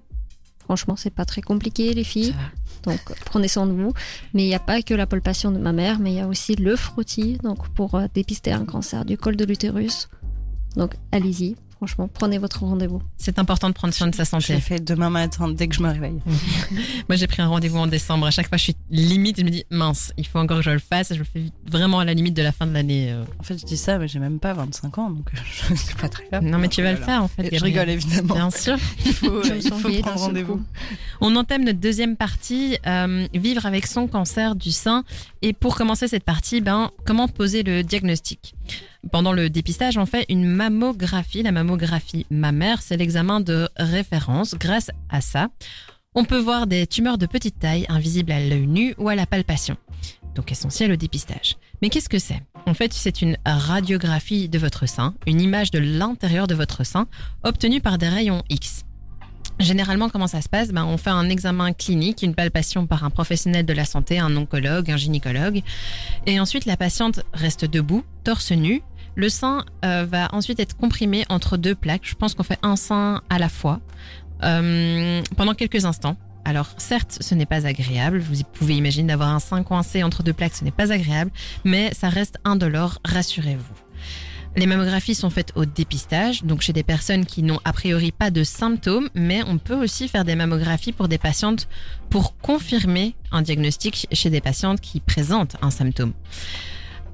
Franchement, 0.64 0.96
c'est 0.96 1.10
pas 1.14 1.24
très 1.24 1.42
compliqué, 1.42 1.94
les 1.94 2.04
filles. 2.04 2.34
Donc, 2.82 2.98
euh, 3.10 3.14
prenez 3.24 3.48
soin 3.48 3.66
de 3.66 3.72
vous. 3.72 3.92
Mais 4.34 4.44
il 4.44 4.48
n'y 4.48 4.54
a 4.54 4.58
pas 4.60 4.82
que 4.82 4.94
la 4.94 5.06
palpation 5.06 5.52
de 5.52 5.58
ma 5.58 5.72
mère, 5.72 5.98
mais 6.00 6.12
il 6.12 6.16
y 6.16 6.20
a 6.20 6.26
aussi 6.26 6.54
le 6.56 6.74
frottis, 6.76 7.38
donc 7.42 7.68
pour 7.68 7.94
euh, 7.94 8.06
dépister 8.14 8.52
un 8.52 8.64
cancer 8.64 9.04
du 9.04 9.16
col 9.16 9.36
de 9.36 9.44
l'utérus. 9.44 10.08
Donc, 10.76 10.94
allez-y. 11.12 11.56
Franchement, 11.78 12.08
prenez 12.12 12.38
votre 12.38 12.64
rendez-vous. 12.64 13.02
C'est 13.18 13.38
important 13.38 13.68
de 13.68 13.74
prendre 13.74 13.92
soin 13.92 14.06
de 14.06 14.14
sa 14.14 14.24
Je 14.24 14.28
santé. 14.30 14.54
l'ai 14.54 14.60
fait 14.60 14.80
demain 14.82 15.10
matin 15.10 15.48
dès 15.48 15.68
que 15.68 15.74
je 15.74 15.82
me 15.82 15.90
réveille. 15.90 16.18
Moi, 17.08 17.16
j'ai 17.16 17.26
pris 17.26 17.42
un 17.42 17.48
rendez-vous 17.48 17.76
en 17.78 17.86
décembre. 17.86 18.26
À 18.26 18.30
chaque 18.30 18.48
fois, 18.48 18.56
je 18.56 18.62
suis 18.64 18.76
limite. 18.90 19.38
Je 19.38 19.44
me 19.44 19.50
dis, 19.50 19.64
mince, 19.70 20.12
il 20.16 20.26
faut 20.26 20.38
encore 20.38 20.58
que 20.58 20.64
je 20.64 20.70
le 20.70 20.78
fasse. 20.78 21.12
Je 21.12 21.18
le 21.18 21.24
fais 21.24 21.42
vraiment 21.70 21.98
à 21.98 22.04
la 22.06 22.14
limite 22.14 22.34
de 22.34 22.40
la 22.42 22.52
fin 22.52 22.66
de 22.66 22.72
l'année. 22.72 23.12
euh. 23.12 23.24
En 23.38 23.42
fait, 23.42 23.58
je 23.58 23.66
dis 23.66 23.76
ça, 23.76 23.98
mais 23.98 24.08
j'ai 24.08 24.18
même 24.18 24.38
pas 24.38 24.54
25 24.54 24.96
ans, 24.98 25.10
donc 25.10 25.28
euh, 25.34 25.74
c'est 25.76 25.96
pas 25.98 26.08
très 26.08 26.24
grave. 26.30 26.42
Non, 26.44 26.56
mais 26.58 26.68
tu 26.68 26.82
vas 26.82 26.92
le 26.92 26.96
faire, 26.98 27.22
en 27.22 27.28
fait. 27.28 27.52
Et 27.52 27.58
Je 27.58 27.64
rigole 27.64 27.90
évidemment. 27.90 28.34
Bien 28.34 28.50
sûr. 28.50 28.78
Il 29.04 29.12
faut, 29.12 29.42
Je 29.42 29.54
il 29.54 29.62
faut 29.72 29.90
prendre 30.02 30.18
rendez-vous. 30.18 30.62
On 31.20 31.36
entame 31.36 31.64
notre 31.64 31.78
deuxième 31.80 32.16
partie, 32.16 32.78
euh, 32.86 33.26
vivre 33.34 33.66
avec 33.66 33.86
son 33.86 34.06
cancer 34.08 34.56
du 34.56 34.70
sein. 34.72 35.04
Et 35.42 35.52
pour 35.52 35.76
commencer 35.76 36.08
cette 36.08 36.24
partie, 36.24 36.60
ben, 36.62 36.90
comment 37.04 37.28
poser 37.28 37.62
le 37.62 37.82
diagnostic? 37.82 38.54
Pendant 39.12 39.32
le 39.32 39.48
dépistage, 39.50 39.98
on 39.98 40.06
fait 40.06 40.26
une 40.28 40.44
mammographie. 40.44 41.42
La 41.44 41.52
mammographie 41.52 41.66
mammaire, 42.30 42.82
c'est 42.82 42.96
l'examen 42.96 43.40
de 43.40 43.68
référence. 43.76 44.54
Grâce 44.54 44.90
à 45.08 45.20
ça, 45.20 45.48
on 46.14 46.24
peut 46.24 46.38
voir 46.38 46.66
des 46.66 46.86
tumeurs 46.86 47.18
de 47.18 47.26
petite 47.26 47.58
taille 47.58 47.86
invisibles 47.88 48.32
à 48.32 48.40
l'œil 48.40 48.66
nu 48.66 48.94
ou 48.98 49.08
à 49.08 49.14
la 49.14 49.26
palpation. 49.26 49.76
Donc 50.34 50.52
essentiel 50.52 50.92
au 50.92 50.96
dépistage. 50.96 51.56
Mais 51.82 51.88
qu'est-ce 51.88 52.08
que 52.08 52.18
c'est? 52.18 52.42
En 52.66 52.74
fait, 52.74 52.92
c'est 52.92 53.22
une 53.22 53.36
radiographie 53.44 54.48
de 54.48 54.58
votre 54.58 54.86
sein, 54.86 55.14
une 55.26 55.40
image 55.40 55.70
de 55.70 55.78
l'intérieur 55.78 56.46
de 56.46 56.54
votre 56.54 56.84
sein, 56.84 57.06
obtenue 57.44 57.80
par 57.80 57.98
des 57.98 58.08
rayons 58.08 58.42
X. 58.48 58.84
Généralement, 59.58 60.10
comment 60.10 60.26
ça 60.26 60.42
se 60.42 60.48
passe? 60.48 60.68
Ben, 60.68 60.84
On 60.84 60.98
fait 60.98 61.10
un 61.10 61.30
examen 61.30 61.72
clinique, 61.72 62.22
une 62.22 62.34
palpation 62.34 62.86
par 62.86 63.04
un 63.04 63.10
professionnel 63.10 63.64
de 63.64 63.72
la 63.72 63.86
santé, 63.86 64.18
un 64.18 64.36
oncologue, 64.36 64.90
un 64.90 64.98
gynécologue. 64.98 65.62
Et 66.26 66.38
ensuite, 66.38 66.66
la 66.66 66.76
patiente 66.76 67.20
reste 67.32 67.64
debout, 67.64 68.04
torse 68.22 68.52
nu. 68.52 68.82
Le 69.16 69.30
sein 69.30 69.64
euh, 69.84 70.06
va 70.08 70.28
ensuite 70.32 70.60
être 70.60 70.76
comprimé 70.76 71.24
entre 71.30 71.56
deux 71.56 71.74
plaques. 71.74 72.04
Je 72.04 72.14
pense 72.14 72.34
qu'on 72.34 72.42
fait 72.42 72.58
un 72.62 72.76
sein 72.76 73.22
à 73.30 73.38
la 73.38 73.48
fois 73.48 73.80
euh, 74.44 75.22
pendant 75.36 75.54
quelques 75.54 75.86
instants. 75.86 76.16
Alors 76.44 76.68
certes, 76.76 77.18
ce 77.20 77.34
n'est 77.34 77.46
pas 77.46 77.66
agréable. 77.66 78.18
Vous 78.18 78.36
pouvez 78.52 78.76
imaginer 78.76 79.08
d'avoir 79.08 79.30
un 79.30 79.40
sein 79.40 79.62
coincé 79.62 80.02
entre 80.04 80.22
deux 80.22 80.34
plaques, 80.34 80.54
ce 80.54 80.64
n'est 80.64 80.70
pas 80.70 80.92
agréable, 80.92 81.32
mais 81.64 81.92
ça 81.92 82.08
reste 82.08 82.38
indolore, 82.44 83.00
rassurez-vous. 83.04 83.64
Les 84.54 84.66
mammographies 84.66 85.14
sont 85.14 85.28
faites 85.28 85.52
au 85.54 85.64
dépistage, 85.66 86.44
donc 86.44 86.62
chez 86.62 86.72
des 86.72 86.82
personnes 86.82 87.26
qui 87.26 87.42
n'ont 87.42 87.60
a 87.64 87.72
priori 87.72 88.12
pas 88.12 88.30
de 88.30 88.42
symptômes, 88.42 89.10
mais 89.14 89.42
on 89.46 89.58
peut 89.58 89.74
aussi 89.74 90.08
faire 90.08 90.24
des 90.24 90.34
mammographies 90.34 90.92
pour 90.92 91.08
des 91.08 91.18
patientes 91.18 91.68
pour 92.08 92.38
confirmer 92.38 93.16
un 93.32 93.42
diagnostic 93.42 94.06
chez 94.12 94.30
des 94.30 94.40
patientes 94.40 94.80
qui 94.80 95.00
présentent 95.00 95.56
un 95.62 95.70
symptôme. 95.70 96.12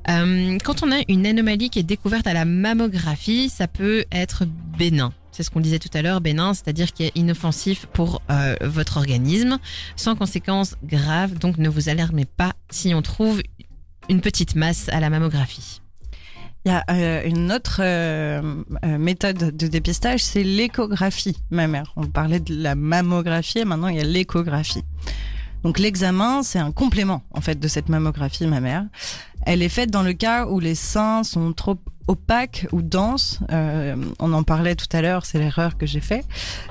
Euh, 0.09 0.59
quand 0.65 0.83
on 0.83 0.91
a 0.91 1.01
une 1.09 1.27
anomalie 1.27 1.71
qui 1.71 1.79
est 1.79 1.85
découverte 1.85 2.27
à 2.27 2.33
la 2.33 2.45
mammographie, 2.45 3.49
ça 3.49 3.69
peut 3.69 4.05
être 4.11 4.45
bénin. 4.79 5.13
C'est 5.31 5.43
ce 5.43 5.51
qu'on 5.51 5.61
disait 5.61 5.79
tout 5.79 5.91
à 5.95 6.03
l'heure, 6.03 6.21
bénin, 6.21 6.53
c'est-à-dire 6.55 6.93
qui 6.93 7.05
est 7.05 7.13
inoffensif 7.17 7.87
pour 7.87 8.21
euh, 8.31 8.55
votre 8.61 8.99
organisme, 8.99 9.59
sans 9.97 10.15
conséquences 10.15 10.77
graves, 10.85 11.39
donc 11.39 11.57
ne 11.59 11.69
vous 11.69 11.89
alarmez 11.89 12.27
pas 12.27 12.53
si 12.71 12.95
on 12.95 13.01
trouve 13.01 13.41
une 14.09 14.21
petite 14.21 14.57
masse 14.57 14.89
à 14.91 15.01
la 15.01 15.09
mammographie. 15.09 15.81
Il 16.65 16.71
y 16.71 16.75
a 16.75 16.85
euh, 16.91 17.23
une 17.25 17.51
autre 17.51 17.81
méthode 18.97 19.57
de 19.57 19.67
dépistage, 19.67 20.23
c'est 20.23 20.45
l'échographie 20.45 21.37
mammaire. 21.51 21.93
On 21.97 22.07
parlait 22.07 22.41
de 22.41 22.55
la 22.55 22.75
mammographie 22.75 23.61
et 23.61 23.65
maintenant 23.65 23.89
il 23.89 23.97
y 23.97 24.01
a 24.01 24.05
l'échographie. 24.05 24.85
Donc 25.63 25.79
l'examen, 25.79 26.43
c'est 26.43 26.59
un 26.59 26.73
complément 26.73 27.23
en 27.31 27.41
fait 27.41 27.59
de 27.59 27.69
cette 27.69 27.89
mammographie 27.89 28.47
mammaire. 28.47 28.85
Elle 29.45 29.63
est 29.63 29.69
faite 29.69 29.91
dans 29.91 30.03
le 30.03 30.13
cas 30.13 30.47
où 30.47 30.61
les 30.61 30.75
seins 30.75 31.25
sont 31.25 31.53
trop 31.53 31.77
opaques 32.09 32.67
ou 32.73 32.83
denses. 32.83 33.41
Euh, 33.51 33.97
on 34.19 34.33
en 34.33 34.43
parlait 34.43 34.75
tout 34.75 34.89
à 34.93 35.03
l'heure, 35.03 35.25
c'est 35.25 35.39
l'erreur 35.39 35.77
que 35.77 35.87
j'ai 35.87 36.01
fait. 36.01 36.25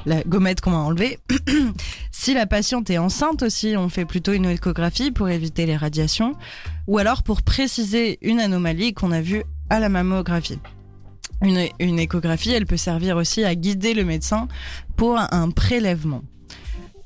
La 0.05 0.24
gommette 0.24 0.61
qu'on 0.61 0.72
m'a 0.72 0.78
enlevée. 0.78 1.19
si 2.11 2.34
la 2.34 2.45
patiente 2.45 2.89
est 2.89 2.97
enceinte 2.97 3.43
aussi, 3.43 3.76
on 3.78 3.89
fait 3.89 4.05
plutôt 4.05 4.34
une 4.34 4.45
échographie 4.45 5.11
pour 5.11 5.30
éviter 5.30 5.65
les 5.65 5.78
radiations 5.78 6.36
ou 6.88 6.97
alors 6.97 7.24
pour 7.24 7.41
préciser 7.41 8.19
une 8.22 8.39
anomalie 8.39 8.93
qu'on 8.93 9.11
a 9.11 9.22
vue 9.22 9.43
à 9.69 9.80
la 9.80 9.89
mammographie. 9.89 10.59
Une, 11.41 11.67
une 11.80 11.99
échographie, 11.99 12.51
elle 12.51 12.67
peut 12.67 12.78
servir 12.78 13.17
aussi 13.17 13.43
à 13.43 13.55
guider 13.55 13.93
le 13.93 14.03
médecin 14.03 14.47
pour 14.95 15.17
un 15.17 15.49
prélèvement. 15.49 16.22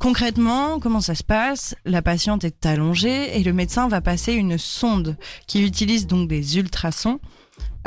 Concrètement, 0.06 0.80
comment 0.80 1.02
ça 1.02 1.16
se 1.16 1.24
passe? 1.24 1.74
La 1.84 2.04
patiente 2.04 2.44
est 2.44 2.68
allongée 2.68 3.40
et 3.40 3.44
le 3.44 3.54
médecin 3.54 3.88
va 3.88 4.02
passer 4.02 4.34
une 4.34 4.60
sonde 4.60 5.18
qui 5.48 5.64
utilise 5.64 6.06
donc 6.06 6.30
des 6.30 6.60
ultrasons 6.60 7.20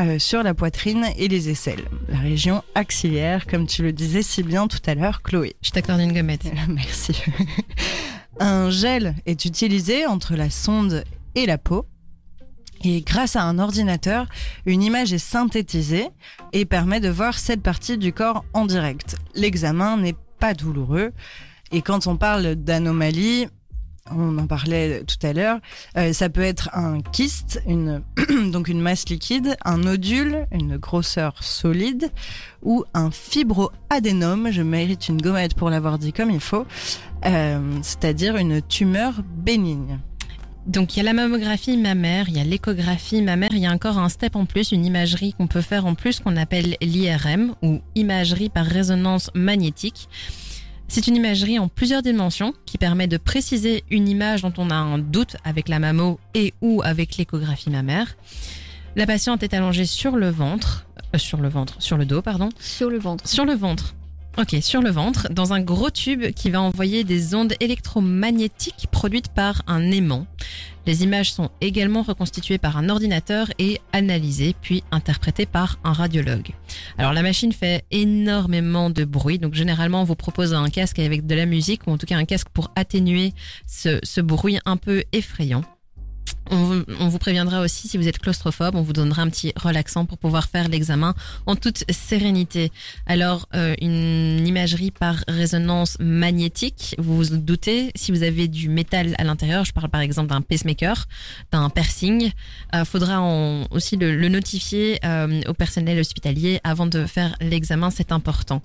euh, 0.01 0.19
sur 0.19 0.43
la 0.43 0.53
poitrine 0.53 1.07
et 1.17 1.29
les 1.29 1.49
aisselles, 1.49 1.85
la 2.09 2.19
région 2.19 2.65
axillaire, 2.75 3.47
comme 3.47 3.69
tu 3.69 3.85
le 3.85 3.93
disais 3.93 4.23
si 4.23 4.43
bien 4.43 4.67
tout 4.67 4.81
à 4.87 4.97
l'heure, 4.97 5.23
Chloé. 5.23 5.55
Je 5.63 5.71
t'accorde 5.71 6.01
une 6.01 6.13
gommette. 6.13 6.43
Merci. 6.69 7.23
un 8.41 8.69
gel 8.69 9.15
est 9.25 9.45
utilisé 9.45 10.05
entre 10.05 10.35
la 10.35 10.51
sonde 10.51 11.05
et 11.37 11.47
la 11.47 11.57
peau. 11.57 11.87
Et 12.83 13.01
grâce 13.03 13.37
à 13.37 13.45
un 13.45 13.61
ordinateur, 13.61 14.27
une 14.67 14.83
image 14.83 15.13
est 15.13 15.19
synthétisée 15.19 16.09
et 16.53 16.65
permet 16.65 16.99
de 16.99 17.11
voir 17.11 17.39
cette 17.39 17.63
partie 17.63 17.97
du 17.97 18.13
corps 18.13 18.45
en 18.55 18.67
direct. 18.67 19.15
L'examen 19.37 19.99
n'est 19.99 20.17
pas 20.41 20.55
douloureux. 20.55 21.13
Et 21.73 21.83
quand 21.83 22.07
on 22.07 22.17
parle 22.17 22.55
d'anomalie, 22.55 23.47
on 24.11 24.39
en 24.39 24.47
parlait 24.47 25.05
tout 25.05 25.27
à 25.27 25.33
l'heure, 25.33 25.59
euh, 25.97 26.13
ça 26.13 26.29
peut 26.29 26.43
être 26.43 26.71
un 26.75 27.01
kyste, 27.01 27.63
donc 28.53 28.69
une 28.69 28.81
masse 28.81 29.09
liquide, 29.09 29.57
un 29.65 29.79
nodule, 29.79 30.47
une 30.53 30.77
grosseur 30.77 31.43
solide, 31.43 32.11
ou 32.63 32.85
un 32.95 33.11
fibroadénome, 33.11 34.51
je 34.51 34.63
mérite 34.63 35.09
une 35.09 35.21
gommette 35.21 35.55
pour 35.55 35.71
l'avoir 35.71 35.99
dit 35.99 36.13
comme 36.13 36.31
il 36.31 36.41
faut, 36.41 36.67
euh, 37.27 37.61
c'est-à-dire 37.83 38.37
une 38.37 38.63
tumeur 38.63 39.23
bénigne. 39.25 39.99
Donc 40.67 40.95
il 40.95 40.99
y 40.99 41.01
a 41.01 41.05
la 41.05 41.15
mammographie 41.15 41.79
mammaire, 41.79 42.27
il 42.29 42.37
y 42.37 42.41
a 42.41 42.45
l'échographie 42.45 43.23
mammaire, 43.23 43.49
il 43.53 43.59
y 43.59 43.67
a 43.67 43.73
encore 43.73 43.97
un 43.97 44.11
step 44.11 44.37
en 44.37 44.45
plus, 44.45 44.71
une 44.71 44.85
imagerie 44.85 45.33
qu'on 45.33 45.47
peut 45.47 45.63
faire 45.63 45.87
en 45.87 45.95
plus 45.95 46.21
qu'on 46.21 46.37
appelle 46.37 46.77
l'IRM 46.83 47.55
ou 47.63 47.81
imagerie 47.95 48.51
par 48.51 48.67
résonance 48.67 49.31
magnétique. 49.35 50.11
C'est 50.91 51.07
une 51.07 51.17
imagerie 51.17 51.59
en 51.59 51.69
plusieurs 51.69 52.01
dimensions 52.01 52.55
qui 52.65 52.79
permet 52.79 53.07
de 53.07 53.19
préciser 53.19 53.85
une 53.91 54.09
image 54.09 54.41
dont 54.41 54.55
on 54.57 54.71
a 54.71 54.75
un 54.75 54.99
doute 54.99 55.37
avec 55.45 55.69
la 55.69 55.79
mammo 55.79 56.19
et 56.35 56.55
ou 56.63 56.81
avec 56.83 57.19
l'échographie 57.19 57.69
mammaire. 57.69 58.17
La 58.97 59.07
patiente 59.07 59.43
est 59.43 59.53
allongée 59.53 59.85
sur 59.85 60.17
le 60.17 60.31
ventre, 60.31 60.87
euh, 61.15 61.19
sur 61.19 61.39
le 61.39 61.49
ventre, 61.49 61.75
sur 61.79 61.99
le 61.99 62.07
dos, 62.07 62.23
pardon. 62.23 62.49
Sur 62.59 62.89
le 62.89 62.99
ventre. 62.99 63.29
Sur 63.29 63.45
le 63.45 63.53
ventre. 63.53 63.95
Ok, 64.39 64.57
sur 64.63 64.81
le 64.81 64.91
ventre, 64.91 65.29
dans 65.31 65.53
un 65.53 65.61
gros 65.61 65.91
tube 65.91 66.33
qui 66.33 66.49
va 66.49 66.63
envoyer 66.63 67.05
des 67.05 67.35
ondes 67.35 67.55
électromagnétiques 67.61 68.87
produites 68.91 69.29
par 69.29 69.63
un 69.67 69.91
aimant. 69.91 70.27
Les 70.89 71.05
images 71.05 71.35
sont 71.35 71.51
également 71.61 72.01
reconstituées 72.01 72.57
par 72.57 72.79
un 72.79 72.89
ordinateur 72.89 73.49
et 73.59 73.79
analysées 73.93 74.55
puis 74.59 74.83
interprétées 74.91 75.45
par 75.45 75.79
un 75.85 75.93
radiologue. 75.93 76.49
Alors 76.97 77.13
la 77.13 77.21
machine 77.21 77.53
fait 77.53 77.85
énormément 77.91 78.89
de 78.89 79.05
bruit, 79.05 79.39
donc 79.39 79.53
généralement 79.53 80.01
on 80.01 80.05
vous 80.05 80.17
propose 80.17 80.55
un 80.55 80.71
casque 80.71 80.99
avec 80.99 81.27
de 81.27 81.35
la 81.35 81.45
musique 81.45 81.87
ou 81.87 81.91
en 81.91 81.99
tout 81.99 82.07
cas 82.07 82.17
un 82.17 82.25
casque 82.25 82.49
pour 82.55 82.71
atténuer 82.75 83.35
ce, 83.67 83.99
ce 84.03 84.23
bruit 84.23 84.61
un 84.65 84.79
peu 84.79 85.05
effrayant. 85.13 85.63
On, 86.51 87.09
vous 87.09 87.19
préviendra 87.19 87.61
aussi 87.61 87.89
si 87.89 87.99
vous 87.99 88.09
êtes 88.09 88.19
claustrophobe, 88.19 88.75
on 88.75 88.83
vous 88.83 88.93
donnera 88.93 89.23
un 89.23 89.29
petit 89.29 89.53
relaxant 89.57 90.07
pour 90.07 90.19
pouvoir 90.19 90.49
faire 90.49 90.69
l'examen 90.69 91.15
en 91.47 91.57
toute 91.57 91.85
sérénité. 91.91 92.73
Alors, 93.07 93.49
euh, 93.55 93.75
une 93.81 94.47
imagerie 94.47 94.91
par 94.91 95.17
résonance 95.29 95.97
magnétique, 96.01 96.95
vous 96.99 97.17
vous 97.17 97.37
doutez, 97.37 97.91
si 97.95 98.13
vous 98.13 98.23
avez 98.23 98.49
du 98.49 98.69
métal 98.69 99.15
à 99.19 99.25
l'intérieur, 99.25 99.65
je 99.65 99.73
parle 99.73 99.91
par 99.91 100.01
exemple 100.01 100.29
d'un 100.29 100.41
pacemaker, 100.41 101.07
d'un 101.53 101.69
piercing, 101.71 102.33
euh, 102.75 102.85
faudra 102.85 103.21
aussi 103.71 103.97
le, 103.97 104.29
notifier 104.29 104.99
euh, 105.05 105.41
au 105.49 105.55
personnel 105.55 105.99
hospitalier 105.99 106.61
avant 106.65 106.87
de 106.87 107.07
faire 107.07 107.35
l'examen, 107.41 107.91
c'est 107.91 108.13
important. 108.13 108.63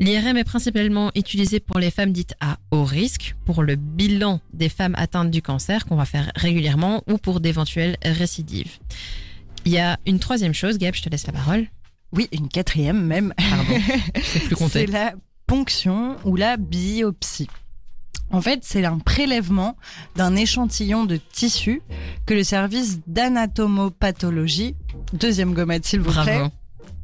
L'IRM 0.00 0.38
est 0.38 0.44
principalement 0.44 1.10
utilisé 1.14 1.60
pour 1.60 1.78
les 1.78 1.90
femmes 1.90 2.10
dites 2.10 2.34
à 2.40 2.56
haut 2.70 2.84
risque, 2.84 3.36
pour 3.44 3.62
le 3.62 3.76
bilan 3.76 4.40
des 4.54 4.70
femmes 4.70 4.94
atteintes 4.96 5.30
du 5.30 5.42
cancer 5.42 5.84
qu'on 5.84 5.96
va 5.96 6.06
faire 6.06 6.32
régulièrement 6.36 7.02
ou 7.06 7.18
pour 7.18 7.40
d'éventuelles 7.40 7.98
récidives. 8.02 8.78
Il 9.66 9.72
y 9.72 9.78
a 9.78 9.98
une 10.06 10.18
troisième 10.18 10.54
chose, 10.54 10.78
Gab, 10.78 10.94
je 10.94 11.02
te 11.02 11.10
laisse 11.10 11.26
la 11.26 11.34
parole. 11.34 11.66
Oui, 12.12 12.30
une 12.32 12.48
quatrième 12.48 13.04
même. 13.04 13.34
Pardon, 13.36 13.78
plus 14.14 14.68
C'est 14.70 14.86
la 14.86 15.12
ponction 15.46 16.16
ou 16.24 16.34
la 16.34 16.56
biopsie. 16.56 17.48
En 18.30 18.40
fait, 18.40 18.60
c'est 18.62 18.86
un 18.86 19.00
prélèvement 19.00 19.76
d'un 20.16 20.34
échantillon 20.34 21.04
de 21.04 21.16
tissu 21.16 21.82
que 22.24 22.32
le 22.32 22.42
service 22.42 23.00
d'anatomopathologie, 23.06 24.76
deuxième 25.12 25.52
gommette 25.52 25.84
s'il 25.84 26.00
vous 26.00 26.22
plaît, 26.22 26.44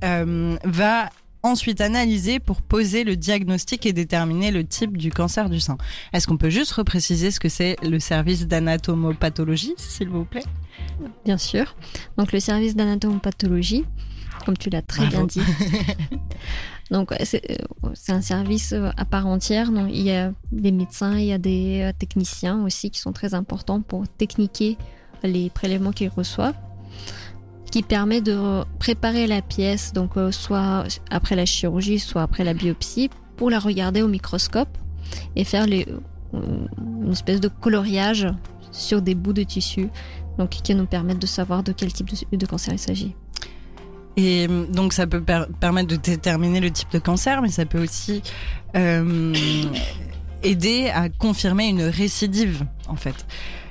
euh, 0.02 0.56
va 0.64 1.10
ensuite 1.42 1.80
analyser 1.80 2.40
pour 2.40 2.62
poser 2.62 3.04
le 3.04 3.16
diagnostic 3.16 3.86
et 3.86 3.92
déterminer 3.92 4.50
le 4.50 4.66
type 4.66 4.96
du 4.96 5.10
cancer 5.10 5.48
du 5.48 5.60
sein. 5.60 5.78
Est-ce 6.12 6.26
qu'on 6.26 6.36
peut 6.36 6.50
juste 6.50 6.72
repréciser 6.72 7.30
ce 7.30 7.40
que 7.40 7.48
c'est 7.48 7.76
le 7.82 8.00
service 8.00 8.46
d'anatomopathologie, 8.46 9.74
s'il 9.76 10.08
vous 10.08 10.24
plaît? 10.24 10.44
Bien 11.24 11.38
sûr. 11.38 11.76
Donc 12.16 12.32
le 12.32 12.40
service 12.40 12.74
d'anatomopathologie, 12.76 13.84
comme 14.44 14.56
tu 14.56 14.70
l'as 14.70 14.82
très 14.82 15.06
bien 15.06 15.24
dit. 15.24 15.40
Donc 16.90 17.12
c'est 17.20 18.12
un 18.12 18.20
service 18.20 18.72
euh, 18.72 18.90
à 18.96 19.04
part 19.04 19.26
entière. 19.26 19.72
Donc, 19.72 19.88
il 19.90 20.02
y 20.02 20.12
a 20.12 20.32
des 20.52 20.70
médecins, 20.70 21.18
il 21.18 21.26
y 21.26 21.32
a 21.32 21.38
des 21.38 21.82
euh, 21.82 21.92
techniciens 21.98 22.64
aussi 22.64 22.90
qui 22.90 23.00
sont 23.00 23.12
très 23.12 23.34
importants 23.34 23.80
pour 23.80 24.06
techniquer 24.06 24.76
les 25.24 25.50
prélèvements 25.50 25.92
qu'ils 25.92 26.10
reçoivent 26.10 26.54
qui 27.76 27.82
permet 27.82 28.22
de 28.22 28.64
préparer 28.78 29.26
la 29.26 29.42
pièce, 29.42 29.92
donc 29.92 30.16
euh, 30.16 30.32
soit 30.32 30.84
après 31.10 31.36
la 31.36 31.44
chirurgie, 31.44 31.98
soit 31.98 32.22
après 32.22 32.42
la 32.42 32.54
biopsie, 32.54 33.10
pour 33.36 33.50
la 33.50 33.58
regarder 33.58 34.00
au 34.00 34.08
microscope 34.08 34.78
et 35.36 35.44
faire 35.44 35.66
euh, 35.68 35.84
une 36.32 37.12
espèce 37.12 37.38
de 37.38 37.48
coloriage 37.48 38.28
sur 38.72 39.02
des 39.02 39.14
bouts 39.14 39.34
de 39.34 39.42
tissu, 39.42 39.90
donc 40.38 40.48
qui 40.48 40.74
nous 40.74 40.86
permettent 40.86 41.18
de 41.18 41.26
savoir 41.26 41.62
de 41.62 41.72
quel 41.72 41.92
type 41.92 42.08
de, 42.32 42.46
cancer 42.46 42.72
il 42.72 42.78
s'agit. 42.78 43.14
Et 44.16 44.46
euh, 44.48 44.64
donc 44.68 44.94
ça 44.94 45.06
peut 45.06 45.22
permettre 45.60 45.88
de 45.88 45.96
déterminer 45.96 46.60
le 46.60 46.70
type 46.70 46.90
de 46.92 46.98
cancer, 46.98 47.42
mais 47.42 47.50
ça 47.50 47.66
peut 47.66 47.82
aussi 47.82 48.22
aider 50.42 50.90
à 50.94 51.10
confirmer 51.10 51.68
une 51.68 51.82
récidive, 51.82 52.64
en 52.88 52.96
fait. 52.96 53.26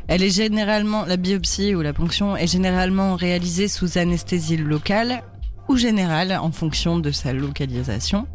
Elle 0.07 0.23
est 0.23 0.29
généralement, 0.29 1.05
la 1.05 1.17
biopsie 1.17 1.73
ou 1.73 1.81
la 1.81 1.93
ponction 1.93 2.37
est 2.37 2.47
généralement 2.47 3.15
réalisée 3.15 3.67
sous 3.67 3.97
anesthésie 3.97 4.57
locale 4.57 5.23
ou 5.67 5.77
générale 5.77 6.37
en 6.39 6.51
fonction 6.51 6.99
de 6.99 7.11
sa 7.11 7.33
localisation. 7.33 8.27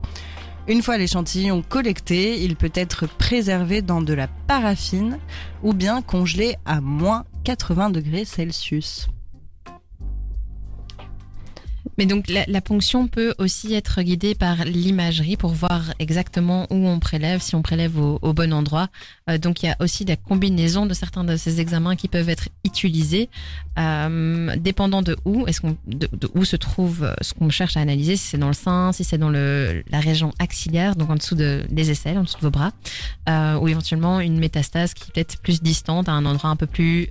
Une 0.66 0.82
fois 0.82 0.98
l'échantillon 0.98 1.62
collecté, 1.62 2.42
il 2.42 2.56
peut 2.56 2.72
être 2.74 3.06
préservé 3.06 3.82
dans 3.82 4.02
de 4.02 4.14
la 4.14 4.28
paraffine 4.28 5.18
ou 5.62 5.72
bien 5.72 6.02
congelé 6.02 6.56
à 6.64 6.80
moins 6.80 7.24
80 7.44 7.90
degrés 7.90 8.24
Celsius. 8.24 9.08
Mais 11.98 12.06
donc 12.06 12.26
la, 12.28 12.60
ponction 12.60 13.08
peut 13.08 13.34
aussi 13.38 13.74
être 13.74 14.02
guidée 14.02 14.34
par 14.34 14.64
l'imagerie 14.64 15.36
pour 15.36 15.52
voir 15.52 15.92
exactement 15.98 16.66
où 16.70 16.88
on 16.88 16.98
prélève, 16.98 17.40
si 17.40 17.54
on 17.54 17.62
prélève 17.62 17.98
au, 17.98 18.32
bon 18.32 18.52
endroit. 18.52 18.88
Euh, 19.28 19.38
donc 19.38 19.62
il 19.62 19.66
y 19.66 19.68
a 19.68 19.76
aussi 19.80 20.04
la 20.04 20.16
combinaison 20.16 20.86
de 20.86 20.94
certains 20.94 21.24
de 21.24 21.36
ces 21.36 21.60
examens 21.60 21.96
qui 21.96 22.08
peuvent 22.08 22.28
être 22.28 22.48
utilisés, 22.64 23.28
euh, 23.78 24.54
dépendant 24.56 25.02
de 25.02 25.16
où, 25.24 25.46
est-ce 25.46 25.60
qu'on, 25.60 25.76
de, 25.86 26.08
où 26.34 26.44
se 26.44 26.56
trouve 26.56 27.14
ce 27.20 27.34
qu'on 27.34 27.50
cherche 27.50 27.76
à 27.76 27.80
analyser, 27.80 28.16
si 28.16 28.28
c'est 28.28 28.38
dans 28.38 28.48
le 28.48 28.54
sein, 28.54 28.92
si 28.92 29.04
c'est 29.04 29.18
dans 29.18 29.30
le, 29.30 29.82
la 29.90 30.00
région 30.00 30.32
axillaire, 30.38 30.96
donc 30.96 31.10
en 31.10 31.16
dessous 31.16 31.34
de, 31.34 31.64
des 31.70 31.90
aisselles, 31.90 32.18
en 32.18 32.24
dessous 32.24 32.38
de 32.38 32.42
vos 32.42 32.50
bras, 32.50 32.72
euh, 33.28 33.58
ou 33.58 33.68
éventuellement 33.68 34.20
une 34.20 34.38
métastase 34.38 34.94
qui 34.94 35.04
est 35.04 35.12
peut-être 35.12 35.40
plus 35.40 35.62
distante, 35.62 36.08
à 36.08 36.12
un 36.12 36.24
endroit 36.24 36.50
un 36.50 36.56
peu 36.56 36.66
plus 36.66 37.08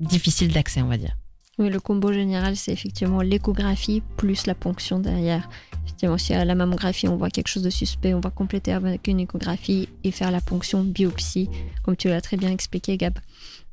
difficile 0.00 0.52
d'accès, 0.52 0.82
on 0.82 0.88
va 0.88 0.96
dire. 0.96 1.16
Oui, 1.58 1.70
le 1.70 1.80
combo 1.80 2.12
général, 2.12 2.56
c'est 2.56 2.72
effectivement 2.72 3.20
l'échographie 3.20 4.02
plus 4.16 4.46
la 4.46 4.54
ponction 4.54 5.00
derrière. 5.00 5.48
Effectivement, 5.84 6.16
si 6.16 6.32
à 6.32 6.44
la 6.44 6.54
mammographie, 6.54 7.08
on 7.08 7.16
voit 7.16 7.30
quelque 7.30 7.48
chose 7.48 7.64
de 7.64 7.70
suspect, 7.70 8.14
on 8.14 8.20
va 8.20 8.30
compléter 8.30 8.72
avec 8.72 9.08
une 9.08 9.18
échographie 9.18 9.88
et 10.04 10.12
faire 10.12 10.30
la 10.30 10.40
ponction 10.40 10.84
biopsie, 10.84 11.48
comme 11.82 11.96
tu 11.96 12.08
l'as 12.08 12.20
très 12.20 12.36
bien 12.36 12.52
expliqué, 12.52 12.96
Gab. 12.96 13.18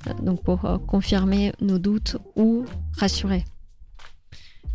Euh, 0.08 0.14
donc, 0.14 0.44
pour 0.44 0.66
euh, 0.66 0.80
confirmer 0.80 1.54
nos 1.62 1.78
doutes 1.78 2.18
ou 2.36 2.66
rassurer. 2.98 3.46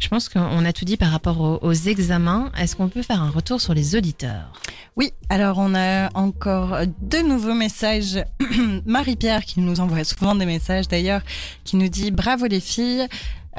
Je 0.00 0.08
pense 0.08 0.30
qu'on 0.30 0.64
a 0.64 0.72
tout 0.72 0.86
dit 0.86 0.96
par 0.96 1.10
rapport 1.10 1.62
aux, 1.62 1.72
examens. 1.72 2.50
Est-ce 2.58 2.74
qu'on 2.74 2.88
peut 2.88 3.02
faire 3.02 3.22
un 3.22 3.30
retour 3.30 3.60
sur 3.60 3.74
les 3.74 3.94
auditeurs? 3.94 4.50
Oui, 4.96 5.12
alors 5.28 5.58
on 5.58 5.74
a 5.74 6.08
encore 6.14 6.78
deux 7.02 7.22
nouveaux 7.22 7.54
messages. 7.54 8.18
Marie-Pierre 8.86 9.44
qui 9.44 9.60
nous 9.60 9.78
envoie 9.78 10.02
souvent 10.04 10.34
des 10.34 10.46
messages 10.46 10.88
d'ailleurs, 10.88 11.20
qui 11.64 11.76
nous 11.76 11.88
dit 11.88 12.10
bravo 12.10 12.46
les 12.46 12.60
filles. 12.60 13.06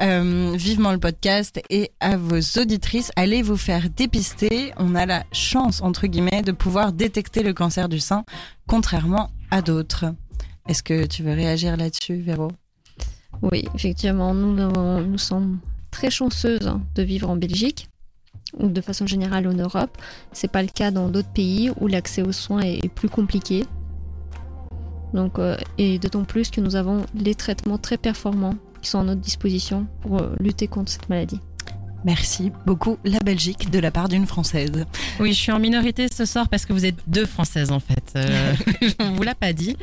Euh, 0.00 0.54
vivement 0.56 0.90
le 0.90 0.98
podcast 0.98 1.60
et 1.68 1.92
à 2.00 2.16
vos 2.16 2.40
auditrices, 2.58 3.12
allez 3.14 3.42
vous 3.42 3.58
faire 3.58 3.88
dépister. 3.90 4.72
On 4.78 4.94
a 4.94 5.06
la 5.06 5.22
chance, 5.32 5.80
entre 5.82 6.06
guillemets, 6.06 6.42
de 6.42 6.50
pouvoir 6.50 6.92
détecter 6.92 7.42
le 7.42 7.52
cancer 7.52 7.88
du 7.88 8.00
sein, 8.00 8.24
contrairement 8.66 9.30
à 9.50 9.60
d'autres. 9.60 10.06
Est-ce 10.66 10.82
que 10.82 11.06
tu 11.06 11.22
veux 11.22 11.34
réagir 11.34 11.76
là-dessus, 11.76 12.16
Véro? 12.22 12.50
Oui, 13.42 13.68
effectivement, 13.74 14.32
nous, 14.34 14.54
nous 14.54 15.18
sommes 15.18 15.60
très 15.92 16.10
chanceuse 16.10 16.72
de 16.96 17.02
vivre 17.04 17.30
en 17.30 17.36
Belgique 17.36 17.88
ou 18.58 18.66
de 18.66 18.80
façon 18.80 19.06
générale 19.06 19.46
en 19.46 19.52
Europe. 19.52 19.96
C'est 20.32 20.50
pas 20.50 20.62
le 20.62 20.68
cas 20.68 20.90
dans 20.90 21.08
d'autres 21.08 21.32
pays 21.32 21.70
où 21.80 21.86
l'accès 21.86 22.22
aux 22.22 22.32
soins 22.32 22.62
est, 22.62 22.84
est 22.84 22.88
plus 22.88 23.08
compliqué. 23.08 23.64
Donc, 25.14 25.38
euh, 25.38 25.56
et 25.78 25.98
d'autant 26.00 26.24
plus 26.24 26.50
que 26.50 26.60
nous 26.60 26.74
avons 26.74 27.04
les 27.14 27.34
traitements 27.34 27.78
très 27.78 27.98
performants 27.98 28.56
qui 28.80 28.88
sont 28.90 28.98
à 28.98 29.04
notre 29.04 29.20
disposition 29.20 29.86
pour 30.00 30.20
euh, 30.20 30.34
lutter 30.40 30.66
contre 30.66 30.90
cette 30.90 31.08
maladie. 31.08 31.40
Merci 32.04 32.50
beaucoup, 32.66 32.98
la 33.04 33.18
Belgique, 33.20 33.70
de 33.70 33.78
la 33.78 33.90
part 33.90 34.08
d'une 34.08 34.26
Française. 34.26 34.86
Oui, 35.20 35.32
je 35.32 35.38
suis 35.38 35.52
en 35.52 35.58
minorité 35.60 36.08
ce 36.12 36.24
soir 36.24 36.48
parce 36.48 36.66
que 36.66 36.72
vous 36.72 36.84
êtes 36.84 36.96
deux 37.06 37.26
Françaises 37.26 37.70
en 37.70 37.80
fait. 37.80 38.12
Euh, 38.16 38.54
on 38.98 39.12
vous 39.12 39.22
l'a 39.22 39.34
pas 39.34 39.52
dit, 39.52 39.76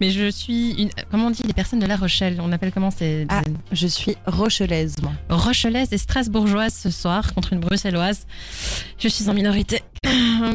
mais 0.00 0.10
je 0.10 0.30
suis 0.30 0.80
une. 0.80 0.90
Comment 1.10 1.26
on 1.26 1.30
dit 1.30 1.42
les 1.44 1.52
personnes 1.52 1.80
de 1.80 1.86
La 1.86 1.96
Rochelle 1.96 2.38
On 2.40 2.52
appelle 2.52 2.72
comment 2.72 2.90
c'est 2.90 3.26
Ah. 3.28 3.42
Je 3.72 3.86
suis 3.86 4.16
rochelaise, 4.26 4.96
moi. 5.02 5.12
Rochelaise 5.28 5.92
et 5.92 5.98
Strasbourgeoise 5.98 6.74
ce 6.74 6.90
soir 6.90 7.34
contre 7.34 7.52
une 7.52 7.60
Bruxelloise. 7.60 8.26
Je 8.98 9.08
suis 9.08 9.28
en 9.28 9.34
minorité. 9.34 9.82